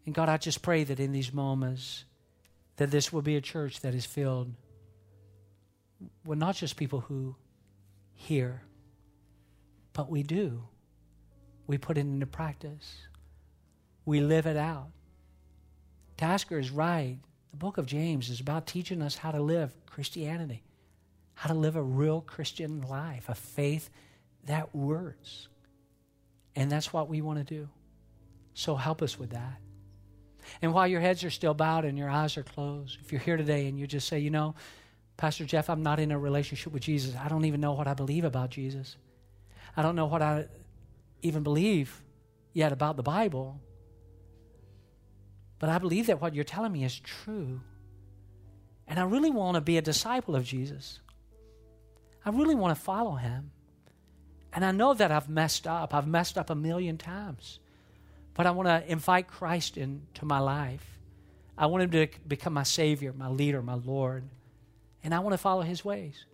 And 0.06 0.14
God, 0.14 0.30
I 0.30 0.38
just 0.38 0.62
pray 0.62 0.84
that 0.84 1.00
in 1.00 1.12
these 1.12 1.34
moments, 1.34 2.04
that 2.78 2.92
this 2.92 3.12
will 3.12 3.24
be 3.24 3.36
a 3.36 3.42
church 3.42 3.82
that 3.82 3.96
is 3.96 4.06
filled 4.06 4.54
with 6.24 6.38
not 6.38 6.56
just 6.56 6.78
people 6.78 7.00
who 7.00 7.36
hear, 8.14 8.62
but 9.94 10.12
we 10.12 10.22
do. 10.22 10.64
We 11.66 11.80
put 11.80 11.98
it 11.98 12.02
into 12.02 12.28
practice. 12.28 13.00
We 14.06 14.22
live 14.22 14.46
it 14.46 14.58
out. 14.58 14.90
Tasker 16.18 16.60
is 16.60 16.70
right. 16.70 17.18
The 17.50 17.58
book 17.58 17.80
of 17.80 17.88
James 17.88 18.30
is 18.30 18.40
about 18.40 18.68
teaching 18.68 19.02
us 19.02 19.16
how 19.16 19.32
to 19.32 19.42
live 19.42 19.74
Christianity, 19.88 20.64
how 21.40 21.48
to 21.48 21.54
live 21.54 21.78
a 21.78 21.82
real 21.82 22.20
Christian 22.20 22.82
life, 22.82 23.30
a 23.30 23.34
faith 23.34 23.90
that 24.44 24.76
works. 24.76 25.48
And 26.54 26.70
that's 26.70 26.92
what 26.92 27.08
we 27.08 27.22
want 27.22 27.40
to 27.40 27.46
do. 27.46 27.70
So 28.54 28.76
help 28.76 29.02
us 29.02 29.18
with 29.18 29.30
that. 29.30 29.62
And 30.62 30.74
while 30.74 30.86
your 30.86 31.00
heads 31.00 31.24
are 31.24 31.30
still 31.30 31.54
bowed 31.54 31.86
and 31.86 31.98
your 31.98 32.10
eyes 32.10 32.36
are 32.36 32.44
closed, 32.44 32.98
if 33.00 33.14
you're 33.14 33.22
here 33.22 33.38
today 33.38 33.70
and 33.70 33.80
you 33.80 33.88
just 33.88 34.10
say, 34.10 34.20
you 34.20 34.30
know, 34.30 34.54
Pastor 35.16 35.46
Jeff, 35.46 35.70
I'm 35.70 35.82
not 35.82 35.98
in 35.98 36.12
a 36.12 36.20
relationship 36.20 36.74
with 36.74 36.84
Jesus. 36.84 37.16
I 37.16 37.30
don't 37.30 37.46
even 37.46 37.62
know 37.62 37.72
what 37.72 37.88
I 37.88 37.94
believe 37.94 38.26
about 38.26 38.50
Jesus. 38.50 38.98
I 39.78 39.82
don't 39.82 39.96
know 39.96 40.08
what 40.08 40.22
I 40.22 40.48
even 41.22 41.44
believe 41.44 42.04
yet 42.52 42.74
about 42.74 42.98
the 42.98 43.04
Bible. 43.04 43.62
But 45.58 45.70
I 45.70 45.78
believe 45.78 46.08
that 46.08 46.20
what 46.20 46.36
you're 46.36 46.44
telling 46.44 46.74
me 46.74 46.84
is 46.84 47.00
true. 47.00 47.62
And 48.90 49.00
I 49.00 49.04
really 49.04 49.32
want 49.32 49.56
to 49.56 49.62
be 49.62 49.78
a 49.78 49.82
disciple 49.82 50.36
of 50.36 50.44
Jesus. 50.44 51.00
I 52.26 52.30
really 52.30 52.56
want 52.56 52.76
to 52.76 52.82
follow 52.82 53.16
him. 53.16 53.52
And 54.52 54.66
I 54.66 54.72
know 54.72 54.94
that 54.94 55.12
I've 55.12 55.30
messed 55.30 55.68
up. 55.68 55.94
I've 55.94 56.08
messed 56.08 56.38
up 56.38 56.50
a 56.50 56.56
million 56.56 56.98
times. 56.98 57.60
But 58.34 58.48
I 58.48 58.52
want 58.52 58.68
to 58.68 58.92
invite 58.92 59.28
Christ 59.28 59.78
into 59.78 60.26
my 60.26 60.40
life. 60.40 60.98
I 61.58 61.66
want 61.68 61.84
him 61.84 61.92
to 61.92 62.08
become 62.28 62.54
my 62.54 62.64
Savior, 62.64 63.14
my 63.14 63.28
leader, 63.28 63.62
my 63.62 63.74
Lord. 63.74 64.24
And 65.04 65.14
I 65.14 65.20
want 65.20 65.34
to 65.34 65.38
follow 65.38 65.62
his 65.62 65.84
ways 65.84 66.26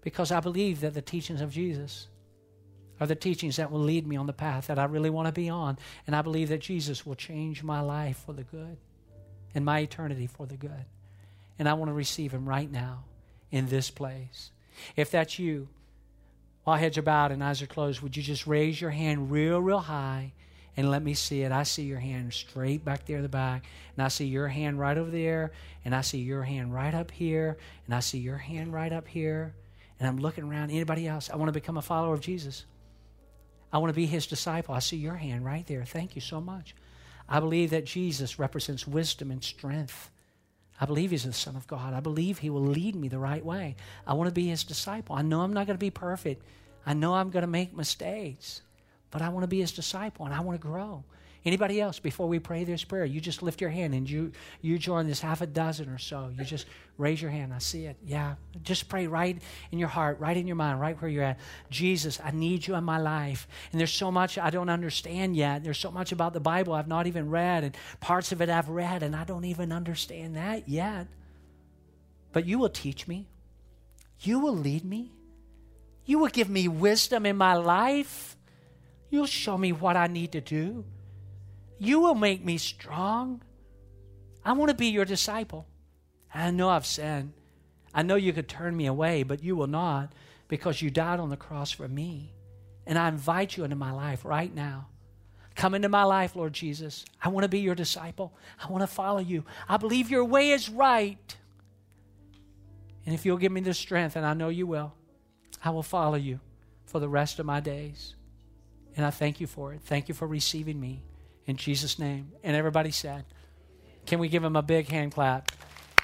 because 0.00 0.30
I 0.30 0.40
believe 0.40 0.80
that 0.80 0.94
the 0.94 1.02
teachings 1.02 1.40
of 1.40 1.50
Jesus 1.50 2.08
are 3.00 3.06
the 3.06 3.14
teachings 3.16 3.56
that 3.56 3.70
will 3.70 3.80
lead 3.80 4.06
me 4.06 4.16
on 4.16 4.26
the 4.26 4.32
path 4.32 4.68
that 4.68 4.78
I 4.78 4.84
really 4.84 5.10
want 5.10 5.26
to 5.26 5.32
be 5.32 5.48
on. 5.48 5.78
And 6.06 6.14
I 6.14 6.22
believe 6.22 6.48
that 6.50 6.60
Jesus 6.60 7.04
will 7.04 7.16
change 7.16 7.62
my 7.62 7.80
life 7.80 8.22
for 8.24 8.32
the 8.32 8.44
good 8.44 8.76
and 9.54 9.64
my 9.64 9.80
eternity 9.80 10.26
for 10.26 10.46
the 10.46 10.56
good. 10.56 10.84
And 11.58 11.68
I 11.68 11.74
want 11.74 11.88
to 11.88 11.94
receive 11.94 12.32
him 12.32 12.48
right 12.48 12.70
now 12.70 13.04
in 13.50 13.66
this 13.66 13.90
place. 13.90 14.50
If 14.96 15.10
that's 15.10 15.38
you, 15.38 15.68
while 16.64 16.78
heads 16.78 16.96
are 16.96 17.02
bowed 17.02 17.32
and 17.32 17.44
eyes 17.44 17.60
are 17.62 17.66
closed, 17.66 18.00
would 18.00 18.16
you 18.16 18.22
just 18.22 18.46
raise 18.46 18.80
your 18.80 18.90
hand 18.90 19.30
real, 19.30 19.60
real 19.60 19.80
high 19.80 20.32
and 20.76 20.90
let 20.90 21.02
me 21.02 21.14
see 21.14 21.42
it. 21.42 21.52
I 21.52 21.62
see 21.62 21.84
your 21.84 22.00
hand 22.00 22.32
straight 22.32 22.84
back 22.84 23.06
there 23.06 23.18
in 23.18 23.22
the 23.22 23.28
back, 23.28 23.64
and 23.96 24.04
I 24.04 24.08
see 24.08 24.26
your 24.26 24.48
hand 24.48 24.78
right 24.78 24.96
over 24.96 25.10
there, 25.10 25.52
and 25.84 25.94
I 25.94 26.00
see 26.00 26.18
your 26.18 26.42
hand 26.42 26.74
right 26.74 26.94
up 26.94 27.10
here, 27.10 27.58
and 27.86 27.94
I 27.94 28.00
see 28.00 28.18
your 28.18 28.38
hand 28.38 28.72
right 28.72 28.92
up 28.92 29.06
here, 29.06 29.54
and 29.98 30.08
I'm 30.08 30.18
looking 30.18 30.44
around. 30.44 30.70
Anybody 30.70 31.06
else? 31.06 31.30
I 31.30 31.36
want 31.36 31.48
to 31.48 31.52
become 31.52 31.76
a 31.76 31.82
follower 31.82 32.14
of 32.14 32.20
Jesus. 32.20 32.64
I 33.72 33.78
want 33.78 33.90
to 33.90 33.96
be 33.96 34.06
his 34.06 34.26
disciple. 34.26 34.74
I 34.74 34.80
see 34.80 34.96
your 34.96 35.16
hand 35.16 35.44
right 35.44 35.66
there. 35.66 35.84
Thank 35.84 36.14
you 36.14 36.20
so 36.20 36.40
much. 36.40 36.74
I 37.28 37.40
believe 37.40 37.70
that 37.70 37.84
Jesus 37.84 38.38
represents 38.38 38.86
wisdom 38.86 39.30
and 39.30 39.42
strength. 39.42 40.10
I 40.80 40.86
believe 40.86 41.12
he's 41.12 41.24
the 41.24 41.32
Son 41.32 41.56
of 41.56 41.66
God. 41.66 41.94
I 41.94 42.00
believe 42.00 42.38
he 42.38 42.50
will 42.50 42.60
lead 42.60 42.96
me 42.96 43.08
the 43.08 43.18
right 43.18 43.44
way. 43.44 43.76
I 44.06 44.14
want 44.14 44.28
to 44.28 44.34
be 44.34 44.48
his 44.48 44.64
disciple. 44.64 45.14
I 45.14 45.22
know 45.22 45.40
I'm 45.40 45.52
not 45.52 45.66
going 45.66 45.76
to 45.76 45.86
be 45.86 45.90
perfect. 45.90 46.42
I 46.84 46.94
know 46.94 47.14
I'm 47.14 47.30
going 47.30 47.42
to 47.42 47.48
make 47.48 47.76
mistakes 47.76 48.62
but 49.14 49.22
I 49.22 49.28
want 49.28 49.44
to 49.44 49.48
be 49.48 49.60
his 49.60 49.70
disciple 49.70 50.26
and 50.26 50.34
I 50.34 50.40
want 50.40 50.60
to 50.60 50.66
grow. 50.66 51.04
Anybody 51.46 51.78
else 51.78 51.98
before 51.98 52.26
we 52.26 52.38
pray 52.38 52.64
this 52.64 52.84
prayer? 52.84 53.04
You 53.04 53.20
just 53.20 53.42
lift 53.42 53.60
your 53.60 53.68
hand 53.68 53.92
and 53.92 54.08
you 54.08 54.32
you 54.62 54.78
join 54.78 55.06
this 55.06 55.20
half 55.20 55.42
a 55.42 55.46
dozen 55.46 55.90
or 55.90 55.98
so. 55.98 56.30
You 56.34 56.42
just 56.42 56.66
raise 56.96 57.20
your 57.20 57.30
hand. 57.30 57.52
I 57.52 57.58
see 57.58 57.84
it. 57.84 57.98
Yeah. 58.02 58.36
Just 58.62 58.88
pray 58.88 59.06
right 59.06 59.36
in 59.70 59.78
your 59.78 59.88
heart, 59.88 60.20
right 60.20 60.36
in 60.36 60.46
your 60.46 60.56
mind, 60.56 60.80
right 60.80 61.00
where 61.02 61.10
you're 61.10 61.22
at. 61.22 61.38
Jesus, 61.68 62.18
I 62.24 62.30
need 62.30 62.66
you 62.66 62.76
in 62.76 62.84
my 62.84 62.96
life. 62.96 63.46
And 63.72 63.78
there's 63.80 63.92
so 63.92 64.10
much 64.10 64.38
I 64.38 64.48
don't 64.48 64.70
understand 64.70 65.36
yet. 65.36 65.62
There's 65.62 65.78
so 65.78 65.90
much 65.90 66.12
about 66.12 66.32
the 66.32 66.40
Bible 66.40 66.72
I've 66.72 66.88
not 66.88 67.06
even 67.06 67.28
read, 67.28 67.62
and 67.62 67.76
parts 68.00 68.32
of 68.32 68.40
it 68.40 68.48
I've 68.48 68.70
read, 68.70 69.02
and 69.02 69.14
I 69.14 69.24
don't 69.24 69.44
even 69.44 69.70
understand 69.70 70.36
that 70.36 70.66
yet. 70.66 71.08
But 72.32 72.46
you 72.46 72.58
will 72.58 72.70
teach 72.70 73.06
me. 73.06 73.26
You 74.20 74.38
will 74.38 74.56
lead 74.56 74.84
me. 74.84 75.12
You 76.06 76.18
will 76.20 76.28
give 76.28 76.48
me 76.48 76.68
wisdom 76.68 77.26
in 77.26 77.36
my 77.36 77.54
life. 77.54 78.36
You'll 79.10 79.26
show 79.26 79.58
me 79.58 79.72
what 79.72 79.96
I 79.96 80.06
need 80.06 80.32
to 80.32 80.40
do. 80.40 80.84
You 81.84 82.00
will 82.00 82.14
make 82.14 82.44
me 82.44 82.56
strong. 82.58 83.42
I 84.44 84.52
want 84.52 84.70
to 84.70 84.76
be 84.76 84.86
your 84.86 85.04
disciple. 85.04 85.66
I 86.32 86.50
know 86.50 86.70
I've 86.70 86.86
sinned. 86.86 87.32
I 87.92 88.02
know 88.02 88.16
you 88.16 88.32
could 88.32 88.48
turn 88.48 88.76
me 88.76 88.86
away, 88.86 89.22
but 89.22 89.44
you 89.44 89.54
will 89.54 89.66
not 89.66 90.12
because 90.48 90.82
you 90.82 90.90
died 90.90 91.20
on 91.20 91.28
the 91.28 91.36
cross 91.36 91.70
for 91.70 91.86
me. 91.86 92.32
And 92.86 92.98
I 92.98 93.08
invite 93.08 93.56
you 93.56 93.64
into 93.64 93.76
my 93.76 93.92
life 93.92 94.24
right 94.24 94.52
now. 94.52 94.88
Come 95.54 95.74
into 95.74 95.88
my 95.88 96.02
life, 96.02 96.34
Lord 96.34 96.52
Jesus. 96.52 97.04
I 97.22 97.28
want 97.28 97.44
to 97.44 97.48
be 97.48 97.60
your 97.60 97.74
disciple. 97.74 98.34
I 98.62 98.70
want 98.70 98.82
to 98.82 98.88
follow 98.88 99.20
you. 99.20 99.44
I 99.68 99.76
believe 99.76 100.10
your 100.10 100.24
way 100.24 100.50
is 100.50 100.68
right. 100.68 101.36
And 103.06 103.14
if 103.14 103.24
you'll 103.24 103.36
give 103.36 103.52
me 103.52 103.60
the 103.60 103.74
strength, 103.74 104.16
and 104.16 104.26
I 104.26 104.34
know 104.34 104.48
you 104.48 104.66
will, 104.66 104.94
I 105.62 105.70
will 105.70 105.82
follow 105.82 106.16
you 106.16 106.40
for 106.86 106.98
the 106.98 107.08
rest 107.08 107.38
of 107.38 107.46
my 107.46 107.60
days. 107.60 108.14
And 108.96 109.06
I 109.06 109.10
thank 109.10 109.40
you 109.40 109.46
for 109.46 109.72
it. 109.72 109.82
Thank 109.84 110.08
you 110.08 110.14
for 110.14 110.26
receiving 110.26 110.80
me 110.80 111.02
in 111.46 111.56
Jesus' 111.56 111.98
name. 111.98 112.32
And 112.42 112.56
everybody 112.56 112.90
said, 112.90 113.24
Can 114.06 114.18
we 114.18 114.28
give 114.28 114.44
him 114.44 114.56
a 114.56 114.62
big 114.62 114.88
hand 114.88 115.12
clap 115.12 115.50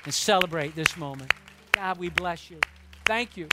and 0.04 0.12
celebrate 0.12 0.74
this 0.74 0.96
moment? 0.96 1.32
God, 1.72 1.98
we 1.98 2.08
bless 2.10 2.50
you. 2.50 2.58
Thank 3.04 3.36
you. 3.36 3.48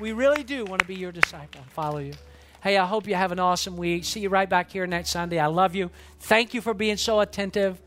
We 0.00 0.12
really 0.12 0.42
do 0.42 0.64
want 0.64 0.80
to 0.80 0.86
be 0.86 0.94
your 0.94 1.12
disciple 1.12 1.60
and 1.60 1.70
follow 1.70 1.98
you. 1.98 2.14
Hey, 2.62 2.76
I 2.76 2.86
hope 2.86 3.06
you 3.06 3.14
have 3.14 3.32
an 3.32 3.38
awesome 3.38 3.76
week. 3.76 4.04
See 4.04 4.20
you 4.20 4.28
right 4.28 4.48
back 4.48 4.70
here 4.70 4.86
next 4.86 5.10
Sunday. 5.10 5.38
I 5.38 5.46
love 5.46 5.74
you. 5.74 5.90
Thank 6.20 6.54
you 6.54 6.60
for 6.60 6.74
being 6.74 6.96
so 6.96 7.20
attentive. 7.20 7.80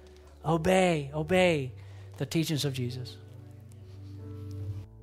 Obey, 0.45 1.11
obey 1.13 1.73
the 2.17 2.25
teachings 2.25 2.65
of 2.65 2.73
Jesus. 2.73 3.17